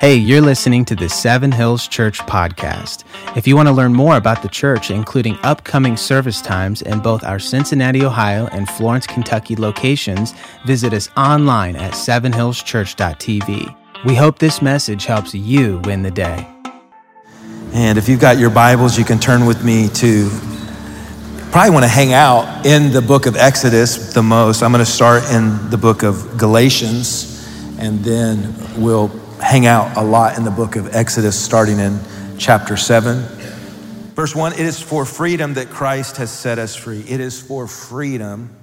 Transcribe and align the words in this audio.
Hey, 0.00 0.14
you're 0.14 0.40
listening 0.40 0.84
to 0.84 0.94
the 0.94 1.08
Seven 1.08 1.50
Hills 1.50 1.88
Church 1.88 2.20
podcast. 2.20 3.02
If 3.36 3.48
you 3.48 3.56
want 3.56 3.66
to 3.66 3.74
learn 3.74 3.92
more 3.92 4.16
about 4.16 4.42
the 4.42 4.48
church, 4.48 4.92
including 4.92 5.36
upcoming 5.42 5.96
service 5.96 6.40
times 6.40 6.82
in 6.82 7.00
both 7.00 7.24
our 7.24 7.40
Cincinnati, 7.40 8.04
Ohio 8.04 8.46
and 8.52 8.68
Florence, 8.68 9.08
Kentucky 9.08 9.56
locations, 9.56 10.34
visit 10.64 10.92
us 10.92 11.10
online 11.16 11.74
at 11.74 11.94
sevenhillschurch.tv. 11.94 13.76
We 14.04 14.14
hope 14.14 14.38
this 14.38 14.62
message 14.62 15.04
helps 15.04 15.34
you 15.34 15.80
win 15.82 16.04
the 16.04 16.12
day. 16.12 16.46
And 17.72 17.98
if 17.98 18.08
you've 18.08 18.20
got 18.20 18.38
your 18.38 18.50
Bibles, 18.50 18.96
you 18.96 19.04
can 19.04 19.18
turn 19.18 19.46
with 19.46 19.64
me 19.64 19.88
to 19.94 20.30
probably 21.50 21.70
want 21.70 21.82
to 21.82 21.90
hang 21.90 22.12
out 22.12 22.64
in 22.64 22.92
the 22.92 23.02
book 23.02 23.26
of 23.26 23.34
Exodus 23.34 24.14
the 24.14 24.22
most. 24.22 24.62
I'm 24.62 24.70
going 24.70 24.78
to 24.84 24.88
start 24.88 25.24
in 25.32 25.70
the 25.70 25.76
book 25.76 26.04
of 26.04 26.38
Galatians, 26.38 27.44
and 27.80 27.98
then 28.04 28.54
we'll 28.80 29.10
hang 29.40 29.66
out 29.66 29.96
a 29.96 30.02
lot 30.02 30.36
in 30.36 30.44
the 30.44 30.50
book 30.50 30.76
of 30.76 30.94
Exodus, 30.94 31.38
starting 31.38 31.78
in 31.78 31.98
chapter 32.38 32.76
7. 32.76 33.22
Verse 34.14 34.34
1 34.34 34.54
It 34.54 34.60
is 34.60 34.80
for 34.80 35.04
freedom 35.04 35.54
that 35.54 35.70
Christ 35.70 36.16
has 36.16 36.30
set 36.30 36.58
us 36.58 36.74
free. 36.74 37.00
It 37.00 37.20
is 37.20 37.40
for 37.40 37.66
freedom 37.66 38.54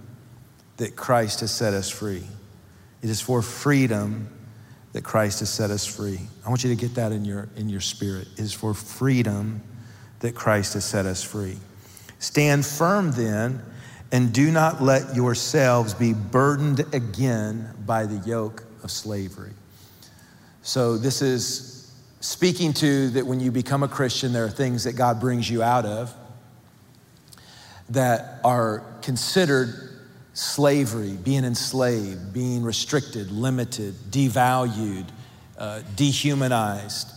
that 0.77 0.95
Christ 0.95 1.39
has 1.39 1.51
set 1.51 1.73
us 1.73 1.89
free. 1.89 2.23
It 3.01 3.09
is 3.09 3.21
for 3.21 3.41
freedom 3.41 4.29
that 4.93 5.03
Christ 5.03 5.39
has 5.39 5.49
set 5.49 5.71
us 5.71 5.85
free. 5.85 6.19
I 6.45 6.49
want 6.49 6.63
you 6.63 6.69
to 6.75 6.79
get 6.79 6.95
that 6.95 7.11
in 7.11 7.25
your, 7.25 7.49
in 7.55 7.69
your 7.69 7.81
spirit. 7.81 8.27
It 8.33 8.39
is 8.39 8.53
for 8.53 8.73
freedom 8.73 9.61
that 10.19 10.35
Christ 10.35 10.73
has 10.73 10.85
set 10.85 11.05
us 11.05 11.23
free. 11.23 11.57
Stand 12.19 12.65
firm 12.65 13.11
then, 13.11 13.61
and 14.11 14.33
do 14.33 14.51
not 14.51 14.81
let 14.81 15.15
yourselves 15.15 15.93
be 15.93 16.13
burdened 16.13 16.85
again 16.93 17.73
by 17.85 18.05
the 18.05 18.17
yoke 18.27 18.65
of 18.83 18.91
slavery. 18.91 19.53
So, 20.65 20.97
this 20.97 21.21
is 21.21 21.93
speaking 22.21 22.73
to 22.73 23.11
that 23.11 23.27
when 23.27 23.39
you 23.39 23.51
become 23.51 23.83
a 23.83 23.87
Christian, 23.87 24.33
there 24.33 24.45
are 24.45 24.49
things 24.49 24.85
that 24.85 24.93
God 24.93 25.19
brings 25.19 25.47
you 25.47 25.61
out 25.61 25.85
of 25.85 26.11
that 27.91 28.39
are 28.43 28.83
considered 29.03 29.75
slavery, 30.33 31.11
being 31.23 31.45
enslaved, 31.45 32.33
being 32.33 32.63
restricted, 32.63 33.29
limited, 33.29 33.93
devalued, 34.09 35.05
uh, 35.59 35.83
dehumanized. 35.95 37.11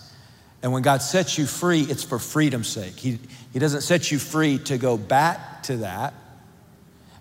And 0.62 0.71
when 0.71 0.83
God 0.83 1.01
sets 1.01 1.39
you 1.39 1.47
free, 1.47 1.81
it's 1.81 2.05
for 2.05 2.19
freedom's 2.19 2.69
sake. 2.69 2.97
He, 2.97 3.19
he 3.55 3.59
doesn't 3.59 3.81
set 3.81 4.11
you 4.12 4.19
free 4.19 4.59
to 4.65 4.77
go 4.77 4.99
back 4.99 5.62
to 5.62 5.79
that 5.79 6.12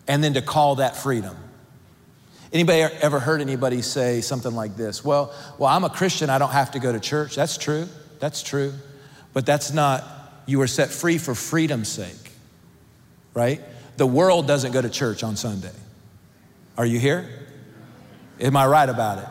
and 0.10 0.22
then 0.22 0.34
to 0.34 0.42
call 0.42 0.76
that 0.76 0.98
freedom. 0.98 1.38
Anybody 2.54 2.82
ever 3.02 3.20
heard 3.20 3.42
anybody 3.42 3.82
say 3.82 4.22
something 4.22 4.56
like 4.56 4.78
this? 4.78 5.04
Well, 5.04 5.34
well, 5.58 5.70
I'm 5.70 5.84
a 5.84 5.90
Christian, 5.90 6.30
I 6.30 6.38
don't 6.38 6.52
have 6.52 6.72
to 6.72 6.80
go 6.80 6.92
to 6.92 7.00
church. 7.00 7.36
That's 7.36 7.58
true. 7.58 7.88
That's 8.20 8.42
true. 8.42 8.74
But 9.34 9.46
that's 9.46 9.74
not 9.74 10.04
you 10.46 10.60
were 10.60 10.68
set 10.68 10.90
free 10.90 11.18
for 11.18 11.36
freedom's 11.36 11.90
sake. 11.90 12.32
Right? 13.34 13.62
The 13.98 14.08
world 14.08 14.48
doesn't 14.48 14.72
go 14.72 14.82
to 14.82 14.90
church 14.90 15.24
on 15.24 15.36
Sunday. 15.36 15.74
Are 16.78 16.86
you 16.86 17.00
here? 17.00 17.28
Am 18.40 18.56
I 18.56 18.66
right 18.68 18.88
about 18.88 19.18
it? 19.20 19.28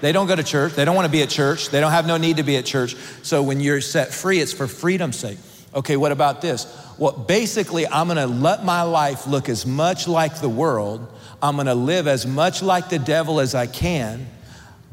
They 0.00 0.12
don't 0.12 0.26
go 0.26 0.36
to 0.36 0.42
church. 0.42 0.72
They 0.74 0.84
don't 0.84 0.96
want 0.96 1.06
to 1.06 1.12
be 1.12 1.22
at 1.22 1.28
church. 1.28 1.68
They 1.68 1.80
don't 1.80 1.90
have 1.90 2.06
no 2.06 2.16
need 2.16 2.38
to 2.38 2.42
be 2.42 2.56
at 2.56 2.64
church. 2.64 2.96
So 3.22 3.42
when 3.42 3.60
you're 3.60 3.80
set 3.80 4.14
free, 4.14 4.40
it's 4.40 4.52
for 4.52 4.66
freedom's 4.66 5.16
sake. 5.16 5.38
Okay, 5.74 5.96
what 5.96 6.10
about 6.10 6.40
this? 6.40 6.66
Well, 6.98 7.12
basically, 7.12 7.86
I'm 7.86 8.06
going 8.06 8.16
to 8.16 8.26
let 8.26 8.64
my 8.64 8.82
life 8.82 9.26
look 9.26 9.48
as 9.48 9.66
much 9.66 10.08
like 10.08 10.40
the 10.40 10.48
world 10.48 11.06
I'm 11.42 11.56
gonna 11.56 11.74
live 11.74 12.06
as 12.06 12.26
much 12.26 12.62
like 12.62 12.88
the 12.88 12.98
devil 12.98 13.40
as 13.40 13.54
I 13.54 13.66
can, 13.66 14.26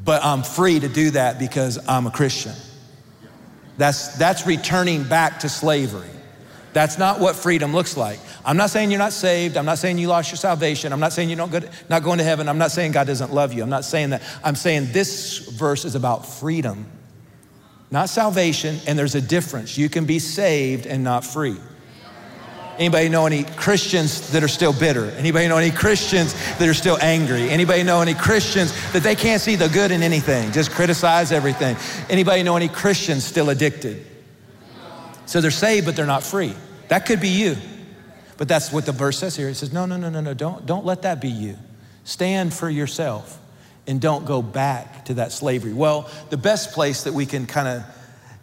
but 0.03 0.23
I'm 0.23 0.43
free 0.43 0.79
to 0.79 0.87
do 0.87 1.11
that 1.11 1.39
because 1.39 1.79
I'm 1.87 2.07
a 2.07 2.11
Christian. 2.11 2.53
That's, 3.77 4.17
that's 4.17 4.47
returning 4.47 5.03
back 5.03 5.41
to 5.41 5.49
slavery. 5.49 6.09
That's 6.73 6.97
not 6.97 7.19
what 7.19 7.35
freedom 7.35 7.73
looks 7.73 7.97
like. 7.97 8.19
I'm 8.45 8.57
not 8.57 8.69
saying 8.69 8.91
you're 8.91 8.99
not 8.99 9.13
saved. 9.13 9.57
I'm 9.57 9.65
not 9.65 9.77
saying 9.77 9.97
you 9.97 10.07
lost 10.07 10.31
your 10.31 10.37
salvation. 10.37 10.93
I'm 10.93 10.99
not 10.99 11.13
saying 11.13 11.29
you're 11.29 11.37
not, 11.37 11.51
good, 11.51 11.69
not 11.89 12.03
going 12.03 12.17
to 12.19 12.23
heaven. 12.23 12.47
I'm 12.47 12.57
not 12.57 12.71
saying 12.71 12.91
God 12.91 13.07
doesn't 13.07 13.33
love 13.33 13.53
you. 13.53 13.63
I'm 13.63 13.69
not 13.69 13.85
saying 13.85 14.11
that. 14.11 14.21
I'm 14.43 14.55
saying 14.55 14.91
this 14.91 15.39
verse 15.39 15.85
is 15.85 15.95
about 15.95 16.25
freedom, 16.25 16.85
not 17.91 18.09
salvation, 18.09 18.77
and 18.87 18.97
there's 18.97 19.15
a 19.15 19.21
difference. 19.21 19.77
You 19.77 19.89
can 19.89 20.05
be 20.05 20.19
saved 20.19 20.85
and 20.85 21.03
not 21.03 21.25
free. 21.25 21.57
Anybody 22.77 23.09
know 23.09 23.25
any 23.25 23.43
Christians 23.43 24.31
that 24.31 24.43
are 24.43 24.47
still 24.47 24.71
bitter? 24.71 25.05
Anybody 25.11 25.47
know 25.47 25.57
any 25.57 25.71
Christians 25.71 26.33
that 26.57 26.67
are 26.67 26.73
still 26.73 26.97
angry? 27.01 27.49
Anybody 27.49 27.83
know 27.83 28.01
any 28.01 28.13
Christians 28.13 28.71
that 28.93 29.01
they 29.01 29.15
can't 29.15 29.41
see 29.41 29.55
the 29.55 29.67
good 29.67 29.91
in 29.91 30.03
anything, 30.03 30.51
just 30.51 30.71
criticize 30.71 31.31
everything? 31.31 31.75
Anybody 32.09 32.43
know 32.43 32.55
any 32.55 32.67
Christians 32.67 33.23
still 33.23 33.49
addicted? 33.49 34.05
So 35.25 35.41
they're 35.41 35.51
saved, 35.51 35.85
but 35.85 35.95
they're 35.95 36.05
not 36.05 36.23
free. 36.23 36.53
That 36.89 37.05
could 37.05 37.19
be 37.19 37.29
you. 37.29 37.57
But 38.37 38.47
that's 38.47 38.71
what 38.71 38.85
the 38.85 38.91
verse 38.91 39.17
says 39.17 39.35
here. 39.35 39.49
It 39.49 39.55
says, 39.55 39.73
no, 39.73 39.85
no, 39.85 39.97
no, 39.97 40.09
no, 40.09 40.21
no, 40.21 40.33
don't, 40.33 40.65
don't 40.65 40.85
let 40.85 41.01
that 41.01 41.19
be 41.19 41.29
you. 41.29 41.57
Stand 42.03 42.53
for 42.53 42.69
yourself 42.69 43.39
and 43.87 43.99
don't 43.99 44.25
go 44.25 44.41
back 44.41 45.05
to 45.05 45.15
that 45.15 45.31
slavery. 45.31 45.73
Well, 45.73 46.09
the 46.29 46.37
best 46.37 46.73
place 46.73 47.03
that 47.03 47.13
we 47.13 47.25
can 47.25 47.47
kind 47.47 47.67
of 47.67 47.96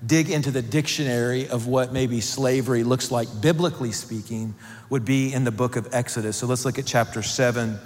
dig 0.06 0.30
into 0.30 0.50
the 0.50 0.62
dictionary 0.62 1.48
of 1.48 1.66
what 1.66 1.92
maybe 1.92 2.20
slavery 2.20 2.84
looks 2.84 3.10
like, 3.10 3.28
biblically 3.40 3.92
speaking, 3.92 4.54
would 4.90 5.04
be 5.04 5.32
in 5.32 5.44
the 5.44 5.50
book 5.50 5.76
of 5.76 5.94
Exodus. 5.94 6.36
So 6.36 6.46
let's 6.46 6.64
look 6.64 6.78
at 6.78 6.86
chapter 6.86 7.22
7 7.22 7.78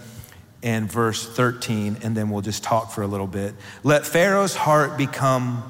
and 0.62 0.91
verse 0.91 1.27
13, 1.27 1.99
and 2.03 2.17
then 2.17 2.31
we'll 2.31 2.43
just 2.43 2.65
talk 2.65 2.91
for 2.91 3.03
a 3.03 3.06
little 3.06 3.27
bit. 3.27 3.55
Let 3.84 4.05
Pharaoh's 4.06 4.56
heart 4.56 4.97
become, 4.97 5.62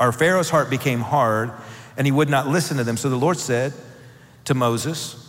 or 0.00 0.10
Pharaoh's 0.12 0.50
heart 0.50 0.70
became 0.70 1.00
hard, 1.00 1.52
and 1.96 2.06
he 2.06 2.12
would 2.12 2.28
not 2.28 2.48
listen 2.48 2.78
to 2.78 2.84
them. 2.84 2.96
So 2.96 3.08
the 3.08 3.16
Lord 3.16 3.38
said 3.38 3.72
to 4.46 4.54
Moses, 4.54 5.24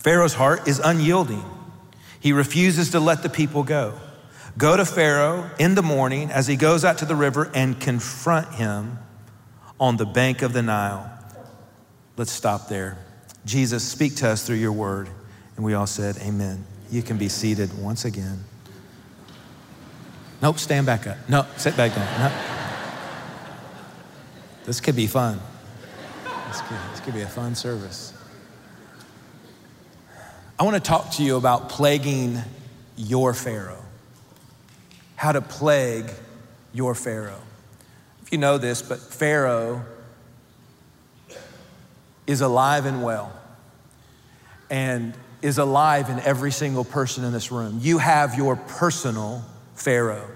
Pharaoh's 0.00 0.34
heart 0.34 0.66
is 0.66 0.80
unyielding. 0.82 1.44
He 2.20 2.32
refuses 2.32 2.90
to 2.90 3.00
let 3.00 3.22
the 3.22 3.28
people 3.28 3.62
go. 3.62 3.94
Go 4.56 4.76
to 4.76 4.84
Pharaoh 4.84 5.50
in 5.58 5.74
the 5.74 5.82
morning 5.82 6.30
as 6.30 6.46
he 6.46 6.56
goes 6.56 6.84
out 6.84 6.98
to 6.98 7.04
the 7.04 7.16
river 7.16 7.50
and 7.54 7.78
confront 7.78 8.54
him 8.54 8.98
on 9.78 9.96
the 9.96 10.06
bank 10.06 10.42
of 10.42 10.52
the 10.52 10.62
Nile. 10.62 11.10
Let's 12.16 12.32
stop 12.32 12.68
there. 12.68 12.98
Jesus, 13.44 13.82
speak 13.82 14.16
to 14.16 14.28
us 14.28 14.46
through 14.46 14.56
your 14.56 14.72
word. 14.72 15.08
And 15.56 15.64
we 15.64 15.74
all 15.74 15.86
said, 15.86 16.16
Amen. 16.18 16.64
You 16.90 17.02
can 17.02 17.18
be 17.18 17.28
seated 17.28 17.76
once 17.78 18.04
again. 18.04 18.44
Nope, 20.42 20.58
stand 20.58 20.86
back 20.86 21.06
up. 21.06 21.16
No, 21.28 21.46
sit 21.56 21.76
back 21.76 21.94
down. 21.94 22.06
No. 22.18 22.32
This 24.64 24.80
could 24.80 24.96
be 24.96 25.06
fun. 25.06 25.40
This 26.48 26.60
could, 26.62 26.78
this 26.92 27.00
could 27.00 27.14
be 27.14 27.22
a 27.22 27.28
fun 27.28 27.54
service. 27.54 28.12
I 30.58 30.62
want 30.62 30.76
to 30.76 30.80
talk 30.80 31.10
to 31.12 31.22
you 31.22 31.36
about 31.36 31.68
plaguing 31.68 32.38
your 32.96 33.34
Pharaoh. 33.34 33.82
How 35.16 35.32
to 35.32 35.40
plague 35.40 36.10
your 36.72 36.94
Pharaoh 36.94 37.42
if 38.24 38.32
you 38.32 38.38
know 38.38 38.56
this, 38.56 38.80
but 38.80 38.98
Pharaoh 38.98 39.84
is 42.26 42.40
alive 42.40 42.86
and 42.86 43.02
well 43.02 43.32
and 44.70 45.14
is 45.42 45.58
alive 45.58 46.08
in 46.08 46.18
every 46.20 46.50
single 46.50 46.84
person 46.84 47.22
in 47.22 47.34
this 47.34 47.52
room. 47.52 47.80
You 47.82 47.98
have 47.98 48.34
your 48.34 48.56
personal 48.56 49.44
Pharaoh. 49.74 50.26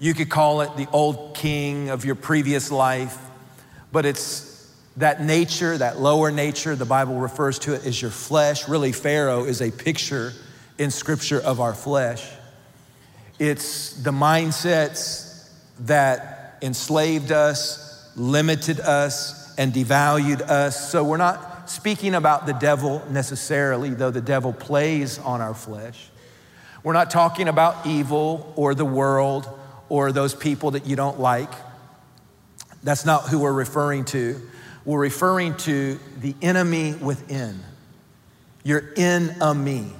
You 0.00 0.14
could 0.14 0.30
call 0.30 0.62
it 0.62 0.74
the 0.78 0.88
old 0.90 1.34
king 1.36 1.90
of 1.90 2.06
your 2.06 2.14
previous 2.14 2.70
life, 2.70 3.18
but 3.92 4.06
it's 4.06 4.72
that 4.96 5.22
nature, 5.22 5.76
that 5.76 6.00
lower 6.00 6.30
nature, 6.30 6.74
the 6.74 6.86
Bible 6.86 7.16
refers 7.16 7.58
to 7.60 7.74
it 7.74 7.84
as 7.84 8.00
your 8.00 8.10
flesh. 8.10 8.68
Really, 8.68 8.92
Pharaoh 8.92 9.44
is 9.44 9.60
a 9.60 9.70
picture 9.70 10.32
in 10.78 10.90
Scripture 10.90 11.40
of 11.40 11.60
our 11.60 11.74
flesh. 11.74 12.26
It's 13.38 13.92
the 14.02 14.12
mindsets 14.12 15.50
that 15.80 16.31
enslaved 16.62 17.32
us, 17.32 18.10
limited 18.16 18.80
us, 18.80 19.54
and 19.58 19.72
devalued 19.72 20.40
us. 20.40 20.90
So 20.90 21.04
we're 21.04 21.16
not 21.16 21.68
speaking 21.68 22.14
about 22.14 22.46
the 22.46 22.52
devil 22.52 23.02
necessarily, 23.10 23.90
though 23.90 24.10
the 24.10 24.20
devil 24.20 24.52
plays 24.52 25.18
on 25.18 25.40
our 25.40 25.54
flesh. 25.54 26.08
We're 26.82 26.92
not 26.92 27.10
talking 27.10 27.48
about 27.48 27.86
evil 27.86 28.52
or 28.56 28.74
the 28.74 28.84
world 28.84 29.48
or 29.88 30.12
those 30.12 30.34
people 30.34 30.72
that 30.72 30.86
you 30.86 30.96
don't 30.96 31.20
like. 31.20 31.50
That's 32.82 33.04
not 33.04 33.28
who 33.28 33.40
we're 33.40 33.52
referring 33.52 34.04
to. 34.06 34.40
We're 34.84 34.98
referring 34.98 35.56
to 35.58 36.00
the 36.20 36.34
enemy 36.42 36.94
within. 36.94 37.60
Your 38.64 38.78
in 38.96 39.30
enemy. 39.40 39.92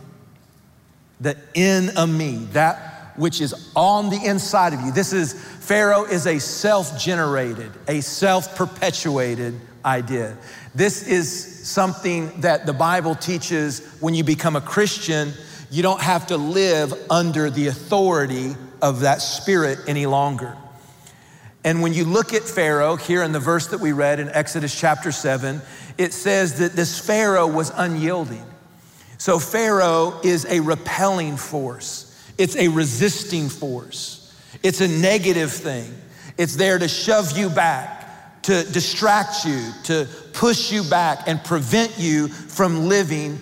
The 1.20 1.36
in 1.54 1.90
enemy, 1.90 2.48
that 2.52 2.91
which 3.16 3.40
is 3.40 3.70
on 3.74 4.10
the 4.10 4.24
inside 4.24 4.72
of 4.72 4.80
you. 4.80 4.92
This 4.92 5.12
is 5.12 5.32
Pharaoh 5.32 6.04
is 6.04 6.26
a 6.26 6.38
self 6.38 6.98
generated, 6.98 7.72
a 7.88 8.00
self 8.00 8.56
perpetuated 8.56 9.58
idea. 9.84 10.36
This 10.74 11.06
is 11.06 11.66
something 11.66 12.40
that 12.40 12.66
the 12.66 12.72
Bible 12.72 13.14
teaches 13.14 13.80
when 14.00 14.14
you 14.14 14.24
become 14.24 14.56
a 14.56 14.60
Christian, 14.60 15.32
you 15.70 15.82
don't 15.82 16.00
have 16.00 16.26
to 16.28 16.36
live 16.36 16.92
under 17.10 17.50
the 17.50 17.66
authority 17.66 18.54
of 18.80 19.00
that 19.00 19.22
spirit 19.22 19.78
any 19.86 20.06
longer. 20.06 20.56
And 21.64 21.80
when 21.80 21.94
you 21.94 22.04
look 22.04 22.34
at 22.34 22.42
Pharaoh 22.42 22.96
here 22.96 23.22
in 23.22 23.32
the 23.32 23.38
verse 23.38 23.68
that 23.68 23.80
we 23.80 23.92
read 23.92 24.18
in 24.18 24.28
Exodus 24.30 24.78
chapter 24.78 25.12
7, 25.12 25.62
it 25.96 26.12
says 26.12 26.58
that 26.58 26.72
this 26.72 26.98
Pharaoh 26.98 27.46
was 27.46 27.70
unyielding. 27.74 28.44
So 29.18 29.38
Pharaoh 29.38 30.18
is 30.24 30.44
a 30.46 30.58
repelling 30.58 31.36
force, 31.36 32.11
it's 32.38 32.56
a 32.56 32.68
resisting 32.68 33.48
force, 33.48 34.34
it's 34.62 34.80
a 34.80 34.88
negative 34.88 35.52
thing. 35.52 35.92
It's 36.38 36.56
there 36.56 36.78
to 36.78 36.88
shove 36.88 37.36
you 37.36 37.50
back, 37.50 38.42
to 38.42 38.64
distract 38.72 39.44
you, 39.44 39.60
to 39.84 40.08
push 40.32 40.72
you 40.72 40.82
back, 40.82 41.28
and 41.28 41.42
prevent 41.44 41.98
you 41.98 42.28
from 42.28 42.88
living 42.88 43.38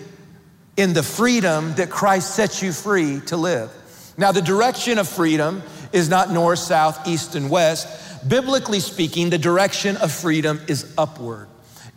in 0.77 0.93
the 0.93 1.03
freedom 1.03 1.73
that 1.75 1.89
Christ 1.89 2.35
sets 2.35 2.61
you 2.61 2.73
free 2.73 3.21
to 3.27 3.37
live. 3.37 3.71
Now, 4.17 4.31
the 4.31 4.41
direction 4.41 4.97
of 4.97 5.07
freedom 5.07 5.63
is 5.93 6.09
not 6.09 6.31
north, 6.31 6.59
south, 6.59 7.07
east, 7.07 7.35
and 7.35 7.49
west. 7.49 8.27
Biblically 8.27 8.79
speaking, 8.79 9.29
the 9.29 9.37
direction 9.37 9.97
of 9.97 10.11
freedom 10.11 10.59
is 10.67 10.93
upward, 10.97 11.47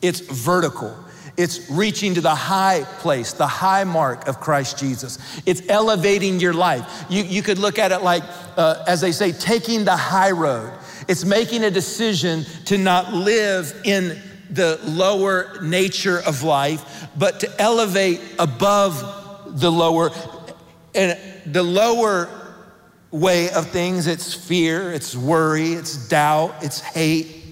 it's 0.00 0.20
vertical. 0.20 0.97
It's 1.36 1.69
reaching 1.69 2.14
to 2.14 2.20
the 2.20 2.34
high 2.34 2.84
place, 2.98 3.32
the 3.32 3.46
high 3.46 3.84
mark 3.84 4.28
of 4.28 4.38
Christ 4.38 4.78
Jesus. 4.78 5.19
It's 5.46 5.62
elevating 5.69 6.38
your 6.38 6.54
life. 6.54 7.06
You, 7.08 7.25
you 7.25 7.42
could 7.42 7.58
look 7.58 7.78
at 7.78 7.90
it 7.90 8.02
like, 8.02 8.22
uh, 8.56 8.84
as 8.86 9.00
they 9.00 9.10
say, 9.10 9.32
taking 9.32 9.84
the 9.84 9.96
high 9.96 10.31
road. 10.31 10.72
It's 11.08 11.25
making 11.25 11.64
a 11.64 11.70
decision 11.70 12.44
to 12.66 12.78
not 12.78 13.12
live 13.12 13.75
in 13.84 14.20
the 14.50 14.78
lower 14.84 15.60
nature 15.60 16.20
of 16.20 16.44
life, 16.44 17.08
but 17.16 17.40
to 17.40 17.60
elevate 17.60 18.20
above 18.38 19.60
the 19.60 19.72
lower. 19.72 20.10
And 20.94 21.19
the 21.46 21.64
lower 21.64 22.28
way 23.10 23.50
of 23.50 23.69
things, 23.70 24.06
it's 24.06 24.32
fear, 24.32 24.92
it's 24.92 25.16
worry, 25.16 25.72
it's 25.72 26.08
doubt, 26.08 26.54
it's 26.62 26.80
hate, 26.80 27.44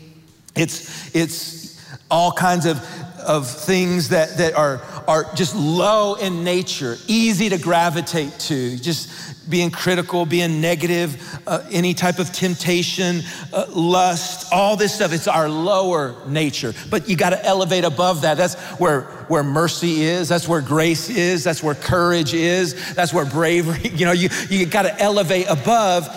it's, 0.55 1.15
it's 1.15 1.81
all 2.11 2.31
kinds 2.33 2.67
of, 2.67 2.81
of 3.23 3.49
things 3.49 4.11
that, 4.11 4.37
that 4.39 4.55
are, 4.55 4.81
are 5.09 5.33
just 5.35 5.55
low 5.55 6.15
in 6.15 6.45
nature, 6.45 6.97
easy 7.07 7.49
to 7.49 7.59
gravitate 7.59 8.39
to, 8.41 8.77
just 8.77 9.09
being 9.49 9.71
critical, 9.71 10.25
being 10.25 10.61
negative, 10.61 11.41
uh, 11.47 11.65
any 11.71 11.95
type 11.95 12.19
of 12.19 12.33
temptation, 12.33 13.23
uh, 13.53 13.67
lust, 13.71 14.53
all 14.53 14.77
this 14.77 14.95
stuff. 14.95 15.13
It's 15.13 15.29
our 15.29 15.49
lower 15.49 16.15
nature. 16.27 16.73
But 16.91 17.09
you 17.09 17.17
got 17.17 17.31
to 17.31 17.45
elevate 17.45 17.85
above 17.85 18.23
that. 18.23 18.37
That's 18.37 18.55
where, 18.79 19.03
where 19.29 19.43
mercy 19.43 20.03
is. 20.03 20.29
That's 20.29 20.47
where 20.47 20.61
grace 20.61 21.11
is. 21.11 21.45
That's 21.45 21.63
where 21.63 21.75
courage 21.75 22.35
is. 22.35 22.95
That's 22.95 23.13
where 23.13 23.25
bravery, 23.25 23.91
you 23.95 24.07
know, 24.07 24.13
you, 24.13 24.29
you 24.49 24.67
got 24.67 24.83
to 24.83 25.01
elevate 25.01 25.47
above. 25.49 26.09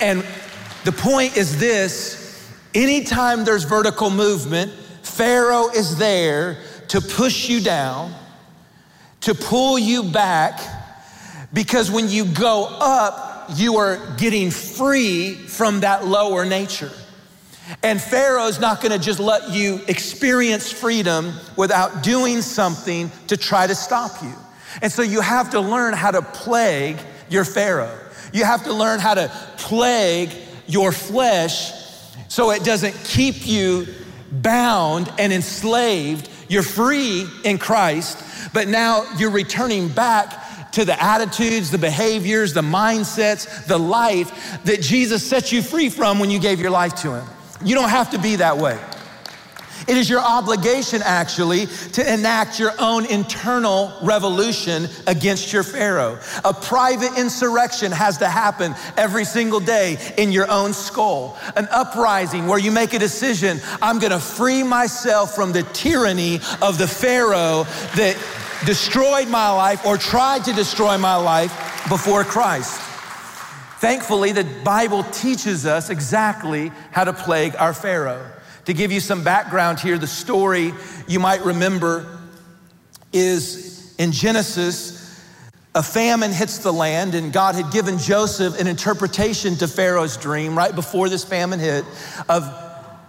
And 0.00 0.24
the 0.84 0.92
point 0.92 1.36
is 1.36 1.58
this 1.58 2.20
anytime 2.74 3.44
there's 3.44 3.64
vertical 3.64 4.10
movement, 4.10 4.72
Pharaoh 5.04 5.68
is 5.68 5.96
there 5.96 6.58
to 6.88 7.00
push 7.00 7.48
you 7.48 7.60
down, 7.60 8.14
to 9.20 9.34
pull 9.34 9.78
you 9.78 10.02
back, 10.02 10.60
because 11.52 11.90
when 11.90 12.08
you 12.08 12.24
go 12.24 12.66
up, 12.80 13.50
you 13.54 13.76
are 13.76 13.98
getting 14.16 14.50
free 14.50 15.34
from 15.34 15.80
that 15.80 16.06
lower 16.06 16.44
nature. 16.44 16.90
And 17.82 18.00
Pharaoh's 18.00 18.58
not 18.58 18.80
gonna 18.80 18.98
just 18.98 19.20
let 19.20 19.50
you 19.50 19.80
experience 19.86 20.72
freedom 20.72 21.32
without 21.56 22.02
doing 22.02 22.42
something 22.42 23.12
to 23.28 23.36
try 23.36 23.66
to 23.66 23.74
stop 23.74 24.22
you. 24.22 24.34
And 24.82 24.90
so 24.90 25.02
you 25.02 25.20
have 25.20 25.50
to 25.50 25.60
learn 25.60 25.94
how 25.94 26.10
to 26.10 26.22
plague 26.22 26.98
your 27.28 27.44
Pharaoh. 27.44 27.96
You 28.32 28.44
have 28.44 28.64
to 28.64 28.72
learn 28.72 29.00
how 29.00 29.14
to 29.14 29.30
plague 29.58 30.30
your 30.66 30.92
flesh 30.92 31.72
so 32.28 32.50
it 32.50 32.64
doesn't 32.64 32.94
keep 33.04 33.46
you 33.46 33.86
bound 34.42 35.12
and 35.18 35.32
enslaved. 35.32 36.28
You're 36.48 36.62
free 36.62 37.26
in 37.44 37.58
Christ, 37.58 38.22
but 38.52 38.68
now 38.68 39.04
you're 39.18 39.30
returning 39.30 39.88
back 39.88 40.72
to 40.72 40.84
the 40.84 41.00
attitudes, 41.00 41.70
the 41.70 41.78
behaviors, 41.78 42.52
the 42.52 42.62
mindsets, 42.62 43.66
the 43.66 43.78
life 43.78 44.62
that 44.64 44.80
Jesus 44.80 45.24
set 45.24 45.52
you 45.52 45.62
free 45.62 45.88
from 45.88 46.18
when 46.18 46.30
you 46.30 46.40
gave 46.40 46.60
your 46.60 46.70
life 46.70 46.94
to 46.96 47.14
Him. 47.14 47.26
You 47.64 47.74
don't 47.74 47.90
have 47.90 48.10
to 48.10 48.18
be 48.18 48.36
that 48.36 48.58
way. 48.58 48.78
It 49.86 49.96
is 49.96 50.08
your 50.08 50.20
obligation, 50.20 51.02
actually, 51.04 51.66
to 51.92 52.12
enact 52.12 52.58
your 52.58 52.72
own 52.78 53.06
internal 53.06 53.92
revolution 54.02 54.88
against 55.06 55.52
your 55.52 55.62
Pharaoh. 55.62 56.18
A 56.44 56.54
private 56.54 57.18
insurrection 57.18 57.92
has 57.92 58.18
to 58.18 58.28
happen 58.28 58.74
every 58.96 59.24
single 59.24 59.60
day 59.60 59.98
in 60.16 60.32
your 60.32 60.50
own 60.50 60.72
skull. 60.72 61.38
An 61.56 61.68
uprising 61.70 62.46
where 62.46 62.58
you 62.58 62.70
make 62.70 62.94
a 62.94 62.98
decision 62.98 63.60
I'm 63.82 63.98
gonna 63.98 64.20
free 64.20 64.62
myself 64.62 65.34
from 65.34 65.52
the 65.52 65.62
tyranny 65.62 66.40
of 66.62 66.78
the 66.78 66.88
Pharaoh 66.88 67.64
that 67.96 68.16
destroyed 68.64 69.28
my 69.28 69.50
life 69.50 69.84
or 69.84 69.98
tried 69.98 70.44
to 70.44 70.52
destroy 70.52 70.96
my 70.96 71.16
life 71.16 71.52
before 71.88 72.24
Christ. 72.24 72.80
Thankfully, 73.78 74.32
the 74.32 74.44
Bible 74.64 75.04
teaches 75.04 75.66
us 75.66 75.90
exactly 75.90 76.72
how 76.90 77.04
to 77.04 77.12
plague 77.12 77.54
our 77.56 77.74
Pharaoh. 77.74 78.33
To 78.66 78.72
give 78.72 78.92
you 78.92 79.00
some 79.00 79.22
background 79.22 79.80
here, 79.80 79.98
the 79.98 80.06
story 80.06 80.72
you 81.06 81.20
might 81.20 81.44
remember 81.44 82.18
is 83.12 83.94
in 83.98 84.12
Genesis, 84.12 85.22
a 85.74 85.82
famine 85.82 86.32
hits 86.32 86.58
the 86.58 86.72
land, 86.72 87.14
and 87.14 87.32
God 87.32 87.54
had 87.56 87.72
given 87.72 87.98
Joseph 87.98 88.58
an 88.60 88.66
interpretation 88.66 89.56
to 89.56 89.68
Pharaoh's 89.68 90.16
dream 90.16 90.56
right 90.56 90.74
before 90.74 91.08
this 91.08 91.24
famine 91.24 91.60
hit 91.60 91.84
of 92.28 92.48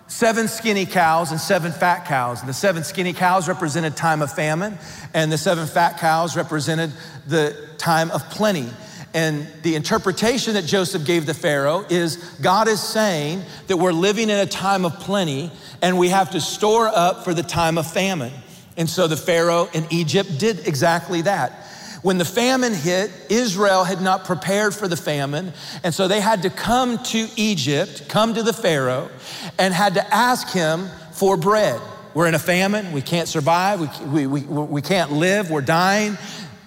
seven 0.08 0.48
skinny 0.48 0.86
cows 0.86 1.32
and 1.32 1.40
seven 1.40 1.72
fat 1.72 2.06
cows. 2.06 2.42
And 2.42 2.50
the 2.50 2.54
seven 2.54 2.84
skinny 2.84 3.14
cows 3.14 3.48
represented 3.48 3.96
time 3.96 4.22
of 4.22 4.32
famine, 4.32 4.78
and 5.14 5.32
the 5.32 5.38
seven 5.38 5.68
fat 5.68 6.00
cows 6.00 6.36
represented 6.36 6.92
the 7.28 7.56
time 7.78 8.12
of 8.12 8.30
plenty. 8.30 8.70
And 9.16 9.48
the 9.62 9.76
interpretation 9.76 10.56
that 10.56 10.66
Joseph 10.66 11.06
gave 11.06 11.26
the 11.26 11.34
Pharaoh 11.34 11.86
is 11.90 12.18
God 12.42 12.68
is 12.68 12.82
saying 12.82 13.44
that 13.68 13.78
we're 13.78 13.94
living 13.94 14.30
in 14.30 14.38
a 14.38 14.46
time 14.46 14.84
of 14.84 15.00
plenty 15.00 15.52
and 15.82 15.98
we 15.98 16.10
have 16.10 16.32
to 16.32 16.42
store 16.42 16.90
up 16.90 17.24
for 17.24 17.34
the 17.34 17.42
time 17.42 17.78
of 17.78 17.90
famine. 17.90 18.34
And 18.76 18.90
so 18.90 19.08
the 19.08 19.16
Pharaoh 19.16 19.70
in 19.74 19.86
Egypt 19.90 20.38
did 20.38 20.68
exactly 20.68 21.22
that. 21.22 21.54
When 22.02 22.18
the 22.18 22.26
famine 22.26 22.74
hit, 22.74 23.10
Israel 23.30 23.86
had 23.86 24.02
not 24.02 24.26
prepared 24.26 24.76
for 24.76 24.88
the 24.88 24.98
famine, 24.98 25.54
and 25.84 25.92
so 25.92 26.08
they 26.08 26.20
had 26.20 26.44
to 26.44 26.50
come 26.50 27.00
to 27.06 27.28
Egypt, 27.36 28.08
come 28.10 28.34
to 28.36 28.44
the 28.44 28.54
Pharaoh, 28.54 29.10
and 29.58 29.74
had 29.74 29.96
to 29.96 30.14
ask 30.14 30.50
him 30.50 30.88
for 31.14 31.36
bread. 31.36 31.82
We're 32.14 32.28
in 32.28 32.36
a 32.36 32.40
famine, 32.40 32.92
we 32.92 33.02
can't 33.02 33.28
survive, 33.28 33.80
we, 33.80 34.28
we, 34.28 34.42
we, 34.42 34.66
we 34.66 34.82
can't 34.82 35.14
live, 35.14 35.50
we're 35.50 35.62
dying. 35.62 36.18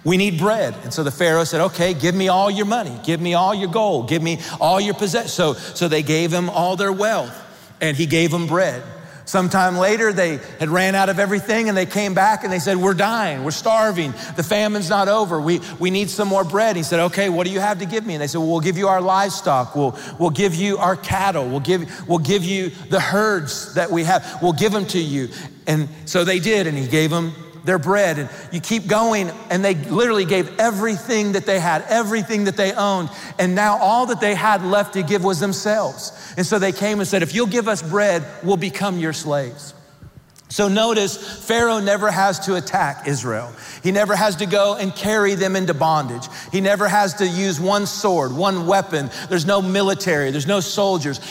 We 0.03 0.17
need 0.17 0.39
bread. 0.39 0.75
And 0.83 0.93
so 0.93 1.03
the 1.03 1.11
Pharaoh 1.11 1.43
said, 1.43 1.61
Okay, 1.61 1.93
give 1.93 2.15
me 2.15 2.27
all 2.29 2.49
your 2.49 2.65
money, 2.65 2.97
give 3.03 3.19
me 3.19 3.33
all 3.33 3.53
your 3.53 3.69
gold, 3.69 4.07
give 4.07 4.21
me 4.21 4.39
all 4.59 4.79
your 4.79 4.93
possessions. 4.93 5.33
So, 5.33 5.53
so 5.53 5.87
they 5.87 6.03
gave 6.03 6.31
him 6.31 6.49
all 6.49 6.75
their 6.75 6.93
wealth, 6.93 7.35
and 7.81 7.97
he 7.97 8.05
gave 8.05 8.31
them 8.31 8.47
bread. 8.47 8.81
Sometime 9.29 9.77
later, 9.77 10.11
they 10.11 10.39
had 10.59 10.69
ran 10.69 10.95
out 10.95 11.07
of 11.07 11.19
everything 11.19 11.69
and 11.69 11.77
they 11.77 11.85
came 11.85 12.15
back 12.15 12.43
and 12.43 12.51
they 12.51 12.57
said, 12.57 12.77
We're 12.77 12.95
dying, 12.95 13.43
we're 13.43 13.51
starving, 13.51 14.11
the 14.35 14.41
famine's 14.41 14.89
not 14.89 15.07
over, 15.07 15.39
we, 15.39 15.61
we 15.77 15.91
need 15.91 16.09
some 16.09 16.27
more 16.27 16.43
bread. 16.43 16.75
He 16.75 16.81
said, 16.81 16.99
Okay, 16.99 17.29
what 17.29 17.45
do 17.45 17.53
you 17.53 17.59
have 17.59 17.77
to 17.77 17.85
give 17.85 18.07
me? 18.07 18.15
And 18.15 18.23
they 18.23 18.25
said, 18.25 18.39
Well, 18.39 18.49
we'll 18.49 18.59
give 18.59 18.75
you 18.75 18.87
our 18.87 19.01
livestock, 19.01 19.75
we'll, 19.75 19.95
we'll 20.17 20.31
give 20.31 20.55
you 20.55 20.79
our 20.79 20.95
cattle, 20.95 21.47
we'll 21.47 21.59
give, 21.59 22.09
we'll 22.09 22.17
give 22.17 22.43
you 22.43 22.71
the 22.89 22.99
herds 22.99 23.75
that 23.75 23.91
we 23.91 24.03
have, 24.03 24.39
we'll 24.41 24.51
give 24.51 24.71
them 24.71 24.87
to 24.87 24.99
you. 24.99 25.29
And 25.67 25.89
so 26.05 26.23
they 26.23 26.39
did, 26.39 26.65
and 26.65 26.75
he 26.75 26.87
gave 26.87 27.11
them 27.11 27.35
their 27.69 27.79
bread. 27.79 28.17
And 28.17 28.29
you 28.51 28.59
keep 28.59 28.87
going, 28.87 29.29
and 29.51 29.63
they 29.63 29.75
literally 29.75 30.25
gave 30.25 30.59
everything 30.59 31.33
that 31.33 31.45
they 31.45 31.59
had, 31.59 31.83
everything 31.87 32.45
that 32.45 32.57
they 32.57 32.73
owned. 32.73 33.09
And 33.37 33.53
now 33.53 33.77
all 33.77 34.07
that 34.07 34.19
they 34.19 34.33
had 34.33 34.63
left 34.63 34.93
to 34.93 35.03
give 35.03 35.23
was 35.23 35.39
themselves. 35.39 36.11
And 36.35 36.45
so 36.45 36.57
they 36.57 36.71
came 36.71 36.99
and 36.99 37.07
said, 37.07 37.21
If 37.21 37.35
you'll 37.35 37.47
give 37.47 37.67
us 37.67 37.83
bread, 37.83 38.25
we'll 38.43 38.57
become 38.57 38.97
your 38.97 39.13
slaves. 39.13 39.75
So 40.51 40.67
notice, 40.67 41.45
Pharaoh 41.47 41.79
never 41.79 42.09
has 42.09 42.39
to 42.47 42.55
attack 42.55 43.07
Israel. 43.07 43.53
He 43.83 43.91
never 43.91 44.15
has 44.15 44.37
to 44.37 44.47
go 44.47 44.75
and 44.75 44.95
carry 44.95 45.35
them 45.35 45.55
into 45.55 45.75
bondage. 45.75 46.27
He 46.51 46.59
never 46.59 46.87
has 46.87 47.13
to 47.15 47.27
use 47.27 47.59
one 47.59 47.85
sword, 47.85 48.31
one 48.31 48.65
weapon. 48.65 49.11
There's 49.29 49.45
no 49.45 49.61
military, 49.61 50.31
there's 50.31 50.47
no 50.47 50.59
soldiers. 50.59 51.21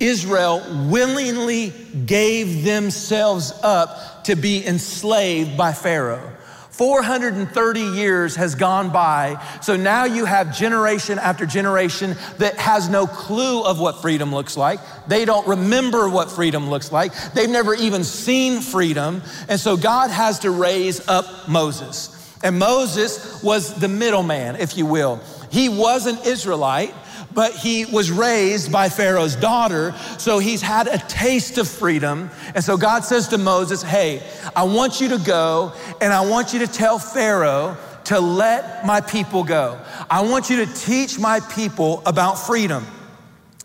Israel 0.00 0.62
willingly 0.88 1.72
gave 2.04 2.64
themselves 2.64 3.52
up 3.62 4.24
to 4.24 4.36
be 4.36 4.66
enslaved 4.66 5.56
by 5.56 5.72
Pharaoh. 5.72 6.32
430 6.76 7.80
years 7.80 8.36
has 8.36 8.54
gone 8.54 8.90
by, 8.90 9.42
so 9.62 9.76
now 9.76 10.04
you 10.04 10.26
have 10.26 10.54
generation 10.54 11.18
after 11.18 11.46
generation 11.46 12.14
that 12.36 12.58
has 12.58 12.90
no 12.90 13.06
clue 13.06 13.64
of 13.64 13.80
what 13.80 14.02
freedom 14.02 14.30
looks 14.34 14.58
like. 14.58 14.78
They 15.08 15.24
don't 15.24 15.48
remember 15.48 16.06
what 16.10 16.30
freedom 16.30 16.68
looks 16.68 16.92
like. 16.92 17.14
They've 17.32 17.48
never 17.48 17.74
even 17.74 18.04
seen 18.04 18.60
freedom. 18.60 19.22
And 19.48 19.58
so 19.58 19.78
God 19.78 20.10
has 20.10 20.40
to 20.40 20.50
raise 20.50 21.08
up 21.08 21.48
Moses. 21.48 22.12
And 22.44 22.58
Moses 22.58 23.42
was 23.42 23.72
the 23.80 23.88
middleman, 23.88 24.56
if 24.56 24.76
you 24.76 24.84
will. 24.84 25.22
He 25.50 25.70
was 25.70 26.06
an 26.06 26.18
Israelite, 26.26 26.92
but 27.36 27.52
he 27.52 27.84
was 27.84 28.10
raised 28.10 28.72
by 28.72 28.88
Pharaoh's 28.88 29.36
daughter, 29.36 29.94
so 30.18 30.38
he's 30.38 30.62
had 30.62 30.88
a 30.88 30.96
taste 30.96 31.58
of 31.58 31.68
freedom. 31.68 32.30
And 32.54 32.64
so 32.64 32.78
God 32.78 33.04
says 33.04 33.28
to 33.28 33.38
Moses, 33.38 33.82
Hey, 33.82 34.22
I 34.56 34.64
want 34.64 35.02
you 35.02 35.10
to 35.10 35.18
go 35.18 35.74
and 36.00 36.14
I 36.14 36.26
want 36.26 36.54
you 36.54 36.60
to 36.60 36.66
tell 36.66 36.98
Pharaoh 36.98 37.76
to 38.04 38.18
let 38.20 38.86
my 38.86 39.02
people 39.02 39.44
go. 39.44 39.78
I 40.08 40.22
want 40.22 40.48
you 40.48 40.64
to 40.64 40.72
teach 40.72 41.18
my 41.18 41.40
people 41.40 42.02
about 42.06 42.38
freedom. 42.38 42.86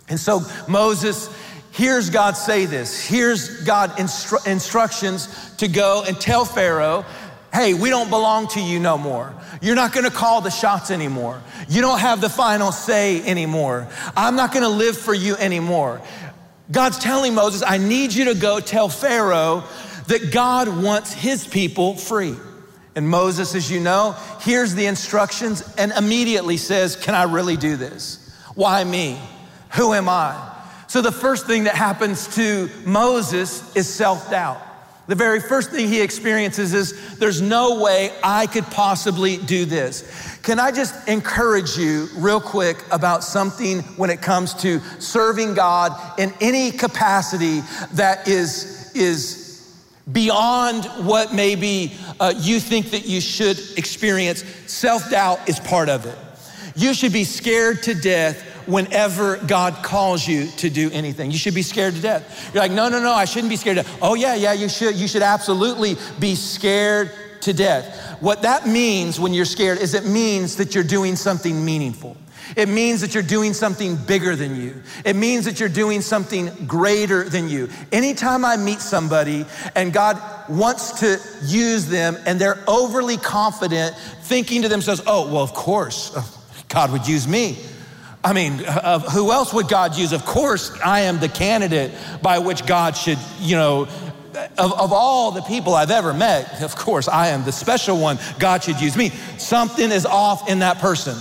And 0.09 0.19
so 0.19 0.41
Moses 0.67 1.33
hears 1.71 2.09
God 2.09 2.35
say 2.35 2.65
this. 2.65 3.07
hears 3.07 3.63
God 3.63 3.91
instru- 3.91 4.45
instructions 4.45 5.55
to 5.55 5.69
go 5.69 6.03
and 6.05 6.19
tell 6.19 6.43
Pharaoh, 6.43 7.05
hey, 7.53 7.73
we 7.73 7.89
don't 7.89 8.09
belong 8.09 8.47
to 8.49 8.61
you 8.61 8.79
no 8.79 8.97
more. 8.97 9.33
You're 9.61 9.75
not 9.75 9.93
gonna 9.93 10.11
call 10.11 10.41
the 10.41 10.49
shots 10.49 10.91
anymore. 10.91 11.41
You 11.67 11.81
don't 11.81 11.99
have 11.99 12.21
the 12.21 12.29
final 12.29 12.71
say 12.71 13.21
anymore. 13.23 13.87
I'm 14.15 14.35
not 14.35 14.53
gonna 14.53 14.69
live 14.69 14.97
for 14.97 15.13
you 15.13 15.35
anymore. 15.37 16.01
God's 16.71 16.99
telling 16.99 17.35
Moses, 17.35 17.63
I 17.65 17.77
need 17.77 18.13
you 18.13 18.25
to 18.25 18.35
go 18.35 18.59
tell 18.59 18.87
Pharaoh 18.87 19.63
that 20.07 20.31
God 20.31 20.67
wants 20.83 21.13
his 21.13 21.45
people 21.45 21.95
free. 21.95 22.35
And 22.95 23.07
Moses, 23.07 23.55
as 23.55 23.71
you 23.71 23.79
know, 23.79 24.15
hears 24.41 24.75
the 24.75 24.85
instructions 24.85 25.63
and 25.77 25.91
immediately 25.93 26.57
says, 26.57 26.95
Can 26.95 27.15
I 27.15 27.23
really 27.23 27.57
do 27.57 27.77
this? 27.77 28.17
Why 28.55 28.83
me? 28.83 29.19
Who 29.73 29.93
am 29.93 30.09
I? 30.09 30.49
So 30.87 31.01
the 31.01 31.11
first 31.11 31.47
thing 31.47 31.65
that 31.65 31.75
happens 31.75 32.35
to 32.35 32.69
Moses 32.85 33.75
is 33.75 33.87
self 33.87 34.29
doubt. 34.29 34.61
The 35.07 35.15
very 35.15 35.39
first 35.39 35.71
thing 35.71 35.87
he 35.87 35.99
experiences 35.99 36.73
is 36.73 37.17
there's 37.17 37.41
no 37.41 37.81
way 37.81 38.11
I 38.23 38.45
could 38.45 38.65
possibly 38.65 39.37
do 39.37 39.65
this. 39.65 40.37
Can 40.43 40.59
I 40.59 40.71
just 40.71 41.07
encourage 41.07 41.75
you, 41.75 42.07
real 42.15 42.39
quick, 42.39 42.77
about 42.91 43.23
something 43.23 43.79
when 43.97 44.09
it 44.09 44.21
comes 44.21 44.53
to 44.55 44.79
serving 44.99 45.55
God 45.55 46.19
in 46.19 46.33
any 46.39 46.71
capacity 46.71 47.61
that 47.93 48.27
is, 48.27 48.91
is 48.95 49.41
beyond 50.11 50.85
what 51.05 51.33
maybe 51.33 51.93
uh, 52.19 52.33
you 52.37 52.59
think 52.59 52.91
that 52.91 53.05
you 53.05 53.21
should 53.21 53.59
experience. 53.77 54.43
Self 54.67 55.09
doubt 55.09 55.47
is 55.47 55.59
part 55.59 55.89
of 55.89 56.05
it. 56.05 56.17
You 56.75 56.93
should 56.93 57.13
be 57.13 57.23
scared 57.23 57.83
to 57.83 57.93
death 57.93 58.43
whenever 58.71 59.37
God 59.37 59.75
calls 59.83 60.27
you 60.27 60.47
to 60.57 60.69
do 60.69 60.89
anything. 60.91 61.31
You 61.31 61.37
should 61.37 61.53
be 61.53 61.61
scared 61.61 61.95
to 61.95 62.01
death. 62.01 62.51
You're 62.53 62.63
like, 62.63 62.71
no, 62.71 62.89
no, 62.89 62.99
no, 62.99 63.11
I 63.11 63.25
shouldn't 63.25 63.49
be 63.49 63.57
scared 63.57 63.77
to 63.77 63.83
death. 63.83 63.97
Oh, 64.01 64.15
yeah, 64.15 64.35
yeah, 64.35 64.53
you 64.53 64.69
should. 64.69 64.95
You 64.95 65.07
should 65.07 65.21
absolutely 65.21 65.97
be 66.19 66.35
scared 66.35 67.11
to 67.41 67.53
death. 67.53 68.17
What 68.21 68.43
that 68.43 68.67
means 68.67 69.19
when 69.19 69.33
you're 69.33 69.45
scared 69.45 69.79
is 69.79 69.93
it 69.93 70.05
means 70.05 70.55
that 70.57 70.73
you're 70.73 70.83
doing 70.83 71.15
something 71.15 71.63
meaningful. 71.63 72.17
It 72.55 72.67
means 72.67 73.01
that 73.01 73.13
you're 73.13 73.23
doing 73.23 73.53
something 73.53 73.95
bigger 73.95 74.35
than 74.35 74.55
you. 74.55 74.81
It 75.05 75.15
means 75.15 75.45
that 75.45 75.59
you're 75.59 75.69
doing 75.69 76.01
something 76.01 76.51
greater 76.67 77.23
than 77.23 77.47
you. 77.49 77.69
Anytime 77.91 78.43
I 78.43 78.57
meet 78.57 78.79
somebody 78.79 79.45
and 79.75 79.93
God 79.93 80.21
wants 80.49 80.99
to 80.99 81.19
use 81.45 81.87
them 81.87 82.17
and 82.25 82.39
they're 82.39 82.59
overly 82.67 83.17
confident, 83.17 83.95
thinking 84.23 84.63
to 84.63 84.67
themselves, 84.67 85.01
oh, 85.07 85.31
well, 85.31 85.43
of 85.43 85.53
course, 85.53 86.15
uh, 86.15 86.23
God 86.67 86.91
would 86.91 87.07
use 87.07 87.27
me. 87.27 87.57
I 88.23 88.33
mean, 88.33 88.63
uh, 88.65 88.99
who 88.99 89.31
else 89.31 89.53
would 89.53 89.67
God 89.67 89.95
use? 89.95 90.11
Of 90.11 90.25
course, 90.25 90.71
I 90.83 91.01
am 91.01 91.19
the 91.19 91.29
candidate 91.29 91.91
by 92.21 92.39
which 92.39 92.65
God 92.65 92.95
should, 92.95 93.17
you 93.39 93.55
know, 93.55 93.87
of, 94.57 94.73
of 94.73 94.93
all 94.93 95.31
the 95.31 95.41
people 95.41 95.73
I've 95.73 95.91
ever 95.91 96.13
met, 96.13 96.61
of 96.61 96.75
course, 96.75 97.07
I 97.07 97.29
am 97.29 97.43
the 97.43 97.51
special 97.51 97.97
one. 97.97 98.19
God 98.39 98.63
should 98.63 98.79
use 98.79 98.95
me. 98.95 99.09
Something 99.37 99.91
is 99.91 100.05
off 100.05 100.49
in 100.49 100.59
that 100.59 100.77
person. 100.77 101.17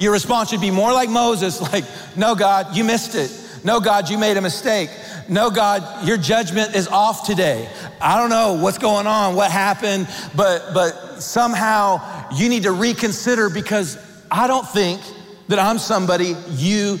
Your 0.00 0.12
response 0.12 0.50
should 0.50 0.60
be 0.60 0.70
more 0.70 0.92
like 0.92 1.08
Moses, 1.08 1.60
like, 1.72 1.84
no, 2.16 2.34
God, 2.34 2.76
you 2.76 2.84
missed 2.84 3.14
it. 3.14 3.32
No, 3.64 3.80
God, 3.80 4.08
you 4.08 4.18
made 4.18 4.36
a 4.36 4.40
mistake. 4.40 4.90
No, 5.28 5.50
God, 5.50 6.06
your 6.06 6.16
judgment 6.16 6.74
is 6.74 6.88
off 6.88 7.26
today. 7.26 7.68
I 8.00 8.18
don't 8.18 8.30
know 8.30 8.54
what's 8.62 8.78
going 8.78 9.06
on, 9.06 9.34
what 9.34 9.50
happened, 9.50 10.08
but, 10.34 10.72
but 10.72 10.92
somehow 11.20 12.30
you 12.32 12.48
need 12.48 12.62
to 12.64 12.72
reconsider 12.72 13.50
because 13.50 13.98
I 14.30 14.46
don't 14.46 14.66
think 14.66 15.02
that 15.48 15.58
I'm 15.58 15.78
somebody 15.78 16.36
you 16.50 16.98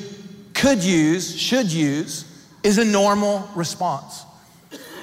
could 0.54 0.82
use, 0.82 1.38
should 1.38 1.72
use, 1.72 2.24
is 2.62 2.78
a 2.78 2.84
normal 2.84 3.48
response. 3.54 4.24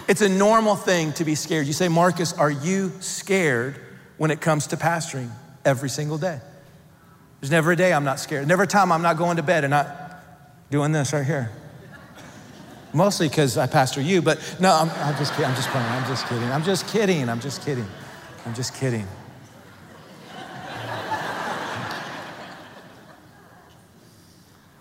It's 0.07 0.21
a 0.21 0.29
normal 0.29 0.75
thing 0.75 1.13
to 1.13 1.25
be 1.25 1.35
scared. 1.35 1.65
You 1.65 1.73
say, 1.73 1.87
Marcus, 1.87 2.33
are 2.33 2.51
you 2.51 2.91
scared 2.99 3.79
when 4.17 4.29
it 4.29 4.41
comes 4.41 4.67
to 4.67 4.77
pastoring 4.77 5.29
every 5.63 5.89
single 5.89 6.17
day? 6.17 6.39
There's 7.41 7.51
never 7.51 7.71
a 7.71 7.75
day 7.75 7.93
I'm 7.93 8.03
not 8.03 8.19
scared. 8.19 8.47
Never 8.47 8.63
a 8.63 8.67
time 8.67 8.91
I'm 8.91 9.01
not 9.01 9.17
going 9.17 9.37
to 9.37 9.43
bed 9.43 9.63
and 9.63 9.71
not 9.71 10.21
doing 10.69 10.91
this 10.91 11.13
right 11.13 11.25
here. 11.25 11.51
Mostly 12.93 13.27
because 13.27 13.57
I 13.57 13.67
pastor 13.67 14.01
you, 14.01 14.21
but 14.21 14.39
no, 14.59 14.73
I'm, 14.73 14.89
I'm 14.89 15.17
just 15.17 15.33
kidding. 15.33 15.45
I'm 15.45 15.55
just. 15.55 15.75
I'm 15.75 16.07
just 16.07 16.27
kidding. 16.27 16.49
I'm 16.49 16.63
just 16.63 16.87
kidding. 16.87 17.29
I'm 17.29 17.39
just 17.39 17.65
kidding. 17.65 17.87
I'm 18.45 18.53
just 18.53 18.73
kidding. 18.73 19.07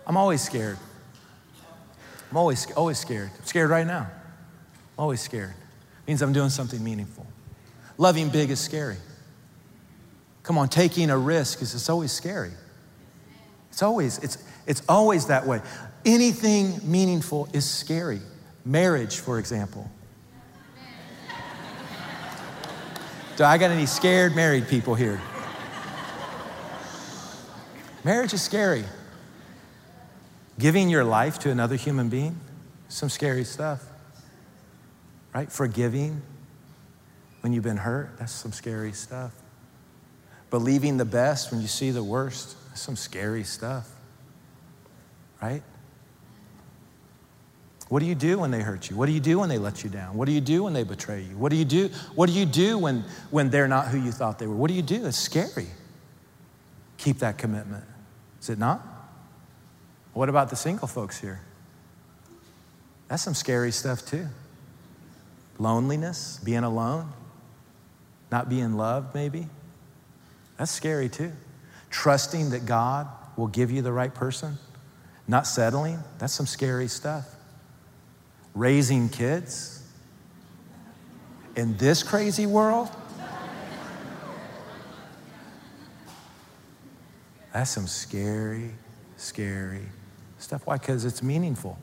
I'm 0.06 0.16
always 0.16 0.42
scared. 0.42 0.78
I'm 2.30 2.36
always, 2.36 2.70
always 2.72 2.98
scared. 2.98 3.30
I'm 3.38 3.46
scared 3.46 3.70
right 3.70 3.86
now. 3.86 4.10
I'm 4.96 5.02
always 5.02 5.20
scared. 5.20 5.50
It 5.50 6.08
means 6.08 6.20
I'm 6.20 6.32
doing 6.32 6.50
something 6.50 6.82
meaningful. 6.82 7.26
Loving 7.96 8.28
big 8.28 8.50
is 8.50 8.60
scary. 8.60 8.96
Come 10.42 10.58
on, 10.58 10.68
taking 10.68 11.10
a 11.10 11.16
risk 11.16 11.62
is 11.62 11.74
it's 11.74 11.88
always 11.88 12.12
scary. 12.12 12.50
It's 13.70 13.82
always, 13.82 14.18
it's, 14.18 14.38
it's 14.66 14.82
always 14.88 15.26
that 15.28 15.46
way. 15.46 15.60
Anything 16.04 16.78
meaningful 16.82 17.48
is 17.52 17.68
scary. 17.68 18.20
Marriage, 18.64 19.20
for 19.20 19.38
example. 19.38 19.90
Do 23.36 23.44
I 23.44 23.58
got 23.58 23.70
any 23.70 23.86
scared 23.86 24.36
married 24.36 24.68
people 24.68 24.94
here? 24.94 25.20
Marriage 28.04 28.34
is 28.34 28.42
scary. 28.42 28.84
Giving 30.58 30.88
your 30.88 31.04
life 31.04 31.38
to 31.40 31.50
another 31.50 31.76
human 31.76 32.08
being, 32.08 32.38
some 32.88 33.08
scary 33.08 33.44
stuff. 33.44 33.82
Right? 35.34 35.50
Forgiving 35.50 36.22
when 37.40 37.52
you've 37.52 37.64
been 37.64 37.76
hurt, 37.76 38.16
that's 38.18 38.32
some 38.32 38.52
scary 38.52 38.92
stuff. 38.92 39.32
Believing 40.50 40.96
the 40.96 41.04
best 41.04 41.50
when 41.50 41.60
you 41.60 41.66
see 41.66 41.90
the 41.90 42.04
worst, 42.04 42.56
that's 42.68 42.80
some 42.80 42.96
scary 42.96 43.44
stuff. 43.44 43.90
Right? 45.42 45.62
What 47.88 48.00
do 48.00 48.06
you 48.06 48.14
do 48.14 48.38
when 48.38 48.50
they 48.50 48.60
hurt 48.60 48.88
you? 48.88 48.96
What 48.96 49.06
do 49.06 49.12
you 49.12 49.20
do 49.20 49.40
when 49.40 49.48
they 49.48 49.58
let 49.58 49.84
you 49.84 49.90
down? 49.90 50.16
What 50.16 50.26
do 50.26 50.32
you 50.32 50.40
do 50.40 50.62
when 50.64 50.72
they 50.72 50.84
betray 50.84 51.22
you? 51.22 51.36
What 51.36 51.50
do 51.50 51.56
you 51.56 51.64
do? 51.64 51.88
What 52.14 52.26
do 52.26 52.32
you 52.32 52.46
do 52.46 52.78
when, 52.78 53.04
when 53.30 53.50
they're 53.50 53.68
not 53.68 53.88
who 53.88 53.98
you 53.98 54.12
thought 54.12 54.38
they 54.38 54.46
were? 54.46 54.54
What 54.54 54.68
do 54.68 54.74
you 54.74 54.82
do? 54.82 55.04
It's 55.04 55.18
scary. 55.18 55.66
Keep 56.96 57.18
that 57.18 57.36
commitment. 57.36 57.84
Is 58.40 58.48
it 58.48 58.58
not? 58.58 58.93
What 60.14 60.28
about 60.28 60.48
the 60.48 60.56
single 60.56 60.86
folks 60.86 61.20
here? 61.20 61.40
That's 63.08 63.22
some 63.22 63.34
scary 63.34 63.72
stuff 63.72 64.06
too. 64.06 64.28
Loneliness, 65.58 66.40
being 66.42 66.64
alone, 66.64 67.12
not 68.30 68.48
being 68.48 68.76
loved, 68.76 69.14
maybe. 69.14 69.48
That's 70.56 70.70
scary 70.70 71.08
too. 71.08 71.32
Trusting 71.90 72.50
that 72.50 72.64
God 72.64 73.08
will 73.36 73.48
give 73.48 73.72
you 73.72 73.82
the 73.82 73.92
right 73.92 74.14
person, 74.14 74.56
not 75.26 75.48
settling, 75.48 75.98
that's 76.18 76.32
some 76.32 76.46
scary 76.46 76.88
stuff. 76.88 77.26
Raising 78.54 79.08
kids 79.08 79.82
in 81.56 81.76
this 81.76 82.04
crazy 82.04 82.46
world, 82.46 82.88
that's 87.52 87.70
some 87.70 87.88
scary, 87.88 88.70
scary 89.16 89.86
stuff. 90.44 90.66
Why? 90.66 90.76
Because 90.76 91.04
it's 91.04 91.22
meaningful. 91.22 91.78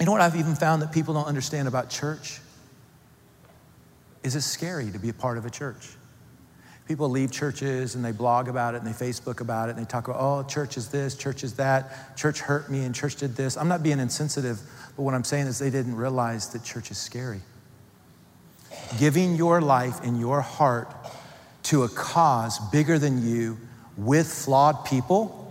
You 0.00 0.06
know 0.06 0.12
what 0.12 0.20
I've 0.20 0.34
even 0.36 0.56
found 0.56 0.82
that 0.82 0.90
people 0.90 1.14
don't 1.14 1.26
understand 1.26 1.68
about 1.68 1.90
church? 1.90 2.40
Is 4.24 4.34
it's 4.34 4.46
scary 4.46 4.90
to 4.90 4.98
be 4.98 5.10
a 5.10 5.14
part 5.14 5.38
of 5.38 5.46
a 5.46 5.50
church. 5.50 5.90
People 6.88 7.08
leave 7.08 7.30
churches 7.30 7.94
and 7.94 8.04
they 8.04 8.10
blog 8.10 8.48
about 8.48 8.74
it 8.74 8.82
and 8.82 8.86
they 8.86 8.92
Facebook 8.92 9.40
about 9.40 9.68
it 9.68 9.76
and 9.76 9.84
they 9.84 9.88
talk 9.88 10.08
about, 10.08 10.20
oh, 10.20 10.42
church 10.42 10.76
is 10.76 10.88
this, 10.88 11.14
church 11.14 11.44
is 11.44 11.54
that, 11.54 12.16
church 12.16 12.40
hurt 12.40 12.68
me 12.70 12.84
and 12.84 12.94
church 12.94 13.16
did 13.16 13.36
this. 13.36 13.56
I'm 13.56 13.68
not 13.68 13.82
being 13.82 14.00
insensitive, 14.00 14.60
but 14.96 15.02
what 15.02 15.14
I'm 15.14 15.24
saying 15.24 15.46
is 15.46 15.58
they 15.58 15.70
didn't 15.70 15.94
realize 15.94 16.48
that 16.48 16.64
church 16.64 16.90
is 16.90 16.98
scary. 16.98 17.40
Giving 18.98 19.36
your 19.36 19.60
life 19.60 20.02
and 20.02 20.18
your 20.18 20.40
heart 20.40 20.92
to 21.64 21.84
a 21.84 21.88
cause 21.88 22.58
bigger 22.70 22.98
than 22.98 23.24
you 23.24 23.58
with 23.96 24.26
flawed 24.32 24.84
people 24.84 25.41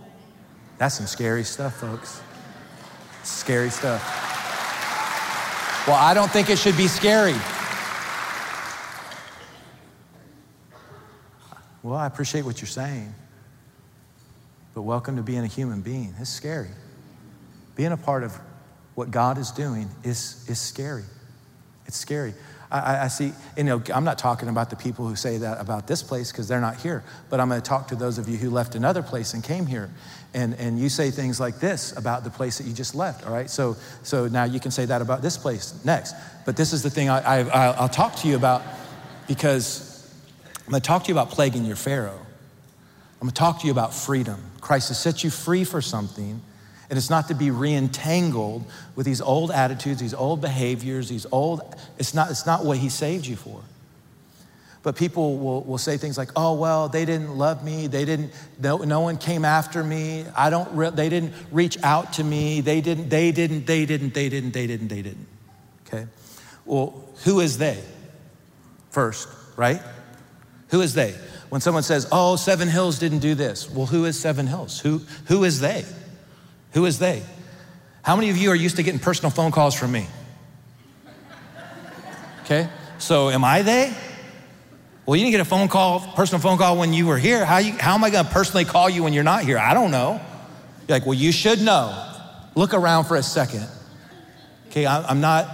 that's 0.82 0.96
some 0.96 1.06
scary 1.06 1.44
stuff, 1.44 1.76
folks. 1.76 2.20
Scary 3.22 3.70
stuff. 3.70 4.02
Well, 5.86 5.94
I 5.94 6.12
don't 6.12 6.28
think 6.28 6.50
it 6.50 6.58
should 6.58 6.76
be 6.76 6.88
scary. 6.88 7.36
Well, 11.84 11.94
I 11.94 12.08
appreciate 12.08 12.44
what 12.44 12.60
you're 12.60 12.66
saying. 12.66 13.14
But 14.74 14.82
welcome 14.82 15.14
to 15.14 15.22
being 15.22 15.44
a 15.44 15.46
human 15.46 15.82
being. 15.82 16.16
It's 16.18 16.30
scary. 16.30 16.70
Being 17.76 17.92
a 17.92 17.96
part 17.96 18.24
of 18.24 18.36
what 18.96 19.12
God 19.12 19.38
is 19.38 19.52
doing 19.52 19.88
is, 20.02 20.44
is 20.48 20.58
scary. 20.58 21.04
It's 21.86 21.96
scary. 21.96 22.34
I, 22.72 23.04
I, 23.04 23.08
see, 23.08 23.32
you 23.54 23.64
know, 23.64 23.82
I'm 23.94 24.04
not 24.04 24.16
talking 24.16 24.48
about 24.48 24.70
the 24.70 24.76
people 24.76 25.06
who 25.06 25.14
say 25.14 25.36
that 25.36 25.60
about 25.60 25.86
this 25.86 26.02
place 26.02 26.32
because 26.32 26.48
they're 26.48 26.60
not 26.60 26.76
here, 26.76 27.04
but 27.28 27.38
I'm 27.38 27.50
going 27.50 27.60
to 27.60 27.68
talk 27.68 27.88
to 27.88 27.96
those 27.96 28.16
of 28.16 28.30
you 28.30 28.38
who 28.38 28.48
left 28.48 28.74
another 28.74 29.02
place 29.02 29.34
and 29.34 29.44
came 29.44 29.66
here. 29.66 29.90
And, 30.32 30.54
and 30.54 30.78
you 30.78 30.88
say 30.88 31.10
things 31.10 31.38
like 31.38 31.60
this 31.60 31.94
about 31.98 32.24
the 32.24 32.30
place 32.30 32.56
that 32.56 32.66
you 32.66 32.72
just 32.72 32.94
left, 32.94 33.26
all 33.26 33.32
right? 33.32 33.50
So, 33.50 33.76
so 34.02 34.26
now 34.26 34.44
you 34.44 34.58
can 34.58 34.70
say 34.70 34.86
that 34.86 35.02
about 35.02 35.20
this 35.20 35.36
place 35.36 35.78
next. 35.84 36.14
But 36.46 36.56
this 36.56 36.72
is 36.72 36.82
the 36.82 36.88
thing 36.88 37.10
I, 37.10 37.40
I, 37.40 37.72
I'll 37.72 37.90
talk 37.90 38.16
to 38.16 38.28
you 38.28 38.36
about 38.36 38.62
because 39.28 40.10
I'm 40.64 40.70
going 40.70 40.80
to 40.80 40.86
talk 40.86 41.04
to 41.04 41.08
you 41.08 41.14
about 41.14 41.28
plaguing 41.28 41.66
your 41.66 41.76
Pharaoh. 41.76 42.18
I'm 43.20 43.26
going 43.26 43.32
to 43.32 43.34
talk 43.34 43.60
to 43.60 43.66
you 43.66 43.72
about 43.72 43.92
freedom. 43.92 44.42
Christ 44.62 44.88
has 44.88 44.98
set 44.98 45.22
you 45.22 45.28
free 45.28 45.64
for 45.64 45.82
something 45.82 46.40
and 46.92 46.98
it's 46.98 47.08
not 47.08 47.28
to 47.28 47.34
be 47.34 47.46
reentangled 47.46 48.64
with 48.96 49.06
these 49.06 49.22
old 49.22 49.50
attitudes, 49.50 49.98
these 49.98 50.12
old 50.12 50.42
behaviors, 50.42 51.08
these 51.08 51.24
old, 51.32 51.62
it's 51.96 52.12
not, 52.12 52.30
it's 52.30 52.44
not 52.44 52.66
what 52.66 52.76
he 52.76 52.90
saved 52.90 53.24
you 53.24 53.34
for. 53.34 53.62
But 54.82 54.96
people 54.96 55.38
will, 55.38 55.62
will 55.62 55.78
say 55.78 55.96
things 55.96 56.18
like, 56.18 56.28
oh, 56.36 56.52
well, 56.52 56.90
they 56.90 57.06
didn't 57.06 57.30
love 57.38 57.64
me. 57.64 57.86
They 57.86 58.04
didn't, 58.04 58.34
no, 58.58 58.76
no 58.76 59.00
one 59.00 59.16
came 59.16 59.42
after 59.42 59.82
me. 59.82 60.26
I 60.36 60.50
don't, 60.50 60.70
re- 60.76 60.90
they 60.90 61.08
didn't 61.08 61.32
reach 61.50 61.82
out 61.82 62.12
to 62.14 62.24
me. 62.24 62.60
They 62.60 62.82
didn't, 62.82 63.08
they 63.08 63.32
didn't, 63.32 63.64
they 63.64 63.86
didn't, 63.86 64.12
they 64.12 64.28
didn't, 64.28 64.52
they 64.52 64.66
didn't, 64.66 64.88
they 64.88 65.00
didn't. 65.00 65.26
Okay? 65.86 66.06
Well, 66.66 67.02
who 67.24 67.40
is 67.40 67.56
they? 67.56 67.82
First, 68.90 69.30
right? 69.56 69.80
Who 70.68 70.82
is 70.82 70.92
they? 70.92 71.14
When 71.48 71.62
someone 71.62 71.84
says, 71.84 72.06
oh, 72.12 72.36
Seven 72.36 72.68
Hills 72.68 72.98
didn't 72.98 73.20
do 73.20 73.34
this, 73.34 73.70
well, 73.70 73.86
who 73.86 74.04
is 74.04 74.20
Seven 74.20 74.46
Hills? 74.46 74.78
Who, 74.80 75.00
who 75.28 75.44
is 75.44 75.58
they? 75.58 75.86
Who 76.72 76.86
is 76.86 76.98
they? 76.98 77.22
How 78.02 78.16
many 78.16 78.30
of 78.30 78.36
you 78.36 78.50
are 78.50 78.54
used 78.54 78.76
to 78.76 78.82
getting 78.82 79.00
personal 79.00 79.30
phone 79.30 79.52
calls 79.52 79.74
from 79.74 79.92
me? 79.92 80.06
Okay, 82.44 82.68
so 82.98 83.30
am 83.30 83.44
I 83.44 83.62
they? 83.62 83.94
Well, 85.06 85.16
you 85.16 85.24
didn't 85.24 85.32
get 85.32 85.40
a 85.40 85.44
phone 85.44 85.68
call, 85.68 86.00
personal 86.00 86.40
phone 86.40 86.58
call 86.58 86.76
when 86.78 86.92
you 86.92 87.06
were 87.06 87.18
here. 87.18 87.44
How, 87.44 87.58
you, 87.58 87.72
how 87.72 87.94
am 87.94 88.04
I 88.04 88.10
to 88.10 88.24
personally 88.24 88.64
call 88.64 88.88
you 88.88 89.02
when 89.02 89.12
you're 89.12 89.24
not 89.24 89.44
here? 89.44 89.58
I 89.58 89.74
don't 89.74 89.90
know. 89.90 90.20
You're 90.88 90.98
like, 90.98 91.06
well, 91.06 91.14
you 91.14 91.32
should 91.32 91.60
know. 91.60 92.08
Look 92.54 92.74
around 92.74 93.04
for 93.04 93.16
a 93.16 93.22
second. 93.22 93.66
Okay, 94.68 94.86
I, 94.86 95.02
I'm 95.02 95.20
not 95.20 95.48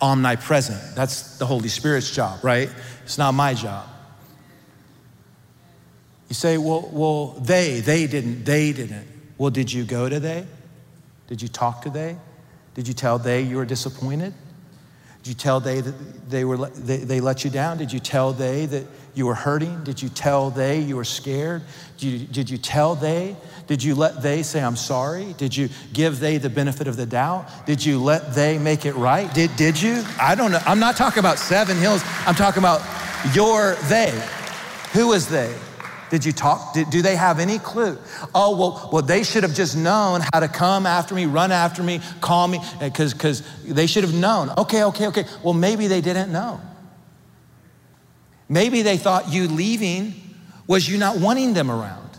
omnipresent. 0.00 0.94
That's 0.94 1.38
the 1.38 1.46
Holy 1.46 1.68
Spirit's 1.68 2.10
job, 2.10 2.42
right? 2.42 2.70
It's 3.04 3.18
not 3.18 3.32
my 3.32 3.54
job. 3.54 3.86
You 6.28 6.34
say, 6.34 6.58
well, 6.58 6.88
well, 6.92 7.26
they, 7.40 7.80
they 7.80 8.06
didn't, 8.06 8.44
they 8.44 8.72
didn't. 8.72 9.06
Well, 9.40 9.48
did 9.48 9.72
you 9.72 9.84
go 9.84 10.06
to 10.06 10.20
they? 10.20 10.44
Did 11.26 11.40
you 11.40 11.48
talk 11.48 11.80
to 11.84 11.90
they? 11.90 12.18
Did 12.74 12.86
you 12.86 12.92
tell 12.92 13.18
they 13.18 13.40
you 13.40 13.56
were 13.56 13.64
disappointed? 13.64 14.34
Did 15.22 15.28
you 15.30 15.34
tell 15.34 15.60
they 15.60 15.80
that 15.80 16.28
they, 16.28 16.44
were, 16.44 16.68
they, 16.68 16.98
they 16.98 17.20
let 17.20 17.42
you 17.42 17.48
down? 17.48 17.78
Did 17.78 17.90
you 17.90 18.00
tell 18.00 18.34
they 18.34 18.66
that 18.66 18.84
you 19.14 19.24
were 19.24 19.34
hurting? 19.34 19.82
Did 19.82 20.02
you 20.02 20.10
tell 20.10 20.50
they 20.50 20.80
you 20.80 20.94
were 20.94 21.04
scared? 21.04 21.62
Did 21.96 22.06
you, 22.06 22.26
did 22.26 22.50
you 22.50 22.58
tell 22.58 22.94
they? 22.94 23.34
Did 23.66 23.82
you 23.82 23.94
let 23.94 24.20
they 24.20 24.42
say, 24.42 24.62
I'm 24.62 24.76
sorry? 24.76 25.32
Did 25.38 25.56
you 25.56 25.70
give 25.94 26.20
they 26.20 26.36
the 26.36 26.50
benefit 26.50 26.86
of 26.86 26.98
the 26.98 27.06
doubt? 27.06 27.64
Did 27.64 27.82
you 27.82 27.98
let 27.98 28.34
they 28.34 28.58
make 28.58 28.84
it 28.84 28.94
right? 28.94 29.32
Did, 29.32 29.56
did 29.56 29.80
you? 29.80 30.04
I 30.20 30.34
don't 30.34 30.52
know. 30.52 30.60
I'm 30.66 30.80
not 30.80 30.98
talking 30.98 31.20
about 31.20 31.38
Seven 31.38 31.78
Hills. 31.78 32.02
I'm 32.26 32.34
talking 32.34 32.58
about 32.58 32.82
your 33.34 33.76
they. 33.88 34.10
Who 34.92 35.14
is 35.14 35.28
they? 35.28 35.56
Did 36.10 36.24
you 36.24 36.32
talk? 36.32 36.74
Did, 36.74 36.90
do 36.90 37.02
they 37.02 37.14
have 37.14 37.38
any 37.38 37.58
clue? 37.58 37.96
Oh, 38.34 38.56
well, 38.56 38.90
well, 38.92 39.02
they 39.02 39.22
should 39.22 39.44
have 39.44 39.54
just 39.54 39.76
known 39.76 40.22
how 40.32 40.40
to 40.40 40.48
come 40.48 40.84
after 40.84 41.14
me, 41.14 41.26
run 41.26 41.52
after 41.52 41.82
me, 41.82 42.00
call 42.20 42.48
me, 42.48 42.58
eh, 42.80 42.88
because 42.88 43.14
because 43.14 43.42
they 43.64 43.86
should 43.86 44.02
have 44.02 44.14
known. 44.14 44.50
Okay, 44.58 44.82
okay, 44.84 45.06
okay. 45.06 45.24
Well, 45.44 45.54
maybe 45.54 45.86
they 45.86 46.00
didn't 46.00 46.32
know. 46.32 46.60
Maybe 48.48 48.82
they 48.82 48.96
thought 48.96 49.32
you 49.32 49.46
leaving 49.46 50.14
was 50.66 50.88
you 50.88 50.98
not 50.98 51.18
wanting 51.18 51.54
them 51.54 51.70
around. 51.70 52.10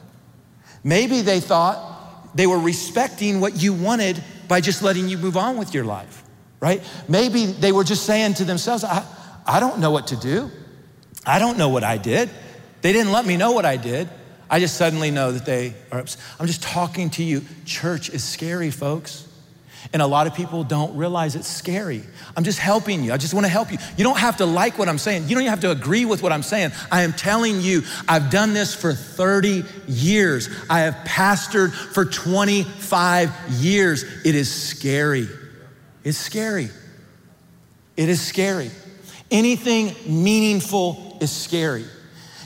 Maybe 0.84 1.22
they 1.22 1.42
thought 1.42 2.36
they 2.36 2.48
were 2.48 2.60
respecting 2.60 3.42
what 3.42 3.62
you 3.62 3.74
wanted 3.74 4.24
by 4.48 4.62
just 4.62 4.82
letting 4.82 5.10
you 5.10 5.18
move 5.18 5.36
on 5.36 5.58
with 5.58 5.74
your 5.74 5.84
life, 5.84 6.24
right? 6.62 6.82
Maybe 7.10 7.46
they 7.46 7.74
were 7.74 7.84
just 7.84 8.06
saying 8.06 8.36
to 8.36 8.46
themselves, 8.46 8.86
I, 8.86 9.06
I 9.46 9.60
don't 9.60 9.80
know 9.80 9.92
what 9.92 10.08
to 10.08 10.16
do. 10.16 10.50
I 11.26 11.40
don't 11.40 11.58
know 11.58 11.70
what 11.70 11.84
I 11.84 11.98
did. 11.98 12.30
They 12.82 12.94
didn't 12.94 13.12
let 13.12 13.26
me 13.26 13.38
know 13.38 13.52
what 13.52 13.66
I 13.66 13.78
did. 13.78 14.10
I 14.50 14.60
just 14.60 14.76
suddenly 14.76 15.12
know 15.12 15.32
that 15.32 15.46
they 15.46 15.74
are 15.92 16.00
upset. 16.00 16.22
I'm 16.40 16.48
just 16.48 16.62
talking 16.62 17.10
to 17.12 17.24
you. 17.24 17.42
Church 17.66 18.10
is 18.10 18.24
scary, 18.24 18.70
folks. 18.70 19.28
And 19.94 20.02
a 20.02 20.08
lot 20.08 20.28
of 20.28 20.36
people 20.36 20.64
don't 20.64 20.96
realize 20.96 21.36
it's 21.36 21.48
scary. 21.48 22.04
I'm 22.38 22.44
just 22.44 22.60
helping 22.60 23.04
you. 23.04 23.14
I 23.14 23.18
just 23.18 23.34
want 23.34 23.46
to 23.46 23.52
help 23.52 23.72
you. 23.72 23.78
You 23.98 24.04
don't 24.04 24.18
have 24.18 24.38
to 24.38 24.46
like 24.46 24.78
what 24.78 24.88
I'm 24.88 24.98
saying. 24.98 25.24
You 25.24 25.30
don't 25.30 25.44
even 25.44 25.50
have 25.50 25.62
to 25.62 25.72
agree 25.72 26.06
with 26.06 26.22
what 26.22 26.32
I'm 26.32 26.44
saying. 26.44 26.72
I 26.92 27.02
am 27.02 27.14
telling 27.14 27.62
you, 27.62 27.82
I've 28.08 28.30
done 28.30 28.54
this 28.54 28.76
for 28.76 28.94
30 28.94 29.64
years. 29.88 30.50
I 30.70 30.82
have 30.82 30.94
pastored 31.06 31.74
for 31.74 32.06
25 32.06 33.32
years. 33.50 34.04
It 34.24 34.36
is 34.36 34.54
scary. 34.54 35.28
It's 36.04 36.18
scary. 36.18 36.70
It 37.98 38.10
is 38.10 38.22
scary. 38.22 38.72
Anything 39.30 39.96
meaningful 40.06 41.18
is 41.22 41.32
scary. 41.32 41.86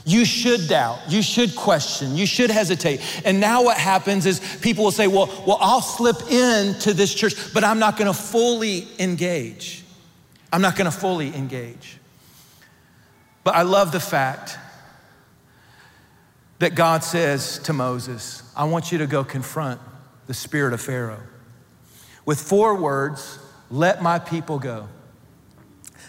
You 0.08 0.24
should 0.24 0.68
doubt. 0.68 1.00
You 1.08 1.20
should 1.20 1.56
question. 1.56 2.16
You 2.16 2.26
should 2.26 2.48
hesitate. 2.48 3.00
And 3.24 3.40
now 3.40 3.64
what 3.64 3.76
happens 3.76 4.24
is 4.24 4.38
people 4.58 4.84
will 4.84 4.92
say, 4.92 5.08
well, 5.08 5.26
well 5.44 5.58
I'll 5.60 5.82
slip 5.82 6.30
into 6.30 6.94
this 6.94 7.12
church, 7.12 7.34
but 7.52 7.64
I'm 7.64 7.80
not 7.80 7.96
going 7.96 8.06
to 8.06 8.16
fully 8.16 8.86
engage. 9.00 9.84
I'm 10.52 10.62
not 10.62 10.76
going 10.76 10.88
to 10.88 10.96
fully 10.96 11.34
engage. 11.34 11.98
But 13.42 13.56
I 13.56 13.62
love 13.62 13.90
the 13.90 14.00
fact 14.00 14.56
that 16.60 16.76
God 16.76 17.02
says 17.02 17.58
to 17.64 17.72
Moses, 17.72 18.44
I 18.56 18.62
want 18.64 18.92
you 18.92 18.98
to 18.98 19.08
go 19.08 19.24
confront 19.24 19.80
the 20.28 20.34
spirit 20.34 20.72
of 20.72 20.80
Pharaoh. 20.80 21.22
With 22.24 22.40
four 22.40 22.76
words, 22.76 23.40
let 23.70 24.02
my 24.02 24.20
people 24.20 24.60
go. 24.60 24.88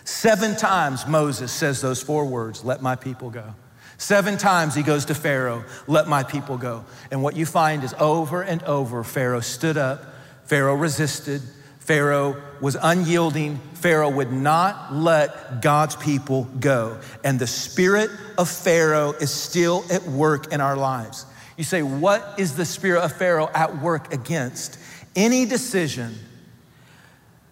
Seven 0.03 0.55
times 0.55 1.07
Moses 1.07 1.51
says 1.51 1.81
those 1.81 2.01
four 2.01 2.25
words, 2.25 2.63
let 2.63 2.83
my 2.83 2.95
people 2.95 3.31
go. 3.31 3.55
Seven 3.97 4.37
times 4.37 4.75
he 4.75 4.83
goes 4.83 5.05
to 5.05 5.15
Pharaoh, 5.15 5.65
let 5.87 6.07
my 6.07 6.23
people 6.23 6.57
go. 6.57 6.85
And 7.09 7.23
what 7.23 7.35
you 7.35 7.45
find 7.45 7.83
is 7.83 7.95
over 7.99 8.43
and 8.43 8.61
over, 8.63 9.03
Pharaoh 9.03 9.39
stood 9.39 9.75
up, 9.75 10.03
Pharaoh 10.45 10.75
resisted, 10.75 11.41
Pharaoh 11.79 12.35
was 12.61 12.77
unyielding, 12.79 13.57
Pharaoh 13.73 14.09
would 14.09 14.31
not 14.31 14.93
let 14.93 15.61
God's 15.61 15.95
people 15.95 16.43
go. 16.59 16.99
And 17.23 17.39
the 17.39 17.47
spirit 17.47 18.11
of 18.37 18.49
Pharaoh 18.49 19.13
is 19.13 19.31
still 19.33 19.83
at 19.89 20.03
work 20.03 20.53
in 20.53 20.61
our 20.61 20.75
lives. 20.75 21.25
You 21.57 21.63
say, 21.63 21.81
what 21.81 22.35
is 22.37 22.55
the 22.55 22.65
spirit 22.65 23.03
of 23.03 23.13
Pharaoh 23.13 23.49
at 23.53 23.81
work 23.81 24.13
against? 24.13 24.77
Any 25.15 25.45
decision 25.45 26.13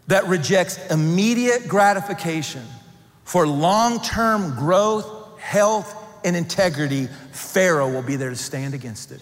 that 0.07 0.27
rejects 0.27 0.77
immediate 0.91 1.67
gratification 1.67 2.63
for 3.23 3.47
long 3.47 3.99
term 4.01 4.55
growth, 4.55 5.39
health, 5.39 6.04
and 6.25 6.35
integrity, 6.35 7.07
Pharaoh 7.31 7.89
will 7.89 8.01
be 8.01 8.15
there 8.17 8.31
to 8.31 8.35
stand 8.35 8.73
against 8.73 9.11
it. 9.11 9.21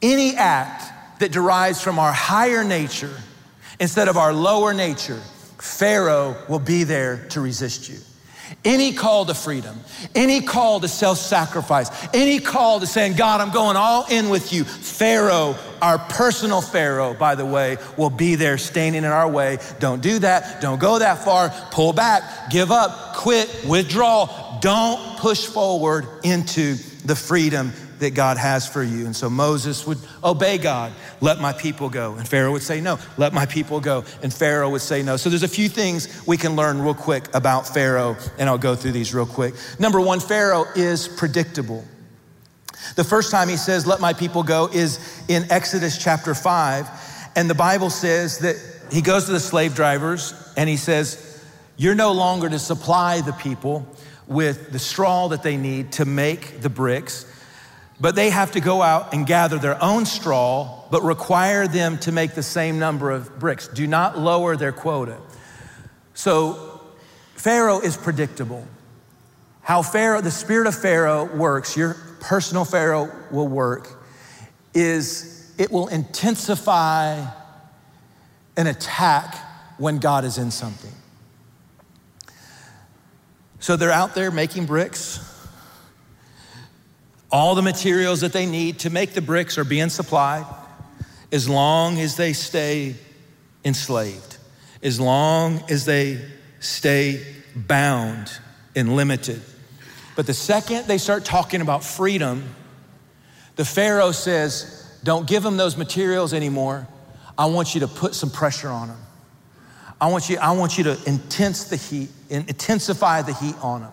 Any 0.00 0.36
act 0.36 1.20
that 1.20 1.32
derives 1.32 1.82
from 1.82 1.98
our 1.98 2.12
higher 2.12 2.62
nature 2.62 3.14
instead 3.80 4.08
of 4.08 4.16
our 4.16 4.32
lower 4.32 4.72
nature, 4.72 5.20
Pharaoh 5.58 6.36
will 6.48 6.60
be 6.60 6.84
there 6.84 7.26
to 7.30 7.40
resist 7.40 7.88
you. 7.88 7.98
Any 8.64 8.92
call 8.92 9.24
to 9.26 9.34
freedom, 9.34 9.76
any 10.14 10.40
call 10.40 10.78
to 10.78 10.86
self 10.86 11.18
sacrifice, 11.18 11.90
any 12.14 12.38
call 12.38 12.78
to 12.78 12.86
saying, 12.86 13.14
God, 13.14 13.40
I'm 13.40 13.50
going 13.50 13.76
all 13.76 14.06
in 14.08 14.28
with 14.28 14.52
you, 14.52 14.62
Pharaoh, 14.62 15.56
our 15.82 15.98
personal 15.98 16.60
Pharaoh, 16.60 17.14
by 17.14 17.34
the 17.34 17.44
way, 17.44 17.76
will 17.96 18.10
be 18.10 18.36
there 18.36 18.56
standing 18.56 19.02
in 19.04 19.10
our 19.10 19.28
way. 19.28 19.58
Don't 19.80 20.00
do 20.00 20.20
that. 20.20 20.60
Don't 20.60 20.80
go 20.80 21.00
that 21.00 21.24
far. 21.24 21.50
Pull 21.72 21.92
back, 21.92 22.50
give 22.50 22.70
up, 22.70 23.16
quit, 23.16 23.64
withdraw, 23.66 24.45
don't 24.60 25.18
push 25.18 25.46
forward 25.46 26.06
into 26.24 26.74
the 27.04 27.16
freedom 27.16 27.72
that 27.98 28.14
God 28.14 28.36
has 28.36 28.66
for 28.66 28.82
you. 28.82 29.06
And 29.06 29.16
so 29.16 29.30
Moses 29.30 29.86
would 29.86 29.98
obey 30.22 30.58
God, 30.58 30.92
let 31.20 31.40
my 31.40 31.52
people 31.52 31.88
go. 31.88 32.14
And 32.14 32.28
Pharaoh 32.28 32.52
would 32.52 32.62
say, 32.62 32.80
no, 32.80 32.98
let 33.16 33.32
my 33.32 33.46
people 33.46 33.80
go. 33.80 34.04
And 34.22 34.32
Pharaoh 34.32 34.70
would 34.70 34.82
say 34.82 35.02
no. 35.02 35.16
So 35.16 35.30
there's 35.30 35.42
a 35.42 35.48
few 35.48 35.68
things 35.68 36.26
we 36.26 36.36
can 36.36 36.56
learn 36.56 36.80
real 36.82 36.94
quick 36.94 37.34
about 37.34 37.66
Pharaoh, 37.66 38.16
and 38.38 38.48
I'll 38.48 38.58
go 38.58 38.74
through 38.74 38.92
these 38.92 39.14
real 39.14 39.26
quick. 39.26 39.54
Number 39.78 40.00
one, 40.00 40.20
Pharaoh 40.20 40.66
is 40.74 41.08
predictable. 41.08 41.84
The 42.96 43.04
first 43.04 43.30
time 43.30 43.48
he 43.48 43.56
says, 43.56 43.86
let 43.86 44.00
my 44.00 44.12
people 44.12 44.42
go, 44.42 44.68
is 44.72 45.24
in 45.28 45.50
Exodus 45.50 46.02
chapter 46.02 46.34
5. 46.34 46.88
And 47.34 47.50
the 47.50 47.54
Bible 47.54 47.90
says 47.90 48.38
that 48.40 48.56
he 48.92 49.02
goes 49.02 49.26
to 49.26 49.32
the 49.32 49.40
slave 49.40 49.74
drivers 49.74 50.34
and 50.56 50.68
he 50.68 50.76
says, 50.76 51.42
You're 51.76 51.94
no 51.94 52.12
longer 52.12 52.48
to 52.48 52.58
supply 52.58 53.20
the 53.20 53.32
people 53.32 53.86
with 54.26 54.72
the 54.72 54.78
straw 54.78 55.28
that 55.28 55.42
they 55.42 55.56
need 55.56 55.92
to 55.92 56.04
make 56.04 56.60
the 56.60 56.70
bricks. 56.70 57.26
but 57.98 58.14
they 58.14 58.28
have 58.28 58.52
to 58.52 58.60
go 58.60 58.82
out 58.82 59.14
and 59.14 59.26
gather 59.26 59.58
their 59.58 59.82
own 59.82 60.04
straw, 60.04 60.84
but 60.90 61.02
require 61.02 61.66
them 61.66 61.96
to 61.98 62.12
make 62.12 62.34
the 62.34 62.42
same 62.42 62.78
number 62.78 63.10
of 63.10 63.38
bricks. 63.38 63.68
Do 63.68 63.86
not 63.86 64.18
lower 64.18 64.54
their 64.56 64.72
quota. 64.72 65.16
So 66.12 66.82
Pharaoh 67.36 67.80
is 67.80 67.96
predictable. 67.96 68.66
How 69.62 69.82
Pharaoh, 69.82 70.20
the 70.20 70.30
spirit 70.30 70.66
of 70.66 70.74
Pharaoh 70.74 71.24
works, 71.24 71.76
your 71.76 71.96
personal 72.20 72.64
Pharaoh 72.64 73.10
will 73.30 73.48
work, 73.48 74.02
is 74.74 75.54
it 75.58 75.70
will 75.70 75.88
intensify 75.88 77.26
an 78.56 78.66
attack 78.66 79.36
when 79.78 79.98
God 79.98 80.24
is 80.24 80.38
in 80.38 80.50
something. 80.50 80.92
So 83.58 83.76
they're 83.76 83.92
out 83.92 84.14
there 84.14 84.30
making 84.30 84.66
bricks. 84.66 85.20
All 87.30 87.54
the 87.54 87.62
materials 87.62 88.20
that 88.20 88.32
they 88.32 88.46
need 88.46 88.80
to 88.80 88.90
make 88.90 89.12
the 89.12 89.20
bricks 89.20 89.58
are 89.58 89.64
being 89.64 89.88
supplied 89.88 90.46
as 91.32 91.48
long 91.48 91.98
as 91.98 92.16
they 92.16 92.32
stay 92.32 92.94
enslaved, 93.64 94.36
as 94.82 95.00
long 95.00 95.62
as 95.68 95.84
they 95.84 96.24
stay 96.60 97.24
bound 97.54 98.30
and 98.74 98.94
limited. 98.94 99.40
But 100.14 100.26
the 100.26 100.34
second 100.34 100.86
they 100.86 100.98
start 100.98 101.24
talking 101.24 101.60
about 101.60 101.84
freedom, 101.84 102.54
the 103.56 103.64
Pharaoh 103.64 104.12
says, 104.12 104.98
Don't 105.02 105.26
give 105.26 105.42
them 105.42 105.56
those 105.56 105.76
materials 105.76 106.32
anymore. 106.32 106.86
I 107.36 107.46
want 107.46 107.74
you 107.74 107.80
to 107.80 107.88
put 107.88 108.14
some 108.14 108.30
pressure 108.30 108.68
on 108.68 108.88
them. 108.88 109.05
I 110.00 110.08
want 110.08 110.28
you, 110.28 110.38
I 110.38 110.52
want 110.52 110.76
you 110.76 110.84
to 110.84 110.98
intense 111.06 111.64
the 111.64 111.76
heat, 111.76 112.10
intensify 112.28 113.22
the 113.22 113.32
heat 113.32 113.54
on 113.62 113.82
them. 113.82 113.92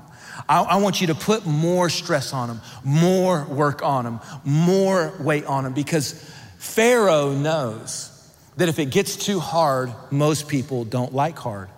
I, 0.49 0.61
I, 0.61 0.75
want 0.77 0.99
you 0.99 1.07
to 1.07 1.15
put 1.15 1.45
more 1.45 1.89
stress 1.89 2.33
on 2.33 2.49
them, 2.49 2.61
more 2.83 3.45
work 3.45 3.81
on 3.83 4.03
them, 4.03 4.19
more 4.43 5.13
weight 5.19 5.45
on 5.45 5.63
them, 5.63 5.73
because 5.73 6.13
Pharaoh 6.57 7.33
knows 7.33 8.09
that 8.57 8.67
if 8.67 8.79
it 8.79 8.85
gets 8.85 9.15
too 9.15 9.39
hard, 9.39 9.93
most 10.11 10.47
people 10.47 10.85
don't 10.85 11.13
like 11.13 11.37
hard. 11.37 11.69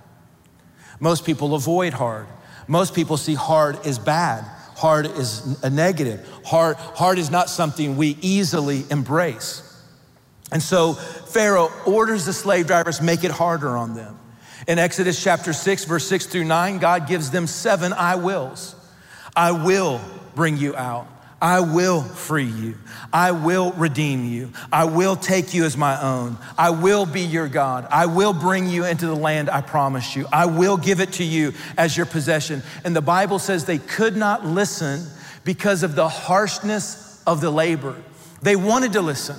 Most 0.99 1.25
people 1.25 1.53
avoid 1.53 1.93
hard. 1.93 2.27
Most 2.67 2.95
people 2.95 3.17
see 3.17 3.35
hard 3.35 3.77
as 3.85 3.99
bad. 3.99 4.43
Hard 4.75 5.05
is 5.05 5.61
a 5.63 5.69
negative. 5.69 6.27
Hard, 6.45 6.77
hard 6.77 7.19
is 7.19 7.29
not 7.29 7.49
something 7.49 7.97
we 7.97 8.17
easily 8.21 8.83
embrace. 8.89 9.61
And 10.55 10.63
so 10.63 10.93
Pharaoh 10.93 11.69
orders 11.85 12.23
the 12.23 12.31
slave 12.31 12.67
drivers 12.67 13.01
make 13.01 13.25
it 13.25 13.31
harder 13.31 13.75
on 13.75 13.93
them. 13.93 14.17
In 14.69 14.79
Exodus 14.79 15.21
chapter 15.21 15.51
6, 15.51 15.83
verse 15.83 16.07
6 16.07 16.27
through 16.27 16.45
9, 16.45 16.77
God 16.77 17.09
gives 17.09 17.29
them 17.29 17.45
seven 17.45 17.91
I 17.91 18.15
wills. 18.15 18.73
I 19.35 19.51
will 19.51 19.99
bring 20.33 20.55
you 20.55 20.73
out. 20.73 21.09
I 21.41 21.59
will 21.59 22.01
free 22.01 22.45
you. 22.45 22.77
I 23.11 23.33
will 23.33 23.73
redeem 23.73 24.23
you. 24.23 24.53
I 24.71 24.85
will 24.85 25.17
take 25.17 25.53
you 25.53 25.65
as 25.65 25.75
my 25.75 26.01
own. 26.01 26.37
I 26.57 26.69
will 26.69 27.05
be 27.05 27.19
your 27.19 27.49
God. 27.49 27.85
I 27.91 28.05
will 28.05 28.31
bring 28.31 28.69
you 28.69 28.85
into 28.85 29.07
the 29.07 29.13
land 29.13 29.49
I 29.49 29.59
promised 29.59 30.15
you. 30.15 30.25
I 30.31 30.45
will 30.45 30.77
give 30.77 31.01
it 31.01 31.11
to 31.13 31.25
you 31.25 31.51
as 31.77 31.97
your 31.97 32.05
possession. 32.05 32.63
And 32.85 32.95
the 32.95 33.01
Bible 33.01 33.39
says 33.39 33.65
they 33.65 33.77
could 33.77 34.15
not 34.15 34.45
listen 34.45 35.05
because 35.43 35.83
of 35.83 35.95
the 35.95 36.07
harshness 36.07 37.21
of 37.27 37.41
the 37.41 37.51
labor. 37.51 38.01
They 38.41 38.55
wanted 38.55 38.93
to 38.93 39.01
listen. 39.01 39.35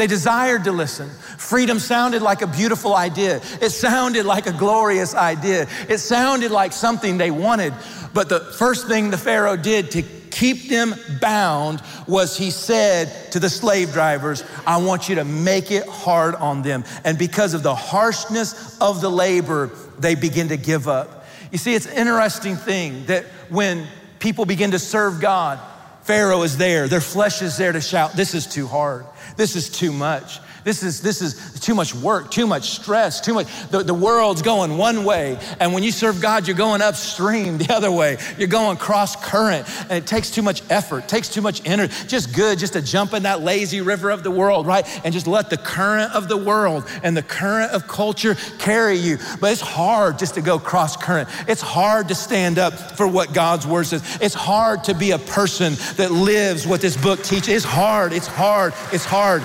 They 0.00 0.06
desired 0.06 0.64
to 0.64 0.72
listen. 0.72 1.10
Freedom 1.10 1.78
sounded 1.78 2.22
like 2.22 2.40
a 2.40 2.46
beautiful 2.46 2.96
idea. 2.96 3.42
It 3.60 3.68
sounded 3.68 4.24
like 4.24 4.46
a 4.46 4.52
glorious 4.52 5.14
idea. 5.14 5.68
It 5.90 5.98
sounded 5.98 6.50
like 6.50 6.72
something 6.72 7.18
they 7.18 7.30
wanted. 7.30 7.74
But 8.14 8.30
the 8.30 8.40
first 8.40 8.88
thing 8.88 9.10
the 9.10 9.18
Pharaoh 9.18 9.58
did 9.58 9.90
to 9.90 10.00
keep 10.00 10.70
them 10.70 10.94
bound 11.20 11.82
was 12.06 12.34
he 12.34 12.50
said 12.50 13.12
to 13.32 13.40
the 13.40 13.50
slave 13.50 13.92
drivers, 13.92 14.42
I 14.66 14.78
want 14.78 15.10
you 15.10 15.16
to 15.16 15.24
make 15.26 15.70
it 15.70 15.86
hard 15.86 16.34
on 16.34 16.62
them. 16.62 16.84
And 17.04 17.18
because 17.18 17.52
of 17.52 17.62
the 17.62 17.74
harshness 17.74 18.78
of 18.80 19.02
the 19.02 19.10
labor, 19.10 19.70
they 19.98 20.14
begin 20.14 20.48
to 20.48 20.56
give 20.56 20.88
up. 20.88 21.26
You 21.52 21.58
see, 21.58 21.74
it's 21.74 21.84
an 21.84 21.98
interesting 21.98 22.56
thing 22.56 23.04
that 23.04 23.26
when 23.50 23.86
people 24.18 24.46
begin 24.46 24.70
to 24.70 24.78
serve 24.78 25.20
God, 25.20 25.60
Pharaoh 26.04 26.40
is 26.40 26.56
there, 26.56 26.88
their 26.88 27.02
flesh 27.02 27.42
is 27.42 27.58
there 27.58 27.72
to 27.72 27.82
shout, 27.82 28.14
This 28.14 28.34
is 28.34 28.46
too 28.46 28.66
hard. 28.66 29.04
This 29.40 29.56
is 29.56 29.70
too 29.70 29.90
much. 29.90 30.38
This 30.64 30.82
is, 30.82 31.00
this 31.00 31.22
is 31.22 31.58
too 31.60 31.74
much 31.74 31.94
work, 31.94 32.30
too 32.30 32.46
much 32.46 32.70
stress, 32.70 33.20
too 33.20 33.34
much. 33.34 33.46
The, 33.70 33.82
the 33.82 33.94
world's 33.94 34.42
going 34.42 34.76
one 34.76 35.04
way, 35.04 35.38
and 35.58 35.72
when 35.72 35.82
you 35.82 35.92
serve 35.92 36.20
God, 36.20 36.46
you're 36.46 36.56
going 36.56 36.82
upstream 36.82 37.58
the 37.58 37.72
other 37.74 37.90
way. 37.90 38.18
You're 38.38 38.48
going 38.48 38.76
cross 38.76 39.16
current, 39.16 39.66
and 39.82 39.92
it 39.92 40.06
takes 40.06 40.30
too 40.30 40.42
much 40.42 40.62
effort, 40.70 41.08
takes 41.08 41.28
too 41.28 41.42
much 41.42 41.62
energy. 41.66 41.92
Just 42.06 42.34
good 42.34 42.58
just 42.58 42.74
to 42.74 42.82
jump 42.82 43.14
in 43.14 43.22
that 43.24 43.40
lazy 43.40 43.80
river 43.80 44.10
of 44.10 44.22
the 44.22 44.30
world, 44.30 44.66
right? 44.66 44.86
And 45.04 45.12
just 45.12 45.26
let 45.26 45.50
the 45.50 45.56
current 45.56 46.12
of 46.12 46.28
the 46.28 46.36
world 46.36 46.84
and 47.02 47.16
the 47.16 47.22
current 47.22 47.72
of 47.72 47.86
culture 47.88 48.36
carry 48.58 48.96
you. 48.96 49.18
But 49.40 49.52
it's 49.52 49.60
hard 49.60 50.18
just 50.18 50.34
to 50.34 50.42
go 50.42 50.58
cross 50.58 50.96
current. 50.96 51.28
It's 51.48 51.62
hard 51.62 52.08
to 52.08 52.14
stand 52.14 52.58
up 52.58 52.74
for 52.74 53.06
what 53.06 53.32
God's 53.32 53.66
word 53.66 53.86
says. 53.86 54.18
It's 54.20 54.34
hard 54.34 54.84
to 54.84 54.94
be 54.94 55.12
a 55.12 55.18
person 55.18 55.74
that 55.96 56.10
lives 56.10 56.66
what 56.66 56.80
this 56.80 56.96
book 56.96 57.22
teaches. 57.22 57.48
It's 57.48 57.64
hard, 57.64 58.12
it's 58.12 58.26
hard, 58.26 58.74
it's 58.92 59.04
hard. 59.04 59.44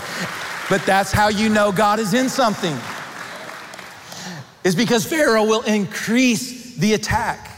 But 0.70 0.84
that's 0.86 1.12
how 1.12 1.28
you 1.28 1.50
know 1.50 1.72
God 1.72 2.00
is 2.00 2.14
in 2.14 2.30
something. 2.30 2.76
Is 4.64 4.76
because 4.76 5.06
Pharaoh 5.06 5.46
will 5.46 5.62
increase 5.62 6.76
the 6.76 6.94
attack. 6.94 7.52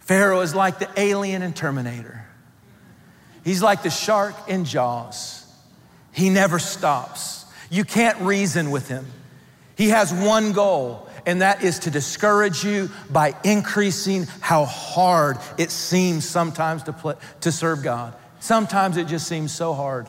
Pharaoh 0.00 0.40
is 0.40 0.54
like 0.54 0.78
the 0.78 0.88
alien 0.96 1.42
in 1.42 1.52
Terminator. 1.52 2.24
He's 3.44 3.62
like 3.62 3.82
the 3.82 3.90
shark 3.90 4.34
in 4.48 4.64
Jaws. 4.64 5.46
He 6.12 6.30
never 6.30 6.58
stops. 6.58 7.44
You 7.70 7.84
can't 7.84 8.18
reason 8.20 8.70
with 8.70 8.88
him. 8.88 9.06
He 9.76 9.90
has 9.90 10.12
one 10.12 10.52
goal, 10.52 11.08
and 11.26 11.42
that 11.42 11.62
is 11.62 11.80
to 11.80 11.90
discourage 11.90 12.64
you 12.64 12.88
by 13.10 13.34
increasing 13.44 14.26
how 14.40 14.64
hard 14.64 15.36
it 15.58 15.70
seems 15.70 16.26
sometimes 16.26 16.84
to, 16.84 16.92
play, 16.92 17.14
to 17.42 17.52
serve 17.52 17.82
God. 17.82 18.14
Sometimes 18.40 18.96
it 18.96 19.06
just 19.06 19.26
seems 19.26 19.52
so 19.52 19.74
hard 19.74 20.08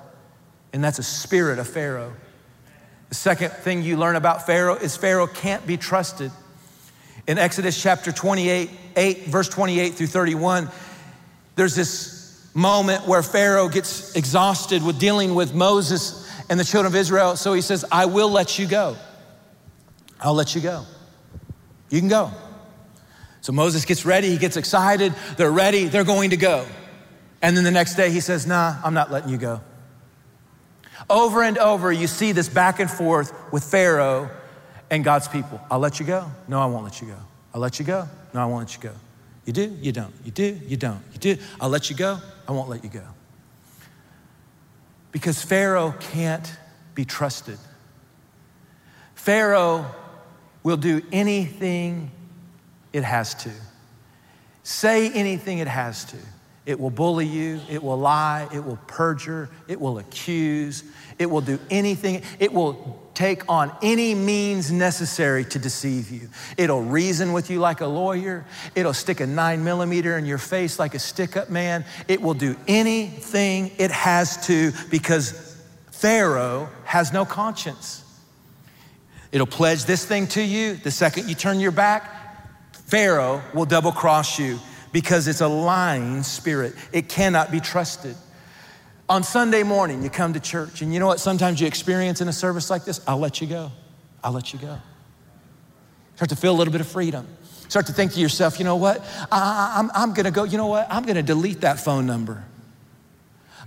and 0.76 0.84
that's 0.84 1.00
a 1.00 1.04
spirit 1.04 1.58
of 1.58 1.70
Pharaoh. 1.70 2.14
The 3.08 3.16
second 3.16 3.52
thing 3.52 3.82
you 3.82 3.96
learn 3.96 4.18
about 4.18 4.46
Pharaoh 4.46 4.76
is 4.76 4.98
Pharaoh 4.98 5.26
can't 5.26 5.66
be 5.66 5.78
trusted. 5.78 6.34
In 7.28 7.38
Exodus 7.38 7.82
chapter 7.82 8.12
28, 8.12 8.70
8, 8.98 9.24
verse 9.28 9.48
28 9.48 9.94
through 9.94 10.08
31, 10.08 10.68
there's 11.56 11.76
this 11.76 12.46
moment 12.54 13.08
where 13.08 13.24
Pharaoh 13.24 13.70
gets 13.70 14.18
exhausted 14.18 14.84
with 14.84 15.00
dealing 15.00 15.34
with 15.34 15.56
Moses 15.56 16.30
and 16.50 16.60
the 16.60 16.66
children 16.66 16.92
of 16.92 16.96
Israel. 16.98 17.38
So 17.38 17.54
he 17.54 17.62
says, 17.62 17.86
I 17.90 18.08
will 18.08 18.30
let 18.30 18.60
you 18.60 18.68
go. 18.68 18.98
I'll 20.20 20.34
let 20.34 20.56
you 20.56 20.62
go. 20.62 20.84
You 21.90 22.02
can 22.02 22.10
go. 22.10 22.32
So 23.40 23.54
Moses 23.54 23.86
gets 23.86 24.06
ready, 24.06 24.30
he 24.30 24.38
gets 24.38 24.58
excited, 24.58 25.14
they're 25.38 25.50
ready, 25.50 25.86
they're 25.86 26.04
going 26.04 26.32
to 26.32 26.38
go. 26.38 26.66
And 27.42 27.56
then 27.56 27.64
the 27.64 27.72
next 27.72 27.96
day 27.96 28.12
he 28.12 28.20
says, 28.20 28.46
Nah, 28.46 28.76
I'm 28.84 28.94
not 28.94 29.10
letting 29.10 29.30
you 29.30 29.38
go. 29.38 29.62
Over 31.10 31.44
and 31.44 31.58
over, 31.58 31.92
you 31.92 32.08
see 32.08 32.32
this 32.32 32.50
back 32.50 32.80
and 32.80 32.90
forth 32.90 33.34
with 33.52 33.64
Pharaoh 33.64 34.30
and 34.90 35.04
God's 35.04 35.28
people. 35.28 35.62
I'll 35.70 35.80
let 35.80 36.00
you 36.00 36.06
go. 36.06 36.32
No, 36.48 36.60
I 36.60 36.66
won't 36.66 36.84
let 36.84 37.02
you 37.02 37.08
go. 37.08 37.18
I'll 37.54 37.62
let 37.62 37.80
you 37.80 37.86
go. 37.86 38.08
No, 38.34 38.42
I 38.42 38.46
won't 38.46 38.68
let 38.68 38.76
you 38.76 38.82
go. 38.82 38.96
You 39.46 39.54
do, 39.54 39.78
you 39.82 39.92
don't. 39.92 40.14
You 40.24 40.32
do, 40.32 40.60
you 40.66 40.78
don't. 40.78 41.02
You 41.14 41.20
do. 41.20 41.38
I'll 41.62 41.70
let 41.70 41.90
you 41.90 41.96
go. 41.96 42.20
I 42.48 42.52
won't 42.52 42.70
let 42.70 42.84
you 42.84 42.90
go. 42.90 43.04
Because 45.12 45.42
Pharaoh 45.42 45.94
can't 46.00 46.52
be 46.96 47.06
trusted. 47.06 47.58
Pharaoh 49.14 49.86
will 50.64 50.78
do 50.78 51.02
anything 51.12 52.12
it 52.92 53.04
has 53.04 53.36
to, 53.36 53.52
say 54.64 55.12
anything 55.12 55.60
it 55.60 55.68
has 55.68 56.06
to. 56.06 56.18
It 56.66 56.80
will 56.80 56.90
bully 56.90 57.28
you. 57.28 57.60
It 57.70 57.84
will 57.84 57.98
lie. 57.98 58.48
It 58.52 58.64
will 58.64 58.80
perjure. 58.88 59.50
It 59.68 59.80
will 59.80 60.00
accuse. 60.00 60.84
It 61.20 61.28
will 61.28 61.42
do 61.42 61.60
anything. 61.70 62.24
It 62.40 62.52
will 62.52 63.00
take 63.14 63.48
on 63.48 63.72
any 63.84 64.16
means 64.16 64.72
necessary 64.72 65.46
to 65.46 65.60
deceive 65.60 66.10
you. 66.10 66.28
It'll 66.58 66.82
reason 66.82 67.34
with 67.34 67.52
you 67.52 67.60
like 67.60 67.82
a 67.82 67.86
lawyer. 67.86 68.46
It'll 68.74 68.94
stick 68.94 69.20
a 69.20 69.28
nine 69.28 69.64
millimeter 69.64 70.18
in 70.18 70.26
your 70.26 70.40
face 70.40 70.80
like 70.80 70.96
a 70.96 71.00
stick 71.00 71.38
up 71.38 71.52
man. 71.52 71.86
It 72.08 72.20
will 72.20 72.34
do 72.34 72.56
anything 72.68 73.72
it 73.78 73.92
has 73.92 74.46
to 74.48 74.72
because 74.90 75.56
Pharaoh 75.92 76.68
has 76.84 77.14
no 77.14 77.26
conscience. 77.26 78.02
It'll 79.32 79.48
pledge 79.48 79.86
this 79.86 80.04
thing 80.04 80.28
to 80.28 80.42
you. 80.42 80.76
The 80.76 80.92
second 80.92 81.30
you 81.30 81.36
turn 81.36 81.60
your 81.60 81.72
back, 81.72 82.12
Pharaoh 82.88 83.42
will 83.54 83.66
double 83.66 83.92
cross 83.92 84.40
you 84.40 84.60
because 84.96 85.28
it's 85.28 85.42
a 85.42 85.48
lying 85.50 86.24
spirit. 86.24 86.74
It 86.94 87.10
cannot 87.10 87.52
be 87.52 87.60
trusted. 87.60 88.16
On 89.10 89.24
Sunday 89.24 89.62
morning, 89.62 90.02
you 90.02 90.10
come 90.10 90.32
to 90.32 90.40
church, 90.40 90.82
and 90.82 90.94
you 90.94 91.02
know 91.02 91.08
what 91.08 91.20
sometimes 91.20 91.60
you 91.60 91.68
experience 91.68 92.22
in 92.22 92.30
a 92.30 92.32
service 92.32 92.70
like 92.70 92.86
this? 92.86 93.02
I'll 93.06 93.18
let 93.18 93.42
you 93.42 93.48
go. 93.48 93.74
I'll 94.24 94.32
let 94.32 94.54
you 94.54 94.60
go. 94.60 94.78
Start 96.16 96.30
to 96.30 96.38
feel 96.38 96.54
a 96.54 96.56
little 96.56 96.72
bit 96.72 96.80
of 96.80 96.88
freedom. 96.88 97.28
Start 97.68 97.88
to 97.88 97.92
think 97.92 98.14
to 98.14 98.22
yourself, 98.22 98.58
you 98.58 98.64
know 98.64 98.78
what? 98.78 99.06
I, 99.34 99.80
am 99.80 99.92
I'm, 99.94 100.04
I'm 100.04 100.14
gonna 100.14 100.32
go, 100.32 100.46
you 100.46 100.58
know 100.58 100.68
what? 100.68 100.88
I'm 100.90 101.04
gonna 101.04 101.22
delete 101.22 101.60
that 101.60 101.78
phone 101.78 102.06
number. 102.06 102.46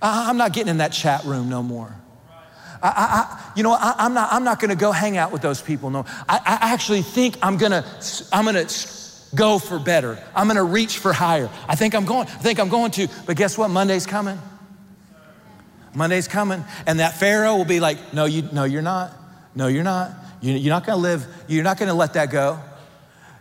I, 0.01 0.31
am 0.31 0.39
not 0.39 0.55
getting 0.55 0.71
in 0.71 0.79
that 0.79 0.93
chat 0.93 1.25
room 1.25 1.51
no 1.51 1.63
more. 1.63 1.95
I, 2.83 2.89
I, 2.89 3.53
you 3.55 3.63
know, 3.63 3.73
I, 3.79 4.07
am 4.07 4.15
not, 4.15 4.33
I'm 4.33 4.45
not 4.45 4.61
going 4.61 4.71
to 4.71 4.77
go 4.77 4.93
hang 4.93 5.17
out 5.17 5.33
with 5.33 5.43
those 5.43 5.61
people. 5.61 5.91
No, 5.91 6.07
I, 6.29 6.37
I 6.63 6.73
actually 6.73 7.03
think 7.03 7.37
I'm 7.43 7.59
going 7.59 7.73
to, 7.73 7.85
I'm 8.33 8.45
going 8.45 8.55
to 8.55 8.98
go 9.35 9.59
for 9.59 9.79
better. 9.79 10.23
I'm 10.35 10.47
going 10.47 10.57
to 10.57 10.63
reach 10.63 10.99
for 10.99 11.13
higher. 11.13 11.51
I 11.69 11.75
think 11.75 11.95
I'm 11.95 12.05
going, 12.05 12.27
I 12.27 12.31
think 12.31 12.59
I'm 12.59 12.69
going 12.69 12.91
to. 12.93 13.09
But 13.27 13.37
guess 13.37 13.57
what? 13.59 13.69
Monday's 13.71 14.07
coming. 14.07 14.39
Monday's 15.95 16.29
coming. 16.29 16.65
And 16.87 17.01
that 17.01 17.19
Pharaoh 17.19 17.57
will 17.57 17.65
be 17.65 17.81
like, 17.81 18.13
no, 18.13 18.25
you, 18.25 18.43
no, 18.53 18.65
you're 18.65 18.83
not. 18.83 19.13
No, 19.55 19.67
you're 19.67 19.85
not. 19.85 20.13
You, 20.41 20.55
you're 20.55 20.71
not 20.71 20.87
going 20.87 20.97
to 20.97 21.03
live. 21.03 21.27
You're 21.49 21.65
not 21.65 21.79
going 21.79 21.89
to 21.89 21.95
let 21.95 22.15
that 22.15 22.31
go. 22.31 22.61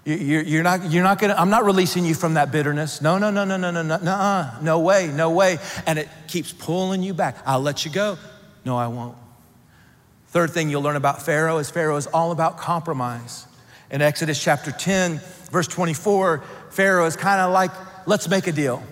You, 0.08 0.39
you're 0.39 0.63
not, 0.63 0.89
you're 0.89 1.04
not 1.04 1.19
gonna, 1.19 1.36
I'm 1.38 1.50
not 1.50 1.65
releasing 1.65 2.06
you 2.06 2.15
from 2.15 2.36
that 2.36 2.50
bitterness. 2.50 3.02
No, 3.02 3.17
no, 3.17 3.30
no, 3.30 3.43
no, 3.43 3.58
no, 3.58 3.71
no, 3.71 3.82
no, 3.82 3.97
no, 3.97 4.52
no 4.62 4.80
way, 4.80 5.08
no 5.08 5.32
way. 5.32 5.58
And 5.86 6.00
it 6.00 6.08
keeps 6.30 6.54
pulling 6.54 7.04
you 7.04 7.13
back. 7.13 7.36
I'll 7.45 7.60
let 7.60 7.84
you 7.84 7.91
go. 7.91 8.17
No, 8.63 8.78
I 8.78 8.88
won't. 8.88 9.17
Third 10.28 10.52
thing 10.52 10.69
you'll 10.69 10.82
learn 10.82 10.95
about 10.95 11.23
Pharaoh 11.23 11.58
is 11.58 11.69
Pharaoh 11.69 11.97
is 11.97 12.08
all 12.08 12.32
about 12.32 12.58
compromise. 12.58 13.47
In 13.91 14.02
Exodus 14.02 14.41
chapter 14.41 14.71
10, 14.71 15.19
verse 15.49 15.67
24, 15.67 16.43
Pharaoh 16.69 17.05
is 17.05 17.15
kind 17.15 17.41
of 17.41 17.51
like, 17.51 17.71
let's 18.07 18.27
make 18.27 18.47
a 18.47 18.51
deal. 18.51 18.83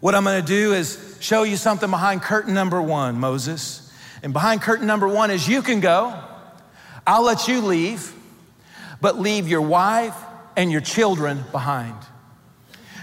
What 0.00 0.14
I'm 0.14 0.24
gonna 0.24 0.42
do 0.42 0.72
is 0.72 1.18
show 1.20 1.42
you 1.42 1.56
something 1.56 1.90
behind 1.90 2.22
curtain 2.22 2.54
number 2.54 2.80
one, 2.80 3.20
Moses. 3.20 3.92
And 4.22 4.32
behind 4.32 4.62
curtain 4.62 4.86
number 4.86 5.08
one 5.08 5.30
is 5.30 5.46
you 5.46 5.62
can 5.62 5.80
go, 5.80 6.18
I'll 7.06 7.22
let 7.22 7.48
you 7.48 7.60
leave, 7.60 8.14
but 9.00 9.18
leave 9.18 9.48
your 9.48 9.62
wife 9.62 10.16
and 10.56 10.70
your 10.70 10.80
children 10.80 11.44
behind. 11.52 11.96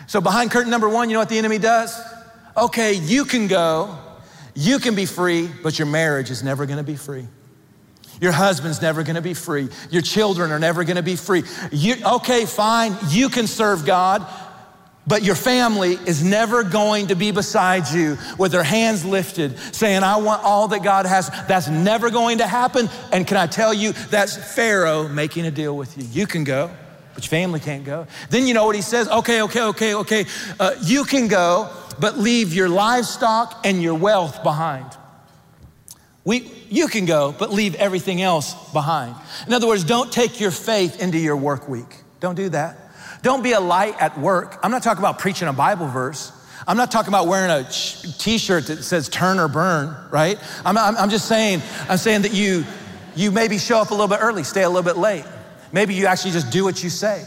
So, 0.08 0.22
behind 0.22 0.52
curtain 0.52 0.72
number 0.72 0.88
one, 0.88 1.10
you 1.10 1.14
know 1.14 1.20
what 1.20 1.30
the 1.30 1.38
enemy 1.38 1.58
does? 1.58 2.00
Okay, 2.56 2.94
you 2.94 3.26
can 3.26 3.48
go, 3.48 3.98
you 4.56 4.80
can 4.80 4.96
be 4.96 5.06
free, 5.06 5.50
but 5.62 5.78
your 5.78 5.88
marriage 5.88 6.32
is 6.32 6.44
never 6.44 6.66
gonna 6.66 6.84
be 6.84 6.96
free. 6.96 7.28
Your 8.20 8.32
husband's 8.32 8.82
never 8.82 9.04
gonna 9.04 9.22
be 9.22 9.34
free. 9.34 9.70
Your 9.90 10.02
children 10.02 10.52
are 10.52 10.60
never 10.60 10.84
gonna 10.84 11.04
be 11.04 11.16
free. 11.16 11.44
You, 11.72 11.96
okay, 12.06 12.46
fine, 12.46 12.96
you 13.10 13.30
can 13.30 13.48
serve 13.48 13.86
God, 13.86 14.26
but 15.08 15.24
your 15.24 15.36
family 15.36 15.94
is 15.94 16.22
never 16.22 16.64
going 16.64 17.08
to 17.08 17.16
be 17.16 17.32
beside 17.32 17.88
you 17.90 18.18
with 18.38 18.52
their 18.52 18.64
hands 18.64 19.06
lifted, 19.06 19.58
saying, 19.74 20.04
I 20.04 20.18
want 20.18 20.44
all 20.44 20.68
that 20.68 20.84
God 20.84 21.06
has. 21.06 21.30
That's 21.48 21.70
never 21.70 22.10
going 22.10 22.40
to 22.40 22.48
happen. 22.48 22.90
And 23.14 23.26
can 23.26 23.38
I 23.38 23.48
tell 23.48 23.74
you, 23.74 23.94
that's 23.94 24.36
Pharaoh 24.36 25.08
making 25.08 25.46
a 25.46 25.52
deal 25.52 25.78
with 25.78 25.98
you. 25.98 26.04
You 26.12 26.28
can 26.28 26.44
go, 26.44 26.70
but 27.14 27.24
your 27.24 27.30
family 27.30 27.62
can't 27.62 27.86
go. 27.86 28.06
Then 28.30 28.46
you 28.48 28.54
know 28.54 28.66
what 28.66 28.76
he 28.76 28.82
says? 28.82 29.08
Okay, 29.08 29.42
okay, 29.44 29.62
okay, 29.62 29.96
okay. 29.96 30.26
Uh, 30.60 30.76
you 30.84 31.06
can 31.06 31.30
go, 31.30 31.70
but 32.02 32.18
leave 32.18 32.54
your 32.54 32.68
livestock 32.68 33.62
and 33.64 33.82
your 33.82 33.96
wealth 33.96 34.44
behind. 34.44 34.92
We, 36.28 36.52
you 36.70 36.90
can 36.90 37.06
go, 37.06 37.32
but 37.32 37.54
leave 37.54 37.74
everything 37.76 38.22
else 38.22 38.54
behind. 38.74 39.16
In 39.48 39.54
other 39.54 39.66
words, 39.66 39.86
don't 39.86 40.12
take 40.12 40.42
your 40.42 40.52
faith 40.52 41.02
into 41.02 41.18
your 41.18 41.38
work 41.38 41.70
week. 41.70 41.88
Don't 42.20 42.36
do 42.36 42.50
that. 42.50 42.78
Don't 43.22 43.44
be 43.44 43.54
a 43.54 43.62
light 43.62 43.96
at 43.98 44.20
work. 44.20 44.60
I'm 44.62 44.70
not 44.70 44.84
talking 44.84 45.00
about 45.00 45.20
preaching 45.20 45.48
a 45.48 45.54
Bible 45.54 45.88
verse. 45.88 46.34
I'm 46.68 46.76
not 46.76 46.92
talking 46.92 47.08
about 47.08 47.28
wearing 47.28 47.50
a 47.50 47.64
t-shirt 47.70 48.68
that 48.68 48.84
says 48.84 49.08
turn 49.08 49.40
or 49.40 49.48
burn, 49.48 49.96
right? 50.12 50.38
I'm, 50.66 50.78
I'm, 50.78 50.98
I'm 50.98 51.10
just 51.10 51.30
saying, 51.30 51.62
I'm 51.88 51.98
saying 51.98 52.24
that 52.24 52.34
you, 52.34 52.66
you 53.16 53.32
maybe 53.32 53.58
show 53.58 53.80
up 53.80 53.92
a 53.92 53.94
little 53.94 54.10
bit 54.10 54.20
early, 54.22 54.44
stay 54.44 54.64
a 54.64 54.70
little 54.70 54.84
bit 54.84 54.98
late. 54.98 55.24
Maybe 55.72 55.94
you 55.94 56.08
actually 56.08 56.32
just 56.32 56.52
do 56.52 56.66
what 56.66 56.84
you 56.84 56.90
say. 56.90 57.24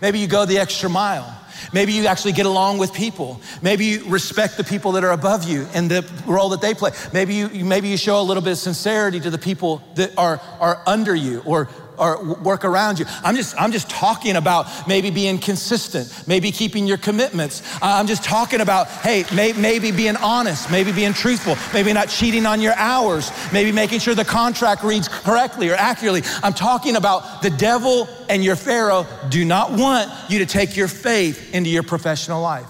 Maybe 0.00 0.20
you 0.20 0.28
go 0.28 0.44
the 0.44 0.58
extra 0.58 0.88
mile. 0.88 1.36
Maybe 1.72 1.92
you 1.92 2.06
actually 2.06 2.32
get 2.32 2.46
along 2.46 2.78
with 2.78 2.92
people. 2.92 3.40
Maybe 3.62 3.86
you 3.86 4.04
respect 4.08 4.56
the 4.56 4.64
people 4.64 4.92
that 4.92 5.04
are 5.04 5.12
above 5.12 5.44
you 5.44 5.66
and 5.74 5.90
the 5.90 6.08
role 6.26 6.50
that 6.50 6.60
they 6.60 6.74
play. 6.74 6.92
Maybe 7.12 7.34
you, 7.34 7.64
maybe 7.64 7.88
you 7.88 7.96
show 7.96 8.20
a 8.20 8.22
little 8.22 8.42
bit 8.42 8.52
of 8.52 8.58
sincerity 8.58 9.20
to 9.20 9.30
the 9.30 9.38
people 9.38 9.82
that 9.94 10.16
are, 10.16 10.40
are 10.60 10.82
under 10.86 11.14
you 11.14 11.42
or 11.44 11.68
or 11.98 12.22
work 12.22 12.64
around 12.64 12.98
you. 12.98 13.06
I'm 13.22 13.36
just, 13.36 13.60
I'm 13.60 13.72
just 13.72 13.88
talking 13.90 14.36
about 14.36 14.66
maybe 14.86 15.10
being 15.10 15.38
consistent, 15.38 16.12
maybe 16.26 16.50
keeping 16.50 16.86
your 16.86 16.98
commitments. 16.98 17.62
I'm 17.82 18.06
just 18.06 18.24
talking 18.24 18.60
about, 18.60 18.88
hey, 18.88 19.24
may, 19.34 19.52
maybe 19.52 19.90
being 19.90 20.16
honest, 20.16 20.70
maybe 20.70 20.92
being 20.92 21.12
truthful, 21.12 21.56
maybe 21.72 21.92
not 21.92 22.08
cheating 22.08 22.46
on 22.46 22.60
your 22.60 22.74
hours, 22.74 23.30
maybe 23.52 23.72
making 23.72 24.00
sure 24.00 24.14
the 24.14 24.24
contract 24.24 24.82
reads 24.82 25.08
correctly 25.08 25.68
or 25.68 25.74
accurately. 25.74 26.22
I'm 26.42 26.54
talking 26.54 26.96
about 26.96 27.42
the 27.42 27.50
devil 27.50 28.08
and 28.28 28.44
your 28.44 28.56
Pharaoh 28.56 29.06
do 29.28 29.44
not 29.44 29.72
want 29.72 30.10
you 30.30 30.40
to 30.40 30.46
take 30.46 30.76
your 30.76 30.88
faith 30.88 31.54
into 31.54 31.70
your 31.70 31.82
professional 31.82 32.42
life. 32.42 32.68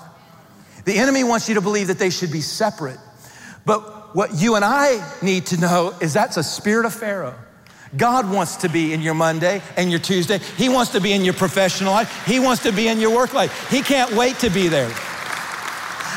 The 0.85 0.99
enemy 0.99 1.25
wants 1.25 1.49
you 1.49 1.57
to 1.57 1.61
believe 1.61 1.89
that 1.89 1.99
they 1.99 2.11
should 2.11 2.31
be 2.31 2.41
separate. 2.41 2.99
But 3.65 4.15
what 4.15 4.35
you 4.35 4.55
and 4.55 4.65
I 4.65 5.05
need 5.21 5.47
to 5.47 5.61
know 5.61 5.95
is 6.01 6.15
that's 6.15 6.37
a 6.37 6.43
spirit 6.43 6.87
of 6.87 6.95
Pharaoh. 6.95 7.35
God 7.96 8.31
wants 8.31 8.57
to 8.57 8.68
be 8.68 8.92
in 8.92 9.01
your 9.01 9.14
Monday 9.14 9.62
and 9.77 9.90
your 9.90 10.01
Tuesday. 10.01 10.38
He 10.57 10.68
wants 10.68 10.92
to 10.92 11.01
be 11.01 11.12
in 11.12 11.25
your 11.25 11.35
professional 11.35 11.92
life. 11.92 12.27
He 12.27 12.40
wants 12.40 12.62
to 12.62 12.72
be 12.72 12.88
in 12.88 12.99
your 13.01 13.14
work 13.14 13.35
life. 13.35 13.70
He 13.70 13.83
can't 13.83 14.12
wait 14.12 14.38
to 14.40 14.51
be 14.51 14.68
there. 14.68 14.90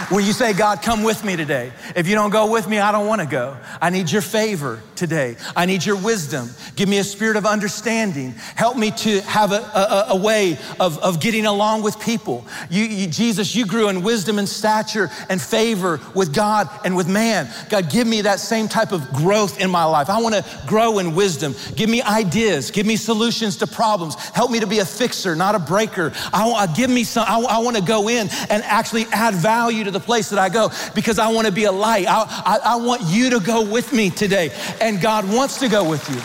When 0.10 0.26
you 0.26 0.34
say, 0.34 0.54
God, 0.54 0.82
come 0.82 1.04
with 1.04 1.24
me 1.26 1.36
today? 1.36 1.74
If 1.96 2.08
you 2.08 2.16
don't 2.16 2.30
go 2.30 2.50
with 2.50 2.68
me, 2.68 2.80
I 2.80 2.92
don't 2.92 3.06
want 3.06 3.22
to 3.22 3.28
go. 3.28 3.58
I 3.82 3.90
need 3.90 4.10
your 4.10 4.22
favor 4.22 4.82
today. 5.00 5.38
I 5.56 5.66
need 5.66 5.86
your 5.86 5.96
wisdom. 5.96 6.50
Give 6.76 6.90
me 6.90 7.00
a 7.00 7.04
spirit 7.04 7.38
of 7.38 7.46
understanding. 7.46 8.32
Help 8.56 8.78
me 8.78 8.92
to 8.92 9.22
have 9.22 9.54
a, 9.54 9.62
a, 9.74 10.06
a 10.10 10.16
way 10.18 10.58
of, 10.80 11.00
of 11.00 11.22
getting 11.22 11.46
along 11.46 11.84
with 11.84 12.00
people. 12.00 12.46
You, 12.70 12.84
you, 12.84 13.08
Jesus, 13.08 13.56
you 13.56 13.66
grew 13.66 13.88
in 13.88 14.04
wisdom 14.04 14.38
and 14.38 14.48
stature 14.48 15.10
and 15.30 15.42
favor 15.42 16.02
with 16.14 16.36
God 16.36 16.70
and 16.84 16.96
with 16.96 17.08
man. 17.08 17.50
God, 17.70 17.90
give 17.90 18.06
me 18.06 18.22
that 18.22 18.40
same 18.40 18.68
type 18.68 18.92
of 18.92 19.12
growth 19.14 19.62
in 19.62 19.70
my 19.70 19.86
life. 19.86 20.10
I 20.10 20.20
want 20.22 20.36
to 20.36 20.44
grow 20.68 21.00
in 21.00 21.16
wisdom. 21.16 21.56
Give 21.76 21.90
me 21.90 22.02
ideas. 22.02 22.70
Give 22.70 22.86
me 22.86 22.98
solutions 22.98 23.56
to 23.58 23.68
problems. 23.68 24.16
Help 24.16 24.52
me 24.52 24.60
to 24.60 24.68
be 24.68 24.80
a 24.80 24.86
fixer, 24.86 25.36
not 25.36 25.56
a 25.56 25.60
breaker. 25.60 26.12
I, 26.34 26.68
give 26.76 26.90
me 26.90 27.06
some. 27.06 27.26
I, 27.28 27.40
I 27.40 27.60
want 27.60 27.78
to 27.78 27.84
go 27.84 28.10
in 28.10 28.28
and 28.50 28.64
actually 28.64 29.06
add 29.12 29.34
value 29.36 29.86
to 29.86 29.92
the 29.92 30.00
place 30.00 30.30
that 30.30 30.40
I 30.40 30.50
go 30.50 30.70
because 30.94 31.20
I 31.20 31.32
want 31.32 31.48
to 31.48 31.54
be 31.54 31.64
a 31.64 31.72
light. 31.72 32.06
I, 32.08 32.26
I, 32.46 32.60
I 32.74 32.76
want 32.76 33.04
you 33.06 33.30
to 33.32 33.40
go 33.40 33.64
with 33.64 33.94
me 33.94 34.10
today. 34.10 34.52
And 34.82 34.89
God 34.98 35.32
wants 35.32 35.60
to 35.60 35.70
go 35.70 35.90
with 35.90 36.08
you. 36.10 36.22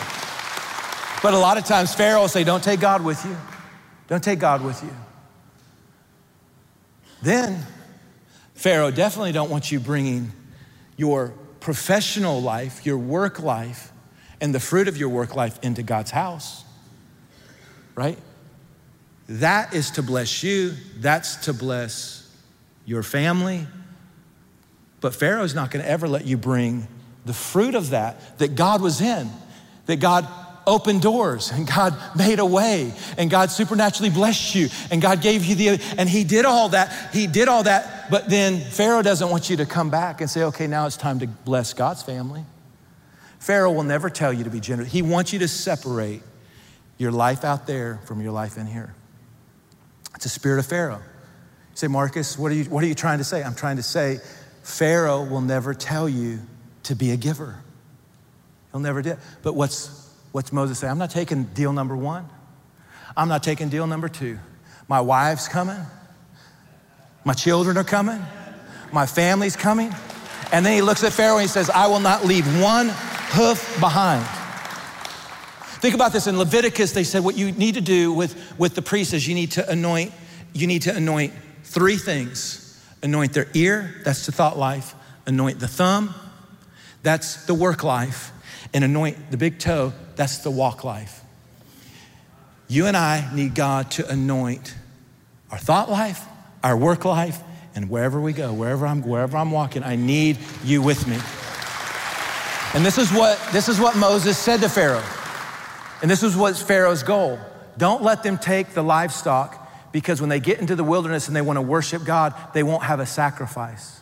But 1.21 1.33
a 1.33 1.37
lot 1.37 1.57
of 1.57 1.65
times, 1.65 1.93
Pharaoh 1.93 2.21
will 2.21 2.27
say, 2.27 2.43
Don't 2.43 2.63
take 2.63 2.79
God 2.79 3.03
with 3.03 3.23
you. 3.25 3.35
Don't 4.07 4.23
take 4.23 4.39
God 4.39 4.63
with 4.63 4.81
you. 4.83 4.93
Then, 7.21 7.65
Pharaoh 8.53 8.91
definitely 8.91 9.31
don't 9.31 9.49
want 9.49 9.71
you 9.71 9.79
bringing 9.79 10.31
your 10.97 11.33
professional 11.59 12.41
life, 12.41 12.85
your 12.85 12.97
work 12.97 13.39
life, 13.39 13.91
and 14.39 14.53
the 14.53 14.59
fruit 14.59 14.87
of 14.87 14.97
your 14.97 15.09
work 15.09 15.35
life 15.35 15.59
into 15.63 15.81
God's 15.81 16.11
house. 16.11 16.63
Right? 17.95 18.19
That 19.27 19.73
is 19.73 19.91
to 19.91 20.03
bless 20.03 20.43
you. 20.43 20.73
That's 20.97 21.37
to 21.45 21.53
bless 21.53 22.29
your 22.85 23.01
family. 23.01 23.65
But 25.01 25.15
Pharaoh's 25.15 25.55
not 25.55 25.71
going 25.71 25.83
to 25.83 25.89
ever 25.89 26.07
let 26.07 26.25
you 26.25 26.37
bring 26.37 26.87
the 27.25 27.33
fruit 27.33 27.75
of 27.75 27.91
that, 27.91 28.37
that 28.39 28.55
God 28.55 28.81
was 28.81 29.01
in, 29.01 29.29
that 29.85 29.99
God 29.99 30.27
opened 30.67 31.01
doors 31.01 31.51
and 31.51 31.67
God 31.67 31.95
made 32.17 32.39
a 32.39 32.45
way 32.45 32.93
and 33.17 33.29
God 33.29 33.51
supernaturally 33.51 34.09
blessed 34.09 34.55
you 34.55 34.69
and 34.89 35.01
God 35.01 35.21
gave 35.21 35.45
you 35.45 35.55
the, 35.55 35.83
and 35.97 36.09
He 36.09 36.23
did 36.23 36.45
all 36.45 36.69
that. 36.69 37.13
He 37.13 37.27
did 37.27 37.47
all 37.47 37.63
that. 37.63 38.09
But 38.09 38.29
then 38.29 38.59
Pharaoh 38.59 39.01
doesn't 39.01 39.29
want 39.29 39.49
you 39.49 39.57
to 39.57 39.65
come 39.65 39.89
back 39.89 40.21
and 40.21 40.29
say, 40.29 40.43
okay, 40.43 40.67
now 40.67 40.85
it's 40.85 40.97
time 40.97 41.19
to 41.19 41.27
bless 41.27 41.73
God's 41.73 42.03
family. 42.03 42.45
Pharaoh 43.39 43.71
will 43.71 43.83
never 43.83 44.09
tell 44.09 44.33
you 44.33 44.43
to 44.43 44.49
be 44.49 44.59
generous. 44.59 44.91
He 44.91 45.01
wants 45.01 45.33
you 45.33 45.39
to 45.39 45.47
separate 45.47 46.21
your 46.97 47.11
life 47.11 47.43
out 47.43 47.67
there 47.67 47.99
from 48.05 48.21
your 48.21 48.31
life 48.31 48.57
in 48.57 48.65
here. 48.65 48.93
It's 50.15 50.25
a 50.25 50.29
spirit 50.29 50.59
of 50.59 50.65
Pharaoh 50.65 51.01
say, 51.75 51.87
Marcus, 51.87 52.39
what 52.39 52.51
are, 52.51 52.55
you, 52.55 52.63
what 52.65 52.83
are 52.83 52.87
you 52.87 52.95
trying 52.95 53.19
to 53.19 53.23
say? 53.23 53.43
I'm 53.43 53.53
trying 53.53 53.75
to 53.75 53.83
say, 53.83 54.19
Pharaoh 54.63 55.23
will 55.23 55.41
never 55.41 55.73
tell 55.73 56.09
you 56.09 56.39
to 56.85 56.95
be 56.95 57.11
a 57.11 57.17
giver. 57.17 57.61
He'll 58.71 58.79
never 58.79 59.01
do. 59.01 59.11
it. 59.11 59.19
But 59.43 59.53
what's, 59.53 60.13
what's 60.31 60.51
Moses 60.51 60.79
say? 60.79 60.87
I'm 60.87 60.97
not 60.97 61.11
taking 61.11 61.45
deal 61.45 61.73
number 61.73 61.95
one. 61.95 62.27
I'm 63.15 63.29
not 63.29 63.43
taking 63.43 63.69
deal 63.69 63.87
number 63.87 64.09
two. 64.09 64.39
My 64.87 65.01
wife's 65.01 65.47
coming. 65.47 65.79
My 67.23 67.33
children 67.33 67.77
are 67.77 67.83
coming. 67.83 68.21
My 68.91 69.05
family's 69.05 69.55
coming. 69.55 69.93
And 70.51 70.65
then 70.65 70.73
he 70.73 70.81
looks 70.81 71.03
at 71.03 71.13
Pharaoh 71.13 71.37
and 71.37 71.43
he 71.43 71.47
says, 71.47 71.69
I 71.69 71.87
will 71.87 71.99
not 71.99 72.25
leave 72.25 72.45
one 72.61 72.89
hoof 72.89 73.79
behind. 73.79 74.25
Think 75.81 75.95
about 75.95 76.13
this 76.13 76.27
in 76.27 76.37
Leviticus, 76.37 76.93
they 76.93 77.03
said 77.03 77.23
what 77.23 77.37
you 77.37 77.51
need 77.51 77.75
to 77.75 77.81
do 77.81 78.11
with, 78.11 78.57
with 78.57 78.75
the 78.75 78.81
priests 78.81 79.13
is 79.13 79.27
you 79.27 79.35
need 79.35 79.51
to 79.51 79.69
anoint, 79.69 80.11
you 80.53 80.67
need 80.67 80.83
to 80.83 80.95
anoint 80.95 81.33
three 81.63 81.97
things 81.97 82.65
anoint 83.05 83.33
their 83.33 83.47
ear, 83.53 84.01
that's 84.03 84.25
the 84.25 84.31
thought 84.31 84.57
life, 84.57 84.95
anoint 85.27 85.59
the 85.59 85.67
thumb, 85.67 86.13
that's 87.05 87.45
the 87.45 87.53
work 87.53 87.83
life, 87.83 88.31
and 88.73 88.83
anoint 88.83 89.31
the 89.31 89.37
big 89.37 89.59
toe, 89.59 89.93
that's 90.15 90.39
the 90.39 90.49
walk 90.49 90.83
life. 90.83 91.21
You 92.67 92.87
and 92.87 92.97
I 92.97 93.29
need 93.33 93.53
God 93.53 93.91
to 93.91 94.09
anoint 94.09 94.75
our 95.51 95.59
thought 95.59 95.89
life, 95.89 96.25
our 96.63 96.75
work 96.75 97.05
life, 97.05 97.39
And 97.75 97.89
wherever 97.89 98.21
we 98.21 98.31
go, 98.31 98.53
wherever 98.53 98.87
I'm, 98.87 99.01
wherever 99.03 99.35
I'm 99.35 99.51
walking, 99.51 99.83
I 99.83 99.97
need 99.97 100.37
you 100.63 100.81
with 100.81 101.05
me. 101.07 101.17
And 102.73 102.85
this 102.85 102.97
is 102.97 103.11
what 103.11 103.37
this 103.51 103.67
is 103.67 103.79
what 103.79 103.97
Moses 103.97 104.37
said 104.37 104.61
to 104.61 104.69
Pharaoh. 104.69 105.03
And 106.01 106.09
this 106.09 106.21
was 106.21 106.37
what 106.37 106.55
Pharaoh's 106.55 107.03
goal. 107.03 107.37
Don't 107.77 108.01
let 108.01 108.23
them 108.23 108.37
take 108.37 108.69
the 108.69 108.81
livestock 108.81 109.61
because 109.91 110.21
when 110.21 110.29
they 110.29 110.39
get 110.39 110.59
into 110.59 110.75
the 110.75 110.83
wilderness 110.83 111.27
and 111.27 111.35
they 111.35 111.41
want 111.41 111.57
to 111.57 111.61
worship 111.61 112.05
God, 112.05 112.33
they 112.53 112.63
won't 112.63 112.83
have 112.83 113.01
a 113.01 113.05
sacrifice. 113.05 113.99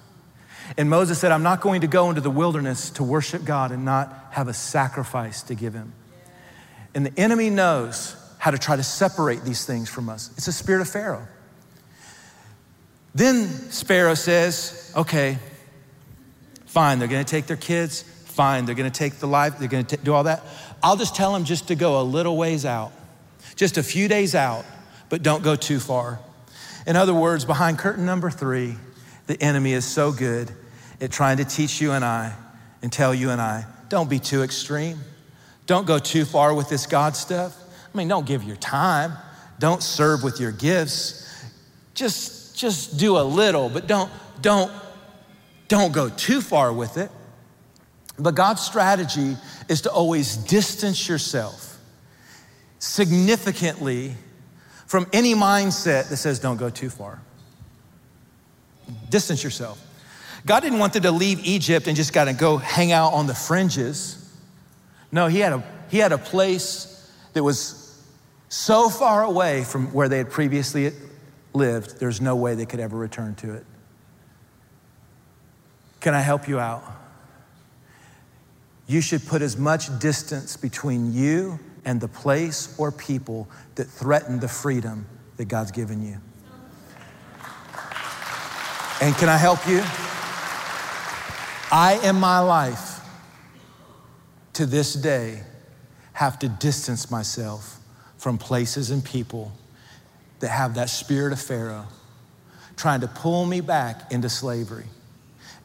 And 0.77 0.89
Moses 0.89 1.19
said, 1.19 1.31
I'm 1.31 1.43
not 1.43 1.61
going 1.61 1.81
to 1.81 1.87
go 1.87 2.09
into 2.09 2.21
the 2.21 2.31
wilderness 2.31 2.89
to 2.91 3.03
worship 3.03 3.45
God 3.45 3.71
and 3.71 3.85
not 3.85 4.29
have 4.31 4.47
a 4.47 4.53
sacrifice 4.53 5.43
to 5.43 5.55
give 5.55 5.73
him. 5.73 5.93
And 6.95 7.05
the 7.05 7.19
enemy 7.19 7.49
knows 7.49 8.15
how 8.37 8.51
to 8.51 8.57
try 8.57 8.75
to 8.75 8.83
separate 8.83 9.43
these 9.43 9.65
things 9.65 9.89
from 9.89 10.09
us. 10.09 10.31
It's 10.37 10.47
a 10.47 10.53
spirit 10.53 10.81
of 10.81 10.89
Pharaoh. 10.89 11.27
Then 13.15 13.47
Pharaoh 13.47 14.15
says, 14.15 14.91
okay, 14.95 15.37
fine, 16.65 16.99
they're 16.99 17.07
going 17.07 17.23
to 17.23 17.29
take 17.29 17.45
their 17.45 17.57
kids. 17.57 18.03
Fine, 18.33 18.65
they're 18.65 18.73
going 18.73 18.91
to 18.91 18.97
take 18.97 19.19
the 19.19 19.27
life, 19.27 19.59
they're 19.59 19.67
going 19.67 19.85
to 19.85 19.97
do 19.97 20.11
all 20.11 20.23
that. 20.23 20.43
I'll 20.81 20.97
just 20.97 21.15
tell 21.15 21.33
them 21.33 21.45
just 21.45 21.67
to 21.67 21.75
go 21.75 22.01
a 22.01 22.03
little 22.03 22.35
ways 22.35 22.65
out, 22.65 22.91
just 23.55 23.77
a 23.77 23.83
few 23.83 24.07
days 24.07 24.33
out, 24.33 24.65
but 25.09 25.21
don't 25.21 25.43
go 25.43 25.55
too 25.55 25.79
far. 25.79 26.19
In 26.87 26.95
other 26.95 27.13
words, 27.13 27.45
behind 27.45 27.77
curtain 27.77 28.07
number 28.07 28.31
three, 28.31 28.75
the 29.27 29.41
enemy 29.41 29.73
is 29.73 29.85
so 29.85 30.11
good 30.11 30.51
at 31.01 31.11
trying 31.11 31.37
to 31.37 31.45
teach 31.45 31.81
you 31.81 31.91
and 31.91 32.03
I 32.03 32.33
and 32.81 32.91
tell 32.91 33.13
you 33.13 33.29
and 33.29 33.41
I, 33.41 33.65
don't 33.89 34.09
be 34.09 34.19
too 34.19 34.43
extreme. 34.43 34.99
Don't 35.65 35.87
go 35.87 35.99
too 35.99 36.25
far 36.25 36.53
with 36.53 36.69
this 36.69 36.85
God 36.85 37.15
stuff. 37.15 37.57
I 37.93 37.97
mean, 37.97 38.07
don't 38.07 38.25
give 38.25 38.43
your 38.43 38.55
time. 38.57 39.13
Don't 39.59 39.81
serve 39.81 40.23
with 40.23 40.39
your 40.39 40.51
gifts. 40.51 41.29
Just, 41.93 42.57
just 42.57 42.97
do 42.97 43.17
a 43.17 43.23
little, 43.23 43.69
but 43.69 43.87
don't, 43.87 44.11
don't, 44.41 44.71
don't 45.67 45.93
go 45.93 46.09
too 46.09 46.41
far 46.41 46.73
with 46.73 46.97
it. 46.97 47.09
But 48.19 48.35
God's 48.35 48.61
strategy 48.61 49.37
is 49.69 49.81
to 49.81 49.91
always 49.91 50.35
distance 50.37 51.07
yourself 51.07 51.79
significantly 52.79 54.15
from 54.85 55.07
any 55.13 55.33
mindset 55.33 56.09
that 56.09 56.17
says 56.17 56.39
don't 56.39 56.57
go 56.57 56.69
too 56.69 56.89
far. 56.89 57.21
Distance 59.09 59.43
yourself. 59.43 59.79
God 60.45 60.61
didn't 60.61 60.79
want 60.79 60.93
them 60.93 61.03
to 61.03 61.11
leave 61.11 61.39
Egypt 61.45 61.87
and 61.87 61.95
just 61.95 62.13
got 62.13 62.25
to 62.25 62.33
go 62.33 62.57
hang 62.57 62.91
out 62.91 63.13
on 63.13 63.27
the 63.27 63.35
fringes. 63.35 64.19
No, 65.11 65.27
he 65.27 65.39
had, 65.39 65.53
a, 65.53 65.63
he 65.89 65.99
had 65.99 66.11
a 66.11 66.17
place 66.17 67.11
that 67.33 67.43
was 67.43 68.01
so 68.49 68.89
far 68.89 69.23
away 69.23 69.63
from 69.63 69.93
where 69.93 70.09
they 70.09 70.17
had 70.17 70.29
previously 70.29 70.91
lived, 71.53 71.99
there's 71.99 72.19
no 72.19 72.35
way 72.35 72.55
they 72.55 72.65
could 72.65 72.79
ever 72.79 72.97
return 72.97 73.35
to 73.35 73.53
it. 73.53 73.65
Can 76.01 76.13
I 76.13 76.21
help 76.21 76.47
you 76.47 76.59
out? 76.59 76.83
You 78.87 79.01
should 79.01 79.25
put 79.25 79.41
as 79.41 79.57
much 79.57 79.97
distance 79.99 80.57
between 80.57 81.13
you 81.13 81.59
and 81.85 82.01
the 82.01 82.07
place 82.07 82.75
or 82.77 82.91
people 82.91 83.47
that 83.75 83.85
threaten 83.85 84.39
the 84.39 84.47
freedom 84.47 85.05
that 85.37 85.45
God's 85.45 85.71
given 85.71 86.05
you. 86.05 86.17
And 89.03 89.13
can 89.15 89.27
I 89.27 89.35
help 89.35 89.67
you? 89.67 89.81
I, 91.69 91.99
in 92.05 92.15
my 92.15 92.39
life, 92.39 93.01
to 94.53 94.65
this 94.65 94.93
day, 94.93 95.41
have 96.13 96.39
to 96.39 96.47
distance 96.47 97.11
myself 97.11 97.81
from 98.17 98.37
places 98.37 98.91
and 98.91 99.03
people 99.03 99.51
that 100.39 100.47
have 100.47 100.75
that 100.75 100.89
spirit 100.89 101.33
of 101.33 101.41
Pharaoh 101.41 101.85
trying 102.77 103.01
to 103.01 103.09
pull 103.09 103.45
me 103.45 103.59
back 103.59 104.09
into 104.09 104.29
slavery 104.29 104.85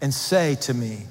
and 0.00 0.12
say 0.12 0.56
to 0.62 0.74
me 0.74 1.02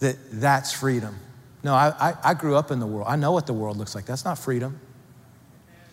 that 0.00 0.16
that's 0.32 0.72
freedom. 0.72 1.14
No, 1.62 1.74
I, 1.74 1.94
I, 2.10 2.14
I, 2.24 2.34
grew 2.34 2.56
up 2.56 2.72
in 2.72 2.80
the 2.80 2.86
world. 2.86 3.06
I 3.08 3.14
know 3.14 3.30
what 3.30 3.46
the 3.46 3.52
world 3.52 3.76
looks 3.76 3.94
like. 3.94 4.04
That's 4.04 4.24
not 4.24 4.36
freedom. 4.36 4.80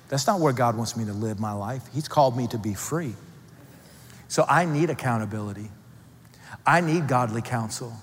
That's 0.10 0.26
not 0.26 0.40
where 0.40 0.52
God 0.52 0.76
wants 0.76 0.98
me 0.98 1.06
to 1.06 1.14
live 1.14 1.40
my 1.40 1.54
life. 1.54 1.84
He's 1.94 2.08
called 2.08 2.36
me 2.36 2.48
to 2.48 2.58
be 2.58 2.74
free. 2.74 3.14
So 4.34 4.44
I 4.50 4.66
need 4.66 4.90
accountability. 4.90 5.70
I 6.66 6.82
need 6.82 7.08
godly 7.08 7.44
counsel. 7.44 7.94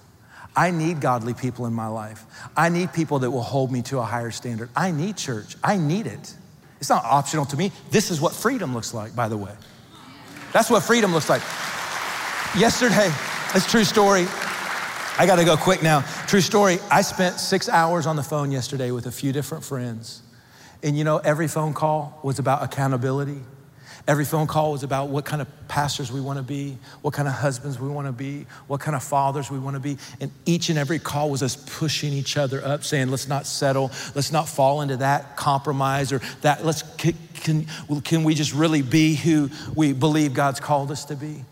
I 0.54 0.70
need 0.70 1.00
godly 1.00 1.34
people 1.34 1.66
in 1.66 1.72
my 1.72 1.88
life. 1.88 2.24
I 2.56 2.68
need 2.68 2.92
people 2.92 3.18
that 3.18 3.32
will 3.32 3.42
hold 3.42 3.72
me 3.72 3.82
to 3.90 3.98
a 3.98 4.04
higher 4.04 4.30
standard. 4.30 4.70
I 4.76 4.92
need 4.92 5.16
church. 5.16 5.56
I 5.64 5.76
need 5.76 6.06
it. 6.06 6.36
It's 6.78 6.88
not 6.88 7.04
optional 7.04 7.46
to 7.46 7.56
me. 7.56 7.72
This 7.90 8.12
is 8.12 8.20
what 8.20 8.32
freedom 8.32 8.74
looks 8.74 8.94
like, 8.94 9.16
by 9.16 9.26
the 9.26 9.36
way. 9.36 9.50
That's 10.52 10.70
what 10.70 10.84
freedom 10.84 11.12
looks 11.12 11.28
like. 11.28 11.42
Yesterday, 12.56 13.12
it's 13.52 13.68
true 13.68 13.82
story. 13.82 14.26
I 15.18 15.24
got 15.26 15.40
to 15.40 15.44
go 15.44 15.56
quick 15.56 15.82
now. 15.82 16.02
True 16.28 16.40
story. 16.40 16.78
I 16.92 17.02
spent 17.02 17.40
six 17.40 17.68
hours 17.68 18.06
on 18.06 18.14
the 18.14 18.22
phone 18.22 18.52
yesterday 18.52 18.92
with 18.92 19.06
a 19.06 19.12
few 19.12 19.32
different 19.32 19.64
friends. 19.64 20.22
And 20.84 20.96
you 20.96 21.02
know, 21.02 21.18
every 21.18 21.48
phone 21.48 21.74
call 21.74 22.20
was 22.22 22.38
about 22.38 22.62
accountability. 22.62 23.40
Every 24.08 24.24
phone 24.24 24.46
call 24.46 24.72
was 24.72 24.82
about 24.82 25.08
what 25.08 25.24
kind 25.24 25.42
of 25.42 25.48
pastors 25.68 26.10
we 26.10 26.20
want 26.20 26.38
to 26.38 26.42
be, 26.42 26.78
what 27.02 27.14
kind 27.14 27.28
of 27.28 27.34
husbands 27.34 27.78
we 27.78 27.88
want 27.88 28.06
to 28.06 28.12
be, 28.12 28.46
what 28.66 28.80
kind 28.80 28.96
of 28.96 29.02
fathers 29.02 29.50
we 29.50 29.58
want 29.58 29.76
to 29.76 29.80
be. 29.80 29.98
And 30.20 30.30
each 30.46 30.68
and 30.68 30.78
every 30.78 30.98
call 30.98 31.30
was 31.30 31.42
us 31.42 31.56
pushing 31.56 32.12
each 32.12 32.36
other 32.36 32.64
up, 32.64 32.82
saying, 32.82 33.10
let's 33.10 33.28
not 33.28 33.46
settle, 33.46 33.90
let's 34.14 34.32
not 34.32 34.48
fall 34.48 34.80
into 34.80 34.96
that 34.98 35.36
compromise 35.36 36.12
or 36.12 36.20
that, 36.40 36.64
let's, 36.64 36.82
can, 36.96 37.14
can, 37.34 37.66
can 38.02 38.24
we 38.24 38.34
just 38.34 38.54
really 38.54 38.82
be 38.82 39.14
who 39.14 39.50
we 39.74 39.92
believe 39.92 40.34
God's 40.34 40.60
called 40.60 40.90
us 40.90 41.04
to 41.06 41.16
be? 41.16 41.26
You 41.26 41.44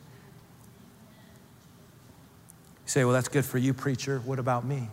say, 2.86 3.04
well, 3.04 3.12
that's 3.12 3.28
good 3.28 3.44
for 3.44 3.58
you, 3.58 3.74
preacher. 3.74 4.20
What 4.24 4.38
about 4.38 4.64
me? 4.64 4.88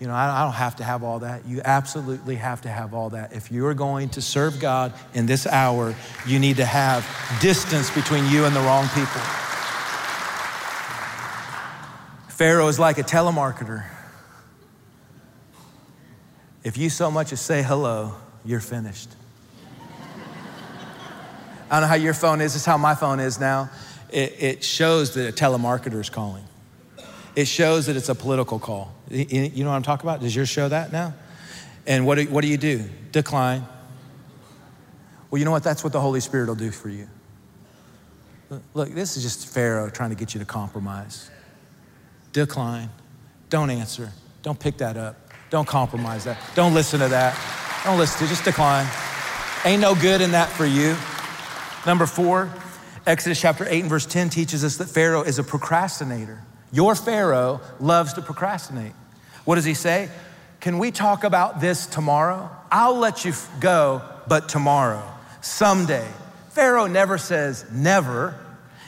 You 0.00 0.06
know, 0.06 0.14
I 0.14 0.42
don't 0.44 0.52
have 0.52 0.76
to 0.76 0.84
have 0.84 1.02
all 1.02 1.20
that. 1.20 1.46
You 1.46 1.62
absolutely 1.64 2.36
have 2.36 2.60
to 2.62 2.68
have 2.68 2.92
all 2.92 3.10
that. 3.10 3.32
If 3.32 3.50
you're 3.50 3.74
going 3.74 4.10
to 4.10 4.22
serve 4.22 4.60
God 4.60 4.92
in 5.14 5.24
this 5.26 5.46
hour, 5.46 5.94
you 6.26 6.38
need 6.38 6.58
to 6.58 6.66
have 6.66 7.06
distance 7.40 7.90
between 7.90 8.26
you 8.30 8.44
and 8.44 8.54
the 8.54 8.60
wrong 8.60 8.86
people. 8.88 9.22
Pharaoh 12.28 12.68
is 12.68 12.78
like 12.78 12.98
a 12.98 13.02
telemarketer. 13.02 13.86
If 16.62 16.76
you 16.76 16.90
so 16.90 17.10
much 17.10 17.32
as 17.32 17.40
say 17.40 17.62
hello, 17.62 18.14
you're 18.44 18.60
finished. 18.60 19.08
I 21.70 21.80
don't 21.80 21.80
know 21.82 21.86
how 21.86 21.94
your 21.94 22.14
phone 22.14 22.42
is, 22.42 22.54
it's 22.54 22.66
how 22.66 22.76
my 22.76 22.94
phone 22.94 23.18
is 23.18 23.40
now 23.40 23.70
it, 24.10 24.36
it 24.38 24.64
shows 24.64 25.14
that 25.14 25.28
a 25.28 25.32
telemarketer 25.32 26.00
is 26.00 26.10
calling. 26.10 26.44
It 27.36 27.46
shows 27.46 27.86
that 27.86 27.96
it's 27.96 28.08
a 28.08 28.14
political 28.14 28.58
call. 28.58 28.94
You 29.10 29.50
know 29.62 29.70
what 29.70 29.76
I'm 29.76 29.82
talking 29.82 30.08
about? 30.08 30.20
Does 30.20 30.34
yours 30.34 30.48
show 30.48 30.68
that 30.68 30.90
now? 30.90 31.14
And 31.86 32.06
what 32.06 32.16
do, 32.16 32.24
what 32.24 32.40
do 32.40 32.48
you 32.48 32.56
do? 32.56 32.84
Decline. 33.12 33.64
Well, 35.30 35.38
you 35.38 35.44
know 35.44 35.50
what? 35.50 35.62
That's 35.62 35.84
what 35.84 35.92
the 35.92 36.00
Holy 36.00 36.20
Spirit 36.20 36.48
will 36.48 36.54
do 36.54 36.70
for 36.70 36.88
you. 36.88 37.08
Look, 38.74 38.92
this 38.94 39.16
is 39.16 39.22
just 39.22 39.48
Pharaoh 39.48 39.90
trying 39.90 40.10
to 40.10 40.16
get 40.16 40.34
you 40.34 40.40
to 40.40 40.46
compromise. 40.46 41.30
Decline. 42.32 42.88
Don't 43.50 43.70
answer. 43.70 44.12
Don't 44.42 44.58
pick 44.58 44.78
that 44.78 44.96
up. 44.96 45.30
Don't 45.50 45.66
compromise 45.66 46.24
that. 46.24 46.38
Don't 46.54 46.74
listen 46.74 47.00
to 47.00 47.08
that. 47.08 47.38
Don't 47.84 47.98
listen 47.98 48.26
to 48.26 48.28
Just 48.28 48.44
decline. 48.44 48.88
Ain't 49.64 49.82
no 49.82 49.94
good 49.94 50.20
in 50.20 50.30
that 50.30 50.48
for 50.48 50.64
you. 50.64 50.96
Number 51.84 52.06
four, 52.06 52.50
Exodus 53.06 53.40
chapter 53.40 53.66
8 53.68 53.80
and 53.80 53.90
verse 53.90 54.06
10 54.06 54.30
teaches 54.30 54.64
us 54.64 54.76
that 54.78 54.88
Pharaoh 54.88 55.22
is 55.22 55.38
a 55.38 55.44
procrastinator. 55.44 56.42
Your 56.76 56.94
Pharaoh 56.94 57.62
loves 57.80 58.12
to 58.12 58.20
procrastinate. 58.20 58.92
What 59.46 59.54
does 59.54 59.64
he 59.64 59.72
say? 59.72 60.10
Can 60.60 60.78
we 60.78 60.90
talk 60.90 61.24
about 61.24 61.58
this 61.58 61.86
tomorrow? 61.86 62.50
I'll 62.70 62.96
let 62.96 63.24
you 63.24 63.32
go, 63.60 64.02
but 64.28 64.50
tomorrow, 64.50 65.02
someday. 65.40 66.06
Pharaoh 66.50 66.86
never 66.86 67.16
says 67.16 67.64
never, 67.72 68.38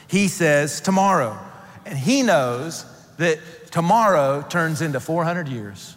he 0.07 0.27
says 0.27 0.81
tomorrow. 0.81 1.35
And 1.83 1.97
he 1.97 2.21
knows 2.21 2.85
that 3.17 3.39
tomorrow 3.71 4.45
turns 4.47 4.83
into 4.83 4.99
400 4.99 5.47
years. 5.47 5.95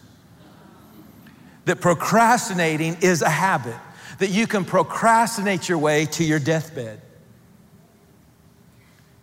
That 1.67 1.83
procrastinating 1.83 2.97
is 3.03 3.21
a 3.21 3.29
habit, 3.29 3.77
that 4.19 4.31
you 4.31 4.47
can 4.47 4.65
procrastinate 4.65 5.69
your 5.69 5.77
way 5.77 6.07
to 6.07 6.25
your 6.25 6.39
deathbed. 6.39 7.03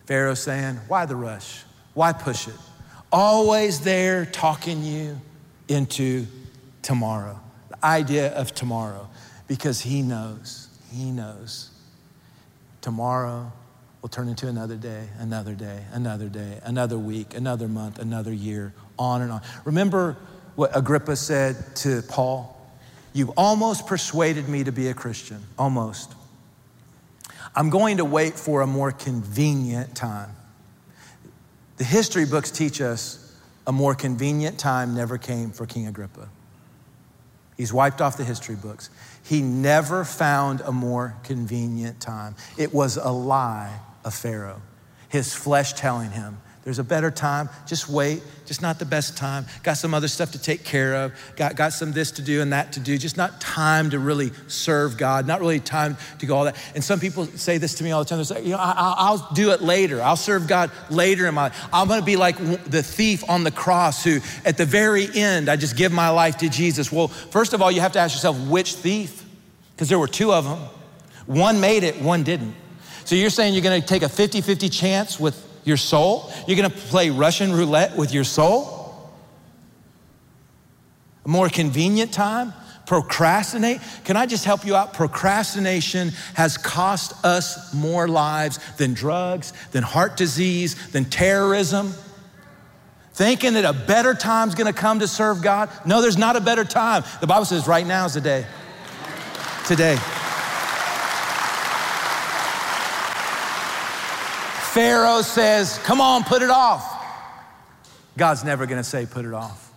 Pharaoh 0.06 0.34
saying, 0.34 0.76
Why 0.86 1.04
the 1.04 1.16
rush? 1.16 1.64
Why 1.94 2.12
push 2.12 2.48
it? 2.48 2.54
Always 3.12 3.80
there 3.80 4.24
talking 4.24 4.82
you 4.82 5.20
into 5.68 6.26
tomorrow, 6.82 7.38
the 7.68 7.84
idea 7.84 8.32
of 8.34 8.54
tomorrow, 8.54 9.08
because 9.48 9.80
he 9.80 10.02
knows, 10.02 10.68
he 10.92 11.10
knows 11.10 11.70
tomorrow 12.80 13.52
will 14.02 14.08
turn 14.08 14.28
into 14.28 14.48
another 14.48 14.76
day, 14.76 15.08
another 15.18 15.54
day, 15.54 15.84
another 15.92 16.28
day, 16.28 16.58
another 16.64 16.98
week, 16.98 17.34
another 17.34 17.68
month, 17.68 17.98
another 17.98 18.32
year, 18.32 18.72
on 18.98 19.22
and 19.22 19.30
on. 19.30 19.42
Remember 19.64 20.16
what 20.54 20.74
Agrippa 20.74 21.16
said 21.16 21.76
to 21.76 22.02
Paul? 22.08 22.56
You've 23.12 23.32
almost 23.36 23.86
persuaded 23.86 24.48
me 24.48 24.64
to 24.64 24.72
be 24.72 24.88
a 24.88 24.94
Christian, 24.94 25.42
almost. 25.58 26.14
I'm 27.54 27.68
going 27.68 27.98
to 27.98 28.04
wait 28.04 28.34
for 28.34 28.62
a 28.62 28.66
more 28.66 28.92
convenient 28.92 29.94
time. 29.94 30.30
The 31.80 31.86
history 31.86 32.26
books 32.26 32.50
teach 32.50 32.82
us 32.82 33.34
a 33.66 33.72
more 33.72 33.94
convenient 33.94 34.58
time 34.58 34.94
never 34.94 35.16
came 35.16 35.50
for 35.50 35.64
King 35.64 35.86
Agrippa. 35.86 36.28
He's 37.56 37.72
wiped 37.72 38.02
off 38.02 38.18
the 38.18 38.24
history 38.24 38.54
books. 38.54 38.90
He 39.22 39.40
never 39.40 40.04
found 40.04 40.60
a 40.60 40.72
more 40.72 41.16
convenient 41.24 41.98
time. 41.98 42.36
It 42.58 42.74
was 42.74 42.98
a 42.98 43.08
lie 43.08 43.80
of 44.04 44.12
Pharaoh, 44.12 44.60
his 45.08 45.32
flesh 45.32 45.72
telling 45.72 46.10
him 46.10 46.42
there's 46.62 46.78
a 46.78 46.84
better 46.84 47.10
time. 47.10 47.48
Just 47.66 47.88
wait. 47.88 48.22
Just 48.44 48.60
not 48.60 48.78
the 48.78 48.84
best 48.84 49.16
time. 49.16 49.46
Got 49.62 49.78
some 49.78 49.94
other 49.94 50.08
stuff 50.08 50.32
to 50.32 50.38
take 50.38 50.62
care 50.62 50.94
of. 50.94 51.12
Got, 51.34 51.56
got 51.56 51.72
some 51.72 51.92
this 51.92 52.10
to 52.12 52.22
do 52.22 52.42
and 52.42 52.52
that 52.52 52.74
to 52.74 52.80
do. 52.80 52.98
Just 52.98 53.16
not 53.16 53.40
time 53.40 53.88
to 53.90 53.98
really 53.98 54.30
serve 54.46 54.98
God. 54.98 55.26
Not 55.26 55.40
really 55.40 55.60
time 55.60 55.96
to 56.18 56.26
go 56.26 56.36
all 56.36 56.44
that. 56.44 56.56
And 56.74 56.84
some 56.84 57.00
people 57.00 57.24
say 57.24 57.56
this 57.56 57.76
to 57.76 57.84
me 57.84 57.92
all 57.92 58.04
the 58.04 58.08
time. 58.10 58.18
They 58.18 58.24
say, 58.24 58.42
you 58.42 58.50
know, 58.50 58.58
I, 58.58 59.10
will 59.10 59.26
do 59.32 59.52
it 59.52 59.62
later. 59.62 60.02
I'll 60.02 60.16
serve 60.16 60.46
God 60.46 60.70
later 60.90 61.26
in 61.26 61.34
my 61.34 61.44
life. 61.44 61.68
I'm 61.72 61.88
going 61.88 62.00
to 62.00 62.06
be 62.06 62.16
like 62.16 62.36
the 62.36 62.82
thief 62.82 63.24
on 63.26 63.42
the 63.42 63.50
cross 63.50 64.04
who, 64.04 64.20
at 64.44 64.58
the 64.58 64.66
very 64.66 65.08
end, 65.14 65.48
I 65.48 65.56
just 65.56 65.76
give 65.76 65.92
my 65.92 66.10
life 66.10 66.36
to 66.38 66.50
Jesus. 66.50 66.92
Well, 66.92 67.08
first 67.08 67.54
of 67.54 67.62
all, 67.62 67.72
you 67.72 67.80
have 67.80 67.92
to 67.92 68.00
ask 68.00 68.14
yourself, 68.14 68.38
which 68.48 68.74
thief? 68.74 69.24
Because 69.74 69.88
there 69.88 69.98
were 69.98 70.08
two 70.08 70.30
of 70.30 70.44
them. 70.44 70.58
One 71.24 71.58
made 71.58 71.84
it, 71.84 72.02
one 72.02 72.22
didn't. 72.22 72.54
So 73.06 73.14
you're 73.14 73.30
saying 73.30 73.54
you're 73.54 73.62
going 73.62 73.80
to 73.80 73.86
take 73.86 74.02
a 74.02 74.08
50 74.10 74.42
50 74.42 74.68
chance 74.68 75.18
with 75.18 75.46
your 75.64 75.76
soul? 75.76 76.32
You're 76.46 76.56
gonna 76.56 76.70
play 76.70 77.10
Russian 77.10 77.52
roulette 77.52 77.96
with 77.96 78.12
your 78.12 78.24
soul? 78.24 79.10
A 81.24 81.28
more 81.28 81.48
convenient 81.48 82.12
time? 82.12 82.52
Procrastinate? 82.86 83.80
Can 84.04 84.16
I 84.16 84.26
just 84.26 84.44
help 84.44 84.64
you 84.64 84.74
out? 84.74 84.94
Procrastination 84.94 86.10
has 86.34 86.56
cost 86.58 87.24
us 87.24 87.72
more 87.72 88.08
lives 88.08 88.58
than 88.78 88.94
drugs, 88.94 89.52
than 89.70 89.82
heart 89.82 90.16
disease, 90.16 90.90
than 90.90 91.04
terrorism. 91.04 91.92
Thinking 93.12 93.54
that 93.54 93.64
a 93.64 93.72
better 93.72 94.14
time's 94.14 94.54
gonna 94.54 94.72
come 94.72 95.00
to 95.00 95.08
serve 95.08 95.42
God? 95.42 95.68
No, 95.84 96.00
there's 96.00 96.18
not 96.18 96.36
a 96.36 96.40
better 96.40 96.64
time. 96.64 97.04
The 97.20 97.26
Bible 97.26 97.44
says 97.44 97.68
right 97.68 97.86
now 97.86 98.06
is 98.06 98.14
the 98.14 98.20
day. 98.20 98.46
Today. 99.66 99.98
Pharaoh 104.72 105.22
says, 105.22 105.78
Come 105.78 106.00
on, 106.00 106.22
put 106.22 106.42
it 106.42 106.50
off. 106.50 106.96
God's 108.16 108.44
never 108.44 108.66
gonna 108.66 108.84
say, 108.84 109.04
Put 109.04 109.24
it 109.24 109.34
off. 109.34 109.72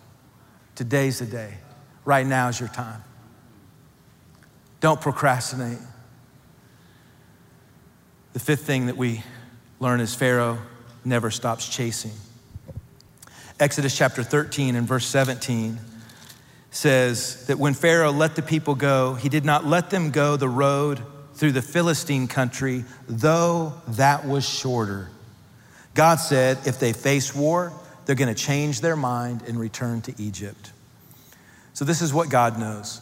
Today's 0.76 1.18
the 1.18 1.26
day. 1.26 1.54
Right 2.04 2.24
now 2.24 2.48
is 2.48 2.60
your 2.60 2.68
time. 2.68 3.02
Don't 4.78 5.00
procrastinate. 5.00 5.78
The 8.34 8.38
fifth 8.38 8.64
thing 8.66 8.86
that 8.86 8.96
we 8.96 9.24
learn 9.80 10.00
is 10.00 10.14
Pharaoh 10.14 10.58
never 11.04 11.30
stops 11.32 11.68
chasing. 11.68 12.12
Exodus 13.58 13.96
chapter 13.96 14.22
13 14.22 14.76
and 14.76 14.86
verse 14.86 15.06
17 15.06 15.78
says 16.70 17.46
that 17.46 17.58
when 17.58 17.74
Pharaoh 17.74 18.12
let 18.12 18.36
the 18.36 18.42
people 18.42 18.76
go, 18.76 19.14
he 19.14 19.28
did 19.28 19.44
not 19.44 19.64
let 19.64 19.90
them 19.90 20.12
go 20.12 20.36
the 20.36 20.48
road 20.48 21.02
through 21.34 21.52
the 21.52 21.62
Philistine 21.62 22.28
country, 22.28 22.84
though 23.08 23.74
that 23.88 24.26
was 24.26 24.48
shorter. 24.48 25.10
God 25.94 26.16
said 26.16 26.58
if 26.66 26.78
they 26.78 26.92
face 26.92 27.34
war, 27.34 27.72
they're 28.06 28.16
going 28.16 28.32
to 28.32 28.40
change 28.40 28.80
their 28.80 28.96
mind 28.96 29.42
and 29.46 29.58
return 29.58 30.02
to 30.02 30.14
Egypt. 30.18 30.72
So, 31.72 31.84
this 31.84 32.02
is 32.02 32.12
what 32.12 32.28
God 32.28 32.58
knows. 32.58 33.00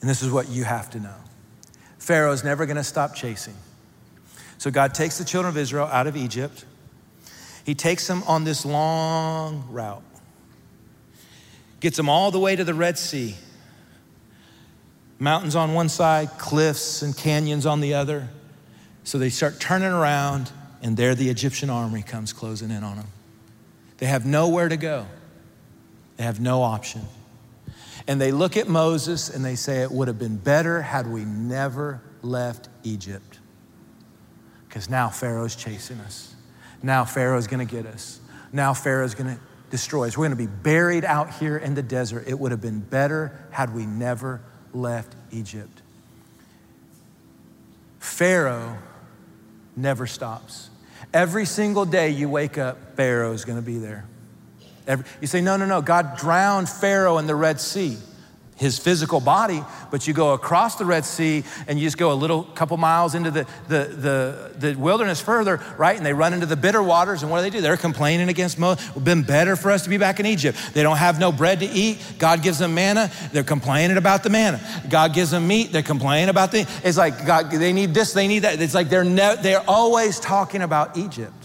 And 0.00 0.10
this 0.10 0.22
is 0.22 0.30
what 0.30 0.48
you 0.48 0.64
have 0.64 0.90
to 0.90 1.00
know 1.00 1.14
Pharaoh's 1.98 2.44
never 2.44 2.66
going 2.66 2.76
to 2.76 2.84
stop 2.84 3.14
chasing. 3.14 3.56
So, 4.58 4.70
God 4.70 4.94
takes 4.94 5.18
the 5.18 5.24
children 5.24 5.52
of 5.52 5.58
Israel 5.58 5.86
out 5.86 6.06
of 6.06 6.16
Egypt. 6.16 6.64
He 7.64 7.74
takes 7.74 8.06
them 8.06 8.22
on 8.24 8.44
this 8.44 8.66
long 8.66 9.66
route, 9.70 10.02
gets 11.80 11.96
them 11.96 12.08
all 12.08 12.30
the 12.30 12.38
way 12.38 12.54
to 12.54 12.64
the 12.64 12.74
Red 12.74 12.98
Sea. 12.98 13.36
Mountains 15.24 15.56
on 15.56 15.72
one 15.72 15.88
side, 15.88 16.28
cliffs 16.36 17.00
and 17.00 17.16
canyons 17.16 17.64
on 17.64 17.80
the 17.80 17.94
other. 17.94 18.28
So 19.04 19.16
they 19.16 19.30
start 19.30 19.58
turning 19.58 19.88
around, 19.88 20.52
and 20.82 20.98
there 20.98 21.14
the 21.14 21.30
Egyptian 21.30 21.70
army 21.70 22.02
comes 22.02 22.34
closing 22.34 22.70
in 22.70 22.84
on 22.84 22.96
them. 22.96 23.06
They 23.96 24.06
have 24.06 24.26
nowhere 24.26 24.68
to 24.68 24.76
go, 24.76 25.06
they 26.18 26.24
have 26.24 26.40
no 26.40 26.62
option. 26.62 27.00
And 28.06 28.20
they 28.20 28.32
look 28.32 28.58
at 28.58 28.68
Moses 28.68 29.30
and 29.30 29.42
they 29.42 29.54
say, 29.54 29.80
It 29.80 29.90
would 29.90 30.08
have 30.08 30.18
been 30.18 30.36
better 30.36 30.82
had 30.82 31.06
we 31.06 31.24
never 31.24 32.02
left 32.20 32.68
Egypt. 32.82 33.38
Because 34.68 34.90
now 34.90 35.08
Pharaoh's 35.08 35.56
chasing 35.56 35.98
us. 36.00 36.34
Now 36.82 37.06
Pharaoh's 37.06 37.46
gonna 37.46 37.64
get 37.64 37.86
us. 37.86 38.20
Now 38.52 38.74
Pharaoh's 38.74 39.14
gonna 39.14 39.40
destroy 39.70 40.08
us. 40.08 40.18
We're 40.18 40.26
gonna 40.26 40.36
be 40.36 40.46
buried 40.48 41.06
out 41.06 41.32
here 41.32 41.56
in 41.56 41.74
the 41.74 41.82
desert. 41.82 42.24
It 42.26 42.38
would 42.38 42.50
have 42.50 42.60
been 42.60 42.80
better 42.80 43.46
had 43.50 43.74
we 43.74 43.86
never 43.86 44.42
left 44.74 45.14
Egypt. 45.30 45.82
Pharaoh 47.98 48.76
never 49.76 50.06
stops. 50.06 50.70
Every 51.12 51.46
single 51.46 51.84
day 51.84 52.10
you 52.10 52.28
wake 52.28 52.58
up, 52.58 52.96
Pharaoh 52.96 53.32
is 53.32 53.44
going 53.44 53.58
to 53.58 53.64
be 53.64 53.78
there. 53.78 54.04
Every, 54.86 55.06
you 55.20 55.26
say, 55.26 55.40
no, 55.40 55.56
no, 55.56 55.64
no. 55.64 55.80
God 55.80 56.18
drowned 56.18 56.68
Pharaoh 56.68 57.18
in 57.18 57.26
the 57.26 57.34
Red 57.34 57.60
Sea 57.60 57.96
his 58.56 58.78
physical 58.78 59.20
body, 59.20 59.64
but 59.90 60.06
you 60.06 60.14
go 60.14 60.32
across 60.32 60.76
the 60.76 60.84
Red 60.84 61.04
Sea 61.04 61.42
and 61.66 61.78
you 61.78 61.86
just 61.86 61.98
go 61.98 62.12
a 62.12 62.14
little 62.14 62.44
couple 62.44 62.76
miles 62.76 63.14
into 63.14 63.30
the, 63.30 63.46
the, 63.68 63.84
the, 63.84 64.68
the 64.70 64.74
wilderness 64.78 65.20
further, 65.20 65.60
right? 65.76 65.96
And 65.96 66.06
they 66.06 66.12
run 66.12 66.32
into 66.32 66.46
the 66.46 66.56
bitter 66.56 66.82
waters. 66.82 67.22
And 67.22 67.30
what 67.30 67.38
do 67.38 67.42
they 67.42 67.50
do? 67.50 67.60
They're 67.60 67.76
complaining 67.76 68.28
against 68.28 68.58
Moses. 68.58 68.88
It's 68.88 68.98
been 68.98 69.22
better 69.22 69.56
for 69.56 69.70
us 69.70 69.82
to 69.84 69.90
be 69.90 69.98
back 69.98 70.20
in 70.20 70.26
Egypt. 70.26 70.56
They 70.72 70.82
don't 70.82 70.98
have 70.98 71.18
no 71.18 71.32
bread 71.32 71.60
to 71.60 71.66
eat. 71.66 71.98
God 72.18 72.42
gives 72.42 72.58
them 72.58 72.74
manna. 72.74 73.10
They're 73.32 73.42
complaining 73.42 73.96
about 73.96 74.22
the 74.22 74.30
manna. 74.30 74.60
God 74.88 75.14
gives 75.14 75.30
them 75.30 75.46
meat. 75.48 75.72
They're 75.72 75.82
complaining 75.82 76.28
about 76.28 76.52
the. 76.52 76.60
It's 76.84 76.96
like 76.96 77.26
God. 77.26 77.50
They 77.50 77.72
need 77.72 77.92
this. 77.92 78.12
They 78.12 78.28
need 78.28 78.40
that. 78.40 78.60
It's 78.60 78.74
like 78.74 78.88
they're 78.88 79.04
ne- 79.04 79.36
they're 79.40 79.64
always 79.68 80.20
talking 80.20 80.62
about 80.62 80.96
Egypt 80.96 81.43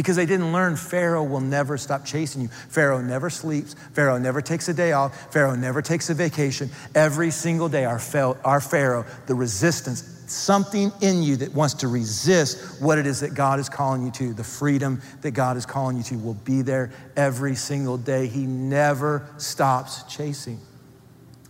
because 0.00 0.16
they 0.16 0.24
didn't 0.24 0.54
learn 0.54 0.76
Pharaoh 0.76 1.22
will 1.22 1.42
never 1.42 1.76
stop 1.76 2.06
chasing 2.06 2.40
you. 2.40 2.48
Pharaoh 2.48 3.02
never 3.02 3.28
sleeps. 3.28 3.76
Pharaoh 3.92 4.16
never 4.16 4.40
takes 4.40 4.66
a 4.70 4.72
day 4.72 4.92
off. 4.92 5.30
Pharaoh 5.30 5.54
never 5.54 5.82
takes 5.82 6.08
a 6.08 6.14
vacation. 6.14 6.70
Every 6.94 7.30
single 7.30 7.68
day, 7.68 7.84
our, 7.84 7.98
Pharaoh, 7.98 9.04
the 9.26 9.34
resistance, 9.34 10.24
something 10.26 10.90
in 11.02 11.22
you 11.22 11.36
that 11.36 11.52
wants 11.52 11.74
to 11.74 11.88
resist 11.88 12.80
what 12.80 12.96
it 12.96 13.06
is 13.06 13.20
that 13.20 13.34
God 13.34 13.58
is 13.58 13.68
calling 13.68 14.02
you 14.02 14.10
to, 14.12 14.32
the 14.32 14.42
freedom 14.42 15.02
that 15.20 15.32
God 15.32 15.58
is 15.58 15.66
calling 15.66 15.98
you 15.98 16.02
to, 16.04 16.16
will 16.16 16.32
be 16.32 16.62
there 16.62 16.92
every 17.14 17.54
single 17.54 17.98
day. 17.98 18.26
He 18.26 18.46
never 18.46 19.28
stops 19.36 20.04
chasing. 20.04 20.60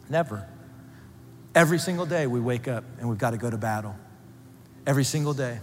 Never. 0.09 0.44
Every 1.55 1.78
single 1.78 2.07
day, 2.07 2.26
we 2.26 2.40
wake 2.40 2.66
up 2.66 2.82
and 2.98 3.09
we've 3.09 3.16
got 3.16 3.30
to 3.30 3.38
go 3.38 3.48
to 3.48 3.59
battle. 3.59 3.94
Every 4.88 5.05
single 5.05 5.34
day. 5.34 5.61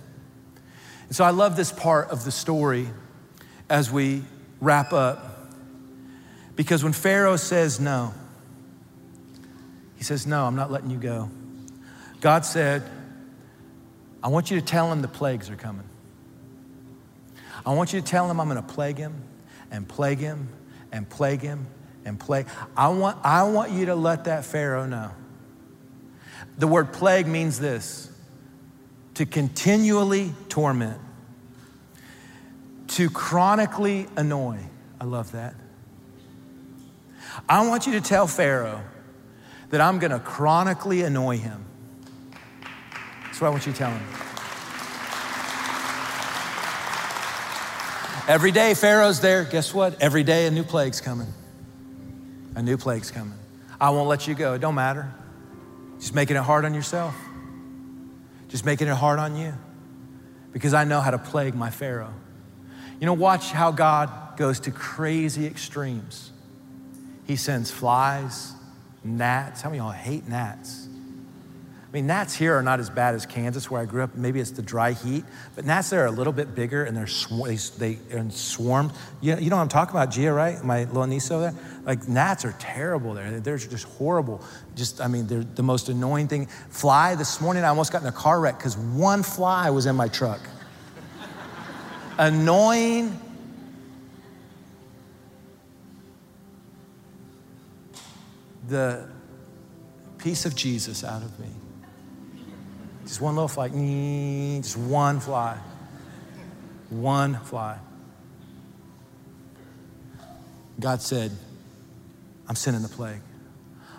And 1.07 1.15
so 1.15 1.23
I 1.23 1.29
love 1.29 1.55
this 1.55 1.71
part 1.71 2.09
of 2.09 2.25
the 2.25 2.31
story 2.31 2.87
as 3.69 3.91
we 3.91 4.23
wrap 4.59 4.93
up. 4.93 5.51
Because 6.55 6.83
when 6.83 6.93
Pharaoh 6.93 7.37
says 7.37 7.79
no, 7.79 8.13
he 9.95 10.03
says, 10.03 10.27
No, 10.27 10.45
I'm 10.45 10.55
not 10.55 10.71
letting 10.71 10.89
you 10.89 10.97
go. 10.97 11.29
God 12.21 12.45
said, 12.45 12.83
I 14.23 14.29
want 14.29 14.51
you 14.51 14.59
to 14.59 14.65
tell 14.65 14.91
him 14.91 15.01
the 15.01 15.07
plagues 15.07 15.49
are 15.49 15.55
coming. 15.55 15.87
I 17.65 17.73
want 17.73 17.93
you 17.93 18.01
to 18.01 18.05
tell 18.05 18.29
him 18.29 18.39
I'm 18.39 18.49
going 18.49 18.61
to 18.61 18.73
plague 18.73 18.97
him 18.97 19.23
and 19.71 19.87
plague 19.87 20.19
him 20.19 20.49
and 20.91 21.07
plague 21.07 21.41
him 21.41 21.67
and 22.05 22.19
plague. 22.19 22.47
I 22.75 22.87
want, 22.89 23.17
I 23.23 23.43
want 23.43 23.71
you 23.71 23.87
to 23.87 23.95
let 23.95 24.25
that 24.25 24.45
Pharaoh 24.45 24.85
know. 24.85 25.11
The 26.57 26.67
word 26.67 26.93
plague 26.93 27.27
means 27.27 27.59
this 27.59 28.06
to 29.18 29.26
continually 29.26 30.32
torment, 30.47 31.01
to 32.86 33.09
chronically 33.09 34.05
annoy. 34.15 34.59
I 35.01 35.05
love 35.05 35.32
that. 35.32 35.55
I 37.49 37.68
want 37.68 37.88
you 37.88 37.93
to 37.93 38.01
tell 38.01 38.28
Pharaoh 38.28 38.80
that 39.72 39.82
I'm 39.82 39.97
going 39.97 40.11
to 40.11 40.20
chronically 40.20 41.01
annoy 41.01 41.38
him. 41.39 41.65
That's 43.24 43.41
what 43.41 43.47
I 43.47 43.49
want 43.49 43.65
you 43.65 43.72
to 43.72 43.78
tell 43.80 43.89
him. 43.89 44.03
Every 48.28 48.51
day 48.51 48.76
Pharaoh's 48.76 49.20
there. 49.20 49.45
Guess 49.45 49.74
what? 49.74 49.99
Every 49.99 50.24
day 50.24 50.45
a 50.45 50.51
new 50.51 50.63
plague's 50.63 51.01
coming. 51.01 51.34
A 52.53 52.61
new 52.61 52.78
plague's 52.78 53.09
coming. 53.09 53.39
I 53.82 53.89
won't 53.89 54.09
let 54.09 54.28
you 54.28 54.36
go. 54.36 54.53
It 54.53 54.59
don't 54.59 54.76
matter. 54.76 55.11
Just 55.97 56.13
making 56.13 56.36
it 56.36 56.43
hard 56.43 56.65
on 56.65 56.76
yourself 56.76 57.15
just 58.47 58.65
making 58.65 58.87
it 58.87 58.95
hard 58.95 59.19
on 59.19 59.35
you 59.35 59.53
because 60.53 60.73
I 60.73 60.83
know 60.83 61.01
how 61.01 61.11
to 61.11 61.17
plague 61.17 61.55
my 61.55 61.69
Pharaoh. 61.69 62.13
You 62.99 63.05
know, 63.05 63.13
watch 63.13 63.51
how 63.51 63.71
God 63.71 64.37
goes 64.37 64.59
to 64.61 64.71
crazy 64.71 65.45
extremes. 65.45 66.31
He 67.25 67.35
sends 67.35 67.69
flies, 67.69 68.53
gnats. 69.03 69.61
How 69.61 69.69
many 69.69 69.79
of 69.79 69.85
y'all 69.85 69.93
hate 69.93 70.27
gnats? 70.27 70.86
I 71.97 71.99
mean, 71.99 72.05
gnats 72.05 72.35
here 72.35 72.53
are 72.53 72.61
not 72.61 72.79
as 72.79 72.91
bad 72.91 73.15
as 73.15 73.25
Kansas, 73.25 73.71
where 73.71 73.81
I 73.81 73.85
grew 73.85 74.03
up. 74.03 74.13
Maybe 74.13 74.39
it's 74.39 74.51
the 74.51 74.61
dry 74.61 74.91
heat, 74.91 75.25
but 75.55 75.65
gnats 75.65 75.89
there 75.89 76.03
are 76.03 76.05
a 76.05 76.11
little 76.11 76.31
bit 76.31 76.53
bigger 76.53 76.83
and 76.83 76.95
they're 76.95 77.07
sw- 77.07 77.75
they, 77.75 77.95
they 77.95 78.15
are 78.15 78.29
swarmed. 78.29 78.91
You, 79.19 79.35
you 79.37 79.49
know 79.49 79.55
what 79.55 79.63
I'm 79.63 79.67
talking 79.67 79.95
about, 79.95 80.11
Gia, 80.11 80.31
right? 80.31 80.63
My 80.63 80.83
little 80.83 81.07
niece 81.07 81.31
over 81.31 81.49
there. 81.49 81.55
Like 81.85 82.07
gnats 82.07 82.45
are 82.45 82.53
terrible 82.59 83.15
there. 83.15 83.39
They're 83.39 83.57
just 83.57 83.85
horrible. 83.85 84.43
Just, 84.75 85.01
I 85.01 85.07
mean, 85.07 85.25
they're 85.25 85.43
the 85.43 85.63
most 85.63 85.89
annoying 85.89 86.27
thing. 86.27 86.45
Fly. 86.69 87.15
This 87.15 87.41
morning, 87.41 87.63
I 87.63 87.69
almost 87.69 87.91
got 87.91 88.03
in 88.03 88.07
a 88.07 88.11
car 88.11 88.39
wreck 88.39 88.59
because 88.59 88.77
one 88.77 89.23
fly 89.23 89.71
was 89.71 89.87
in 89.87 89.95
my 89.95 90.07
truck. 90.07 90.41
annoying. 92.19 93.19
The 98.67 99.09
peace 100.19 100.45
of 100.45 100.55
Jesus 100.55 101.03
out 101.03 101.23
of 101.23 101.39
me. 101.39 101.47
Just 103.07 103.21
one 103.21 103.35
little 103.35 103.47
fly, 103.47 103.69
mm, 103.69 104.61
just 104.61 104.77
one 104.77 105.21
fly. 105.21 105.57
One 106.89 107.39
fly. 107.39 107.79
God 110.79 111.01
said, 111.01 111.31
I'm 112.47 112.55
sending 112.55 112.83
the 112.83 112.89
plague. 112.89 113.21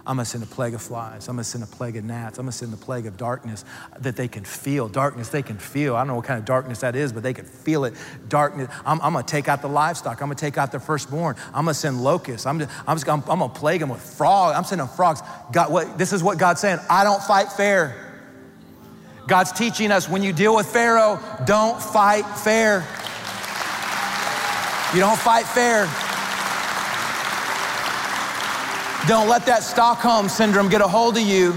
I'm 0.06 0.16
gonna 0.16 0.24
send 0.24 0.42
a 0.42 0.46
plague 0.46 0.72
of 0.72 0.80
flies. 0.80 1.28
I'm 1.28 1.36
gonna 1.36 1.44
send 1.44 1.64
a 1.64 1.66
plague 1.66 1.96
of 1.96 2.04
gnats. 2.04 2.38
I'm 2.38 2.44
gonna 2.44 2.52
send 2.52 2.72
a 2.72 2.78
plague 2.78 3.06
of 3.06 3.18
darkness 3.18 3.64
that 3.98 4.16
they 4.16 4.28
can 4.28 4.44
feel. 4.44 4.88
Darkness 4.88 5.28
they 5.28 5.42
can 5.42 5.58
feel. 5.58 5.96
I 5.96 6.00
don't 6.00 6.08
know 6.08 6.14
what 6.14 6.24
kind 6.24 6.38
of 6.38 6.46
darkness 6.46 6.80
that 6.80 6.96
is, 6.96 7.12
but 7.12 7.22
they 7.22 7.34
can 7.34 7.44
feel 7.44 7.84
it. 7.84 7.94
Darkness. 8.28 8.70
I'm, 8.86 9.00
I'm 9.02 9.12
gonna 9.12 9.26
take 9.26 9.48
out 9.48 9.60
the 9.60 9.68
livestock. 9.68 10.22
I'm 10.22 10.28
gonna 10.28 10.34
take 10.36 10.56
out 10.56 10.72
the 10.72 10.80
firstborn. 10.80 11.36
I'm 11.48 11.64
gonna 11.64 11.74
send 11.74 12.02
locusts. 12.02 12.46
I'm, 12.46 12.58
just, 12.58 12.70
I'm, 12.86 12.96
just, 12.96 13.08
I'm, 13.08 13.20
I'm 13.28 13.38
gonna 13.38 13.48
plague 13.50 13.80
them 13.80 13.90
with 13.90 14.00
frogs. 14.00 14.56
I'm 14.56 14.64
sending 14.64 14.86
frogs. 14.88 15.20
God, 15.52 15.70
what, 15.70 15.98
this 15.98 16.14
is 16.14 16.22
what 16.22 16.38
God's 16.38 16.60
saying. 16.60 16.78
I 16.88 17.04
don't 17.04 17.22
fight 17.22 17.52
fair. 17.52 18.07
God's 19.28 19.52
teaching 19.52 19.92
us 19.92 20.08
when 20.08 20.22
you 20.22 20.32
deal 20.32 20.56
with 20.56 20.66
Pharaoh, 20.66 21.20
don't 21.44 21.80
fight 21.80 22.24
fair. 22.38 22.78
You 24.94 25.00
don't 25.00 25.18
fight 25.18 25.44
fair. 25.44 25.84
Don't 29.06 29.28
let 29.28 29.44
that 29.44 29.62
Stockholm 29.62 30.30
syndrome 30.30 30.70
get 30.70 30.80
a 30.80 30.88
hold 30.88 31.18
of 31.18 31.22
you 31.22 31.52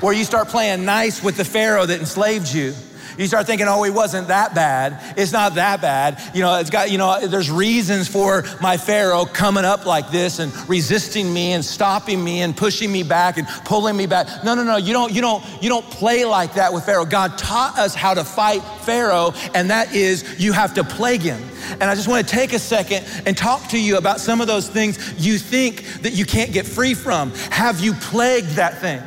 where 0.00 0.12
you 0.12 0.24
start 0.24 0.48
playing 0.48 0.84
nice 0.84 1.22
with 1.22 1.36
the 1.36 1.44
Pharaoh 1.44 1.86
that 1.86 2.00
enslaved 2.00 2.52
you. 2.52 2.74
You 3.18 3.26
start 3.26 3.46
thinking, 3.46 3.68
oh, 3.68 3.82
he 3.82 3.90
wasn't 3.90 4.28
that 4.28 4.54
bad. 4.54 4.98
It's 5.16 5.32
not 5.32 5.54
that 5.56 5.80
bad. 5.80 6.20
You 6.34 6.42
know, 6.42 6.58
it's 6.58 6.70
got, 6.70 6.90
you 6.90 6.98
know, 6.98 7.26
there's 7.26 7.50
reasons 7.50 8.08
for 8.08 8.44
my 8.60 8.76
Pharaoh 8.76 9.24
coming 9.24 9.64
up 9.64 9.86
like 9.86 10.10
this 10.10 10.38
and 10.38 10.52
resisting 10.68 11.32
me 11.32 11.52
and 11.52 11.64
stopping 11.64 12.22
me 12.22 12.42
and 12.42 12.56
pushing 12.56 12.90
me 12.90 13.02
back 13.02 13.38
and 13.38 13.46
pulling 13.64 13.96
me 13.96 14.06
back. 14.06 14.44
No, 14.44 14.54
no, 14.54 14.64
no. 14.64 14.76
You 14.76 14.92
don't, 14.92 15.12
you 15.12 15.20
don't, 15.20 15.44
you 15.62 15.68
don't 15.68 15.88
play 15.90 16.24
like 16.24 16.54
that 16.54 16.72
with 16.72 16.84
Pharaoh. 16.84 17.04
God 17.04 17.38
taught 17.38 17.78
us 17.78 17.94
how 17.94 18.14
to 18.14 18.24
fight 18.24 18.62
Pharaoh, 18.82 19.32
and 19.54 19.70
that 19.70 19.94
is 19.94 20.38
you 20.38 20.52
have 20.52 20.74
to 20.74 20.84
plague 20.84 21.22
him. 21.22 21.42
And 21.72 21.84
I 21.84 21.94
just 21.94 22.08
want 22.08 22.26
to 22.26 22.34
take 22.34 22.52
a 22.52 22.58
second 22.58 23.06
and 23.26 23.36
talk 23.36 23.68
to 23.68 23.80
you 23.80 23.96
about 23.96 24.20
some 24.20 24.40
of 24.40 24.46
those 24.46 24.68
things 24.68 24.98
you 25.24 25.38
think 25.38 25.84
that 26.02 26.12
you 26.12 26.24
can't 26.24 26.52
get 26.52 26.66
free 26.66 26.94
from. 26.94 27.32
Have 27.50 27.80
you 27.80 27.94
plagued 27.94 28.50
that 28.50 28.78
thing? 28.78 29.02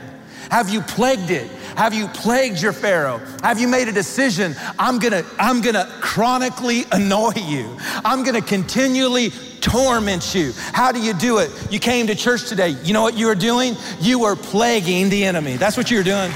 Have 0.51 0.69
you 0.69 0.81
plagued 0.81 1.31
it? 1.31 1.49
Have 1.75 1.93
you 1.93 2.07
plagued 2.07 2.61
your 2.61 2.73
Pharaoh? 2.73 3.19
Have 3.43 3.59
you 3.59 3.67
made 3.67 3.87
a 3.87 3.91
decision? 3.91 4.55
I'm 4.79 4.99
gonna, 4.99 5.23
I'm 5.37 5.61
gonna 5.61 5.89
chronically 6.01 6.85
annoy 6.91 7.33
you. 7.35 7.77
I'm 8.03 8.23
gonna 8.23 8.41
continually 8.41 9.31
torment 9.61 10.35
you. 10.35 10.53
How 10.73 10.91
do 10.91 11.01
you 11.01 11.13
do 11.13 11.39
it? 11.39 11.51
You 11.71 11.79
came 11.79 12.07
to 12.07 12.15
church 12.15 12.47
today. 12.47 12.69
You 12.83 12.93
know 12.93 13.01
what 13.01 13.17
you 13.17 13.25
were 13.25 13.35
doing? 13.35 13.75
You 13.99 14.19
were 14.19 14.35
plaguing 14.35 15.09
the 15.09 15.25
enemy. 15.25 15.57
That's 15.57 15.75
what 15.75 15.89
you 15.89 15.97
were 15.97 16.03
doing. 16.03 16.31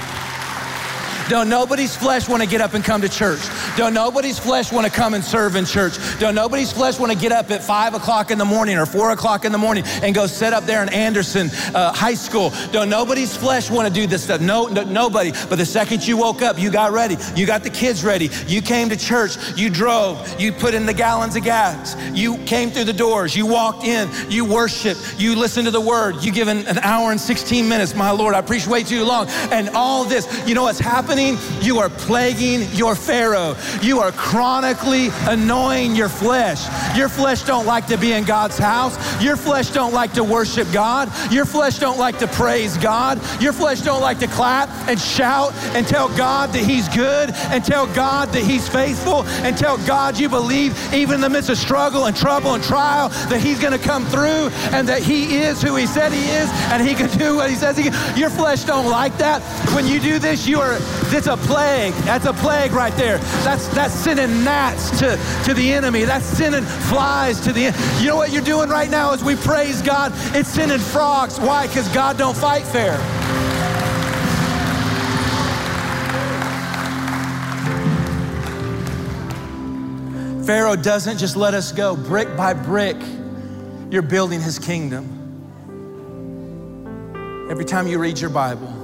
Don't 1.30 1.48
nobody's 1.48 1.94
flesh 1.94 2.28
want 2.28 2.42
to 2.42 2.48
get 2.48 2.60
up 2.60 2.74
and 2.74 2.82
come 2.82 3.02
to 3.02 3.08
church. 3.08 3.38
Don't 3.76 3.94
nobody's 3.94 4.36
flesh 4.36 4.72
want 4.72 4.84
to 4.84 4.92
come 4.92 5.14
and 5.14 5.22
serve 5.22 5.54
in 5.54 5.64
church. 5.64 5.96
Don't 6.18 6.34
nobody's 6.34 6.72
flesh 6.72 6.98
want 6.98 7.12
to 7.12 7.16
get 7.16 7.30
up 7.30 7.52
at 7.52 7.62
five 7.62 7.94
o'clock 7.94 8.32
in 8.32 8.38
the 8.38 8.44
morning 8.44 8.76
or 8.76 8.84
four 8.84 9.12
o'clock 9.12 9.44
in 9.44 9.52
the 9.52 9.58
morning 9.58 9.84
and 10.02 10.12
go 10.12 10.26
sit 10.26 10.52
up 10.52 10.64
there 10.64 10.82
in 10.82 10.88
Anderson 10.88 11.48
uh, 11.72 11.92
High 11.92 12.14
School. 12.14 12.50
Don't 12.72 12.88
nobody's 12.88 13.36
flesh 13.36 13.70
want 13.70 13.86
to 13.86 13.94
do 13.94 14.08
this 14.08 14.24
stuff. 14.24 14.40
No, 14.40 14.66
no, 14.66 14.82
nobody. 14.82 15.30
But 15.48 15.58
the 15.58 15.66
second 15.66 16.04
you 16.04 16.16
woke 16.16 16.42
up, 16.42 16.58
you 16.58 16.68
got 16.68 16.90
ready. 16.90 17.16
You 17.36 17.46
got 17.46 17.62
the 17.62 17.70
kids 17.70 18.02
ready. 18.02 18.28
You 18.48 18.60
came 18.60 18.88
to 18.88 18.96
church. 18.96 19.36
You 19.56 19.70
drove. 19.70 20.40
You 20.40 20.50
put 20.50 20.74
in 20.74 20.84
the 20.84 20.94
gallons 20.94 21.36
of 21.36 21.44
gas. 21.44 21.94
You 22.12 22.38
came 22.38 22.72
through 22.72 22.86
the 22.86 22.92
doors. 22.92 23.36
You 23.36 23.46
walked 23.46 23.84
in. 23.84 24.10
You 24.28 24.44
worshiped. 24.44 25.14
You 25.16 25.36
listened 25.36 25.66
to 25.66 25.70
the 25.70 25.80
word. 25.80 26.24
You 26.24 26.32
given 26.32 26.66
an 26.66 26.78
hour 26.78 27.12
and 27.12 27.20
16 27.20 27.68
minutes. 27.68 27.94
My 27.94 28.10
Lord, 28.10 28.34
I 28.34 28.40
preached 28.40 28.66
way 28.66 28.82
too 28.82 29.04
long. 29.04 29.28
And 29.52 29.68
all 29.68 30.02
this, 30.02 30.26
you 30.44 30.56
know 30.56 30.64
what's 30.64 30.80
happening? 30.80 31.19
You 31.60 31.78
are 31.78 31.88
plaguing 31.88 32.62
your 32.72 32.94
Pharaoh. 32.94 33.56
You 33.82 34.00
are 34.00 34.12
chronically 34.12 35.08
annoying 35.28 35.94
your 35.94 36.08
flesh. 36.08 36.66
Your 36.96 37.08
flesh 37.08 37.42
don't 37.42 37.66
like 37.66 37.86
to 37.88 37.98
be 37.98 38.12
in 38.12 38.24
God's 38.24 38.58
house. 38.58 38.96
Your 39.22 39.36
flesh 39.36 39.70
don't 39.70 39.92
like 39.92 40.14
to 40.14 40.24
worship 40.24 40.66
God. 40.72 41.10
Your 41.30 41.44
flesh 41.44 41.78
don't 41.78 41.98
like 41.98 42.18
to 42.18 42.26
praise 42.26 42.76
God. 42.78 43.20
Your 43.40 43.52
flesh 43.52 43.80
don't 43.82 44.00
like 44.00 44.18
to 44.20 44.26
clap 44.26 44.68
and 44.88 44.98
shout 44.98 45.52
and 45.74 45.86
tell 45.86 46.08
God 46.16 46.50
that 46.52 46.64
he's 46.64 46.88
good 46.88 47.30
and 47.50 47.64
tell 47.64 47.86
God 47.94 48.30
that 48.30 48.42
he's 48.42 48.68
faithful 48.68 49.24
and 49.44 49.56
tell 49.56 49.76
God 49.86 50.18
you 50.18 50.28
believe 50.28 50.72
even 50.94 51.16
in 51.16 51.20
the 51.20 51.28
midst 51.28 51.50
of 51.50 51.58
struggle 51.58 52.06
and 52.06 52.16
trouble 52.16 52.54
and 52.54 52.64
trial 52.64 53.08
that 53.28 53.40
he's 53.40 53.60
going 53.60 53.78
to 53.78 53.84
come 53.84 54.06
through 54.06 54.48
and 54.72 54.88
that 54.88 55.02
he 55.02 55.36
is 55.38 55.60
who 55.62 55.76
he 55.76 55.86
said 55.86 56.12
he 56.12 56.30
is 56.30 56.48
and 56.70 56.86
he 56.86 56.94
can 56.94 57.10
do 57.18 57.36
what 57.36 57.50
he 57.50 57.56
says 57.56 57.76
he 57.76 57.84
can. 57.84 58.18
Your 58.18 58.30
flesh 58.30 58.64
don't 58.64 58.88
like 58.88 59.16
that. 59.18 59.42
When 59.74 59.86
you 59.86 60.00
do 60.00 60.18
this, 60.18 60.46
you 60.46 60.60
are 60.60 60.78
it's 61.12 61.26
a 61.26 61.36
plague. 61.36 61.92
That's 62.04 62.26
a 62.26 62.32
plague 62.32 62.72
right 62.72 62.94
there. 62.96 63.18
That's 63.44 63.68
that's 63.68 63.94
sending 63.94 64.44
gnats 64.44 64.90
to, 65.00 65.18
to 65.44 65.54
the 65.54 65.72
enemy. 65.72 66.04
That's 66.04 66.24
sending 66.24 66.64
flies 66.64 67.40
to 67.40 67.52
the 67.52 67.74
You 68.00 68.08
know 68.08 68.16
what 68.16 68.32
you're 68.32 68.42
doing 68.42 68.68
right 68.68 68.90
now 68.90 69.12
as 69.12 69.24
we 69.24 69.36
praise 69.36 69.82
God? 69.82 70.12
It's 70.34 70.48
sending 70.48 70.78
frogs. 70.78 71.38
Why? 71.38 71.66
Because 71.66 71.88
God 71.88 72.18
don't 72.18 72.36
fight 72.36 72.64
fair. 72.64 72.98
Pharaoh 80.44 80.74
doesn't 80.74 81.18
just 81.18 81.36
let 81.36 81.54
us 81.54 81.70
go 81.70 81.94
brick 81.94 82.36
by 82.36 82.54
brick. 82.54 82.96
You're 83.90 84.02
building 84.02 84.40
his 84.40 84.58
kingdom. 84.58 85.16
Every 87.50 87.64
time 87.64 87.86
you 87.86 87.98
read 87.98 88.18
your 88.20 88.30
Bible, 88.30 88.79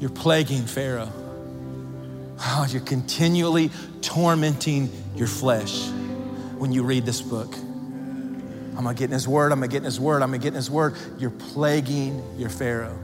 You're 0.00 0.10
plaguing 0.10 0.62
Pharaoh. 0.62 1.12
Oh, 2.40 2.66
you're 2.70 2.82
continually 2.82 3.70
tormenting 4.00 4.90
your 5.16 5.26
flesh 5.26 5.88
when 6.58 6.72
you 6.72 6.84
read 6.84 7.04
this 7.04 7.20
book. 7.20 7.52
I'm 7.56 8.84
gonna 8.84 8.94
get 8.94 9.06
in 9.06 9.10
his 9.10 9.26
word, 9.26 9.50
I'm 9.50 9.58
gonna 9.58 9.68
get 9.68 9.78
in 9.78 9.84
his 9.84 9.98
word, 9.98 10.22
I'm 10.22 10.28
gonna 10.28 10.38
get 10.38 10.48
in 10.48 10.54
his 10.54 10.70
word. 10.70 10.94
You're 11.18 11.30
plaguing 11.30 12.22
your 12.38 12.48
Pharaoh. 12.48 12.96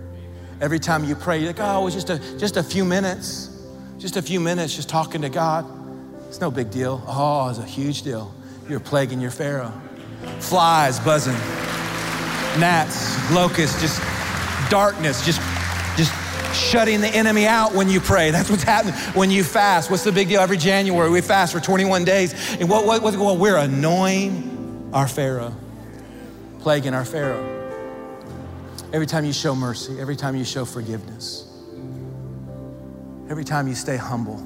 Every 0.61 0.79
time 0.79 1.05
you 1.05 1.17
pray, 1.17 1.39
you're 1.39 1.49
like, 1.49 1.59
oh, 1.59 1.81
it 1.81 1.85
was 1.85 1.95
just 1.95 2.11
a, 2.11 2.39
just 2.39 2.57
a 2.57 2.63
few 2.63 2.85
minutes, 2.85 3.51
just 3.99 4.17
a 4.17 4.23
few 4.23 4.39
minutes 4.39 4.77
just 4.77 4.89
talking 4.89 5.23
to 5.23 5.29
God. 5.29 5.67
It's 6.29 6.41
no 6.41 6.51
big 6.51 6.71
deal. 6.71 7.03
Oh, 7.09 7.49
it's 7.49 7.59
a 7.59 7.65
huge 7.65 8.03
deal. 8.03 8.33
You're 8.69 8.81
plaguing 8.81 9.21
your 9.21 9.33
Pharaoh. 9.33 9.73
Flies 10.39 11.01
buzzing, 11.01 11.35
gnats, 12.61 13.33
locusts, 13.33 13.81
just 13.81 14.01
darkness, 14.71 15.25
just, 15.27 15.41
just 15.97 16.13
shutting 16.75 17.01
the 17.01 17.09
enemy 17.09 17.47
out 17.47 17.73
when 17.73 17.89
you 17.89 18.01
pray. 18.01 18.33
That's 18.33 18.51
what's 18.51 18.65
happening 18.65 18.95
when 19.15 19.31
you 19.31 19.45
fast. 19.45 19.93
What's 19.93 20.03
the 20.03 20.11
big 20.11 20.29
deal? 20.29 20.41
Every 20.41 20.57
January 20.57 21.09
we 21.09 21.21
fast 21.21 21.53
for 21.53 21.61
21 21.61 22.05
days. 22.05 22.35
And 22.59 22.69
what, 22.69 22.85
what, 22.85 23.01
what 23.01 23.15
well, 23.15 23.37
we're 23.37 23.57
annoying 23.57 24.91
our 24.93 25.07
Pharaoh, 25.07 25.55
plaguing 26.59 26.93
our 26.93 27.05
Pharaoh. 27.05 27.53
Every 28.93 29.07
time 29.07 29.25
you 29.25 29.33
show 29.33 29.55
mercy, 29.55 30.01
every 30.01 30.17
time 30.17 30.35
you 30.35 30.45
show 30.45 30.65
forgiveness, 30.65 31.47
every 33.31 33.45
time 33.45 33.69
you 33.69 33.77
stay 33.77 33.97
humble, 33.97 34.41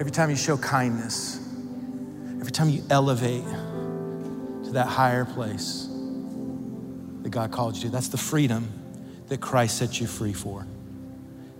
every 0.00 0.12
time 0.12 0.30
you 0.30 0.36
show 0.36 0.56
kindness, 0.56 1.46
every 2.40 2.52
time 2.52 2.70
you 2.70 2.82
elevate 2.88 3.44
to 4.64 4.70
that 4.72 4.86
higher 4.86 5.26
place 5.26 5.90
that 7.20 7.28
God 7.28 7.50
called 7.50 7.76
you 7.76 7.82
to, 7.82 7.88
that's 7.90 8.08
the 8.08 8.16
freedom 8.16 8.77
that 9.28 9.40
Christ 9.40 9.78
set 9.78 10.00
you 10.00 10.06
free 10.06 10.32
for. 10.32 10.66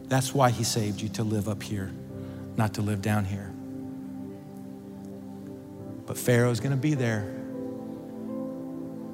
That's 0.09 0.35
why 0.35 0.51
he 0.51 0.65
saved 0.65 1.01
you 1.01 1.09
to 1.11 1.23
live 1.23 1.49
up 1.49 1.63
here, 1.63 1.93
not 2.57 2.75
to 2.75 2.83
live 2.83 3.03
down 3.03 3.25
here. 3.25 3.53
But 6.07 6.17
Pharaoh's 6.17 6.61
going 6.61 6.73
to 6.73 6.77
be 6.77 6.95
there. 6.95 7.35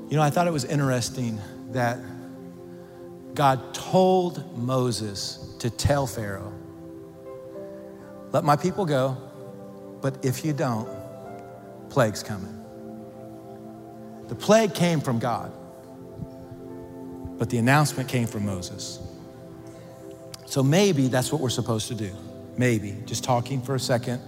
You 0.09 0.17
know, 0.17 0.23
I 0.23 0.31
thought 0.31 0.47
it 0.47 0.53
was 0.53 0.65
interesting 0.65 1.41
that 1.73 1.99
God 3.35 3.75
told 3.75 4.57
Moses 4.57 5.57
to 5.59 5.71
tell 5.71 6.07
Pharaoh, 6.07 6.53
let 8.31 8.45
my 8.45 8.55
people 8.55 8.85
go, 8.85 9.17
but 10.01 10.25
if 10.25 10.45
you 10.45 10.53
don't, 10.53 10.89
plague's 11.89 12.23
coming. 12.23 12.65
The 14.29 14.35
plague 14.35 14.75
came 14.75 15.01
from 15.01 15.19
God. 15.19 15.53
But 17.39 17.51
the 17.51 17.59
announcement 17.59 18.09
came 18.09 18.27
from 18.27 18.47
Moses. 18.47 18.99
So 20.47 20.63
maybe 20.63 21.09
that's 21.09 21.33
what 21.33 21.41
we're 21.41 21.51
supposed 21.51 21.89
to 21.89 21.95
do. 21.95 22.13
Maybe. 22.57 22.97
Just 23.07 23.25
talking 23.25 23.61
for 23.61 23.75
a 23.75 23.81
second, 23.81 24.21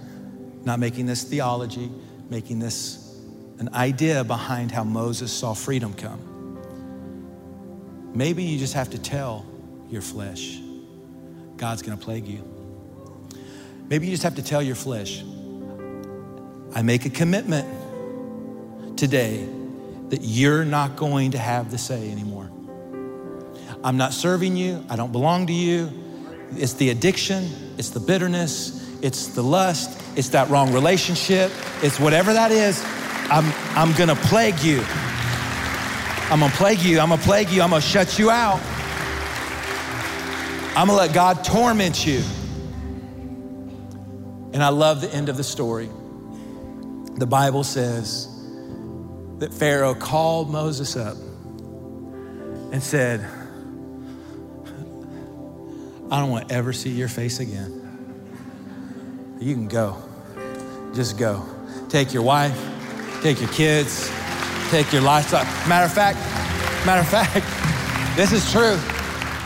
not 0.65 0.79
making 0.79 1.05
this 1.05 1.23
theology, 1.23 1.89
making 2.29 2.59
this 2.59 3.17
an 3.59 3.73
idea 3.73 4.23
behind 4.23 4.71
how 4.71 4.83
Moses 4.83 5.31
saw 5.31 5.53
freedom 5.53 5.93
come. 5.93 6.19
Maybe 8.13 8.43
you 8.43 8.59
just 8.59 8.73
have 8.73 8.89
to 8.91 8.97
tell 8.97 9.45
your 9.89 10.01
flesh, 10.01 10.59
God's 11.55 11.81
gonna 11.81 11.97
plague 11.97 12.27
you. 12.27 12.43
Maybe 13.89 14.07
you 14.07 14.11
just 14.11 14.23
have 14.23 14.35
to 14.35 14.43
tell 14.43 14.61
your 14.61 14.75
flesh, 14.75 15.23
I 16.75 16.81
make 16.81 17.05
a 17.05 17.09
commitment 17.09 17.67
today 18.97 19.47
that 20.09 20.21
you're 20.21 20.65
not 20.65 20.95
going 20.95 21.31
to 21.31 21.37
have 21.37 21.71
the 21.71 21.77
say 21.77 22.11
anymore. 22.11 22.46
I'm 23.83 23.97
not 23.97 24.13
serving 24.13 24.57
you, 24.57 24.83
I 24.89 24.95
don't 24.95 25.11
belong 25.11 25.47
to 25.47 25.53
you. 25.53 25.89
It's 26.55 26.73
the 26.73 26.89
addiction, 26.89 27.49
it's 27.77 27.89
the 27.89 27.99
bitterness, 27.99 28.83
it's 29.01 29.27
the 29.27 29.43
lust, 29.43 30.01
it's 30.17 30.29
that 30.29 30.49
wrong 30.49 30.73
relationship, 30.73 31.51
it's 31.83 31.99
whatever 31.99 32.33
that 32.33 32.51
is. 32.51 32.83
I'm, 33.29 33.45
I'm 33.77 33.95
gonna 33.97 34.15
plague 34.15 34.59
you. 34.59 34.83
I'm 36.29 36.39
gonna 36.39 36.53
plague 36.53 36.79
you, 36.79 36.99
I'm 36.99 37.09
gonna 37.09 37.21
plague 37.21 37.49
you, 37.49 37.61
I'm 37.61 37.69
gonna 37.69 37.81
shut 37.81 38.17
you 38.17 38.31
out. 38.31 38.59
I'm 40.75 40.87
gonna 40.87 40.93
let 40.99 41.13
God 41.13 41.43
torment 41.43 42.05
you. 42.05 42.21
And 44.53 44.63
I 44.63 44.69
love 44.69 45.01
the 45.01 45.13
end 45.13 45.29
of 45.29 45.37
the 45.37 45.43
story. 45.43 45.89
The 47.15 47.27
Bible 47.27 47.63
says 47.63 48.27
that 49.39 49.53
Pharaoh 49.53 49.93
called 49.93 50.49
Moses 50.49 50.95
up 50.95 51.17
and 52.71 52.81
said, 52.81 53.27
I 56.09 56.19
don't 56.19 56.29
want 56.29 56.49
to 56.49 56.55
ever 56.55 56.71
see 56.71 56.89
your 56.89 57.09
face 57.09 57.39
again. 57.39 57.83
You 59.39 59.53
can 59.53 59.67
go. 59.67 60.01
Just 60.93 61.17
go. 61.17 61.45
Take 61.89 62.13
your 62.13 62.23
wife, 62.23 62.57
take 63.21 63.39
your 63.41 63.49
kids, 63.49 64.09
take 64.69 64.91
your 64.93 65.01
lifestyle. 65.01 65.43
Matter 65.67 65.85
of 65.85 65.93
fact, 65.93 66.17
matter 66.85 67.01
of 67.01 67.09
fact, 67.09 67.45
this 68.15 68.31
is 68.31 68.49
true. 68.51 68.79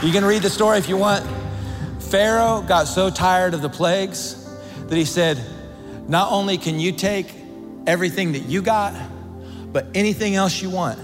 You 0.06 0.14
can 0.14 0.24
read 0.24 0.44
the 0.44 0.50
story 0.50 0.78
if 0.78 0.88
you 0.88 0.98
want. 0.98 1.26
Pharaoh 2.00 2.64
got 2.68 2.88
so 2.88 3.10
tired 3.10 3.54
of 3.54 3.62
the 3.62 3.70
plagues 3.70 4.36
that 4.88 4.96
he 4.96 5.06
said, 5.06 5.44
Not 6.08 6.32
only 6.32 6.58
can 6.58 6.80
you 6.80 6.92
take 6.92 7.34
everything 7.88 8.34
that 8.34 8.46
you 8.46 8.62
got, 8.62 8.94
but 9.72 9.88
anything 9.96 10.36
else 10.36 10.62
you 10.62 10.70
want. 10.70 11.00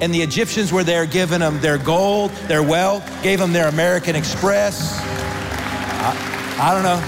And 0.00 0.12
the 0.12 0.20
Egyptians 0.20 0.72
were 0.72 0.84
there 0.84 1.06
giving 1.06 1.40
them 1.40 1.60
their 1.60 1.78
gold, 1.78 2.30
their 2.48 2.62
wealth, 2.62 3.02
gave 3.22 3.38
them 3.38 3.52
their 3.52 3.68
American 3.68 4.14
Express. 4.14 5.00
I, 5.00 6.58
I 6.60 6.74
don't 6.74 6.82
know. 6.82 7.00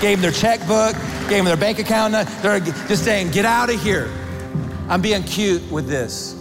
Gave 0.00 0.20
them 0.20 0.22
their 0.22 0.32
checkbook, 0.32 0.94
gave 1.28 1.38
them 1.38 1.44
their 1.44 1.56
bank 1.56 1.78
account. 1.78 2.12
They're 2.42 2.58
just 2.60 3.04
saying, 3.04 3.30
get 3.30 3.44
out 3.44 3.70
of 3.72 3.80
here. 3.80 4.10
I'm 4.88 5.00
being 5.00 5.22
cute 5.22 5.62
with 5.70 5.86
this. 5.86 6.34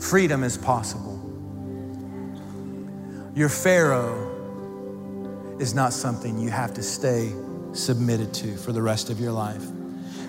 Freedom 0.00 0.42
is 0.42 0.56
possible. 0.56 1.20
Your 3.34 3.50
Pharaoh 3.50 4.30
is 5.58 5.74
not 5.74 5.92
something 5.92 6.38
you 6.38 6.50
have 6.50 6.72
to 6.74 6.82
stay 6.82 7.32
submitted 7.72 8.32
to 8.34 8.56
for 8.56 8.72
the 8.72 8.82
rest 8.82 9.10
of 9.10 9.20
your 9.20 9.32
life. 9.32 9.64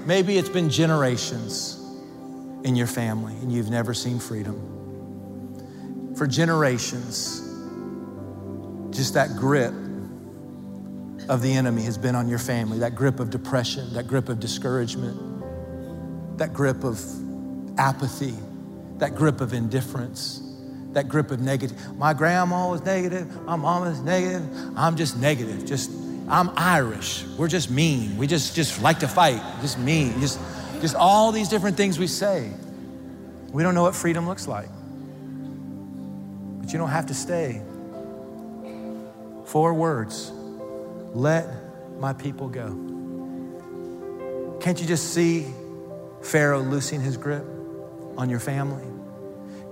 Maybe 0.05 0.37
it's 0.37 0.49
been 0.49 0.69
generations 0.69 1.79
in 2.63 2.75
your 2.75 2.87
family 2.87 3.33
and 3.35 3.51
you've 3.51 3.69
never 3.69 3.93
seen 3.93 4.19
freedom. 4.19 6.13
For 6.15 6.27
generations, 6.27 7.39
just 8.91 9.13
that 9.13 9.35
grip 9.35 9.73
of 11.29 11.41
the 11.41 11.53
enemy 11.53 11.83
has 11.83 11.97
been 11.97 12.15
on 12.15 12.27
your 12.27 12.39
family 12.39 12.79
that 12.79 12.95
grip 12.95 13.19
of 13.19 13.29
depression, 13.29 13.93
that 13.93 14.07
grip 14.07 14.29
of 14.29 14.39
discouragement, 14.39 16.37
that 16.37 16.53
grip 16.53 16.83
of 16.83 16.99
apathy, 17.79 18.35
that 18.97 19.15
grip 19.15 19.41
of 19.41 19.53
indifference, 19.53 20.41
that 20.91 21.07
grip 21.07 21.31
of 21.31 21.39
negative. 21.39 21.97
My 21.97 22.13
grandma 22.13 22.69
was 22.69 22.81
negative, 22.83 23.33
my 23.43 23.55
mom 23.55 24.05
negative, 24.05 24.77
I'm 24.77 24.95
just 24.95 25.17
negative, 25.17 25.65
just 25.65 25.89
I'm 26.27 26.51
Irish. 26.55 27.25
We're 27.37 27.47
just 27.47 27.69
mean. 27.69 28.17
We 28.17 28.27
just, 28.27 28.55
just 28.55 28.81
like 28.81 28.99
to 28.99 29.07
fight. 29.07 29.41
Just 29.61 29.77
mean. 29.77 30.19
Just, 30.19 30.39
just 30.81 30.95
all 30.95 31.31
these 31.31 31.49
different 31.49 31.77
things 31.77 31.99
we 31.99 32.07
say. 32.07 32.49
We 33.51 33.61
don't 33.61 33.75
know 33.75 33.83
what 33.83 33.95
freedom 33.95 34.27
looks 34.27 34.47
like. 34.47 34.69
But 36.61 36.71
you 36.71 36.79
don't 36.79 36.89
have 36.89 37.07
to 37.07 37.13
stay. 37.13 37.61
Four 39.45 39.73
words 39.73 40.31
let 41.13 41.99
my 41.99 42.13
people 42.13 42.47
go. 42.47 42.69
Can't 44.61 44.79
you 44.79 44.87
just 44.87 45.13
see 45.13 45.45
Pharaoh 46.21 46.61
loosing 46.61 47.01
his 47.01 47.17
grip 47.17 47.45
on 48.17 48.29
your 48.29 48.39
family? 48.39 48.87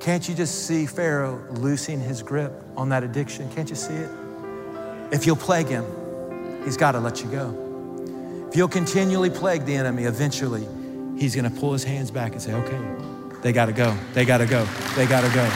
Can't 0.02 0.28
you 0.28 0.36
just 0.36 0.68
see 0.68 0.86
Pharaoh 0.86 1.42
loosing 1.52 2.00
his 2.00 2.22
grip 2.22 2.52
on 2.76 2.90
that 2.90 3.04
addiction? 3.04 3.50
Can't 3.54 3.70
you 3.70 3.76
see 3.76 3.94
it? 3.94 4.10
If 5.12 5.26
you'll 5.26 5.36
plague 5.36 5.68
him, 5.68 5.86
he's 6.64 6.78
got 6.78 6.94
to 6.94 7.00
let 7.00 7.24
you 7.24 7.30
go. 7.30 8.48
If 8.50 8.56
you'll 8.56 8.68
continually 8.68 9.30
plague 9.30 9.66
the 9.66 9.76
enemy, 9.76 10.04
eventually 10.04 10.68
he's 11.18 11.36
going 11.36 11.52
to 11.52 11.60
pull 11.60 11.74
his 11.74 11.84
hands 11.84 12.12
back 12.12 12.34
and 12.34 12.42
say, 12.42 12.54
okay, 12.54 13.42
they 13.42 13.54
got 13.54 13.68
to 13.68 13.74
go. 13.74 13.96
They 14.14 14.26
got 14.26 14.40
to 14.40 14.46
go. 14.46 14.66
They 14.96 15.06
got 15.06 15.22
to 15.22 15.34
go. 15.34 15.50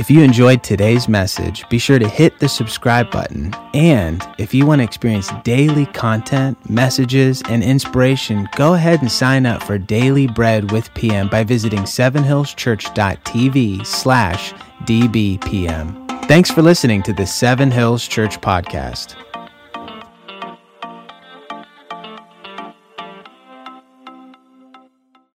If 0.00 0.10
you 0.10 0.22
enjoyed 0.22 0.62
today's 0.62 1.10
message, 1.10 1.68
be 1.68 1.78
sure 1.78 1.98
to 1.98 2.08
hit 2.08 2.38
the 2.38 2.48
subscribe 2.48 3.10
button. 3.10 3.52
And 3.74 4.26
if 4.38 4.54
you 4.54 4.64
want 4.64 4.80
to 4.80 4.84
experience 4.84 5.30
daily 5.44 5.84
content, 5.84 6.56
messages, 6.70 7.42
and 7.50 7.62
inspiration, 7.62 8.48
go 8.56 8.72
ahead 8.72 9.02
and 9.02 9.12
sign 9.12 9.44
up 9.44 9.62
for 9.62 9.76
Daily 9.76 10.26
Bread 10.26 10.72
with 10.72 10.94
PM 10.94 11.28
by 11.28 11.44
visiting 11.44 11.80
sevenhillschurch.tv 11.80 13.86
slash 13.86 14.54
dbpm. 14.84 16.09
Thanks 16.28 16.50
for 16.50 16.62
listening 16.62 17.02
to 17.04 17.12
the 17.12 17.26
Seven 17.26 17.70
Hills 17.70 18.06
Church 18.06 18.40
podcast. 18.40 19.16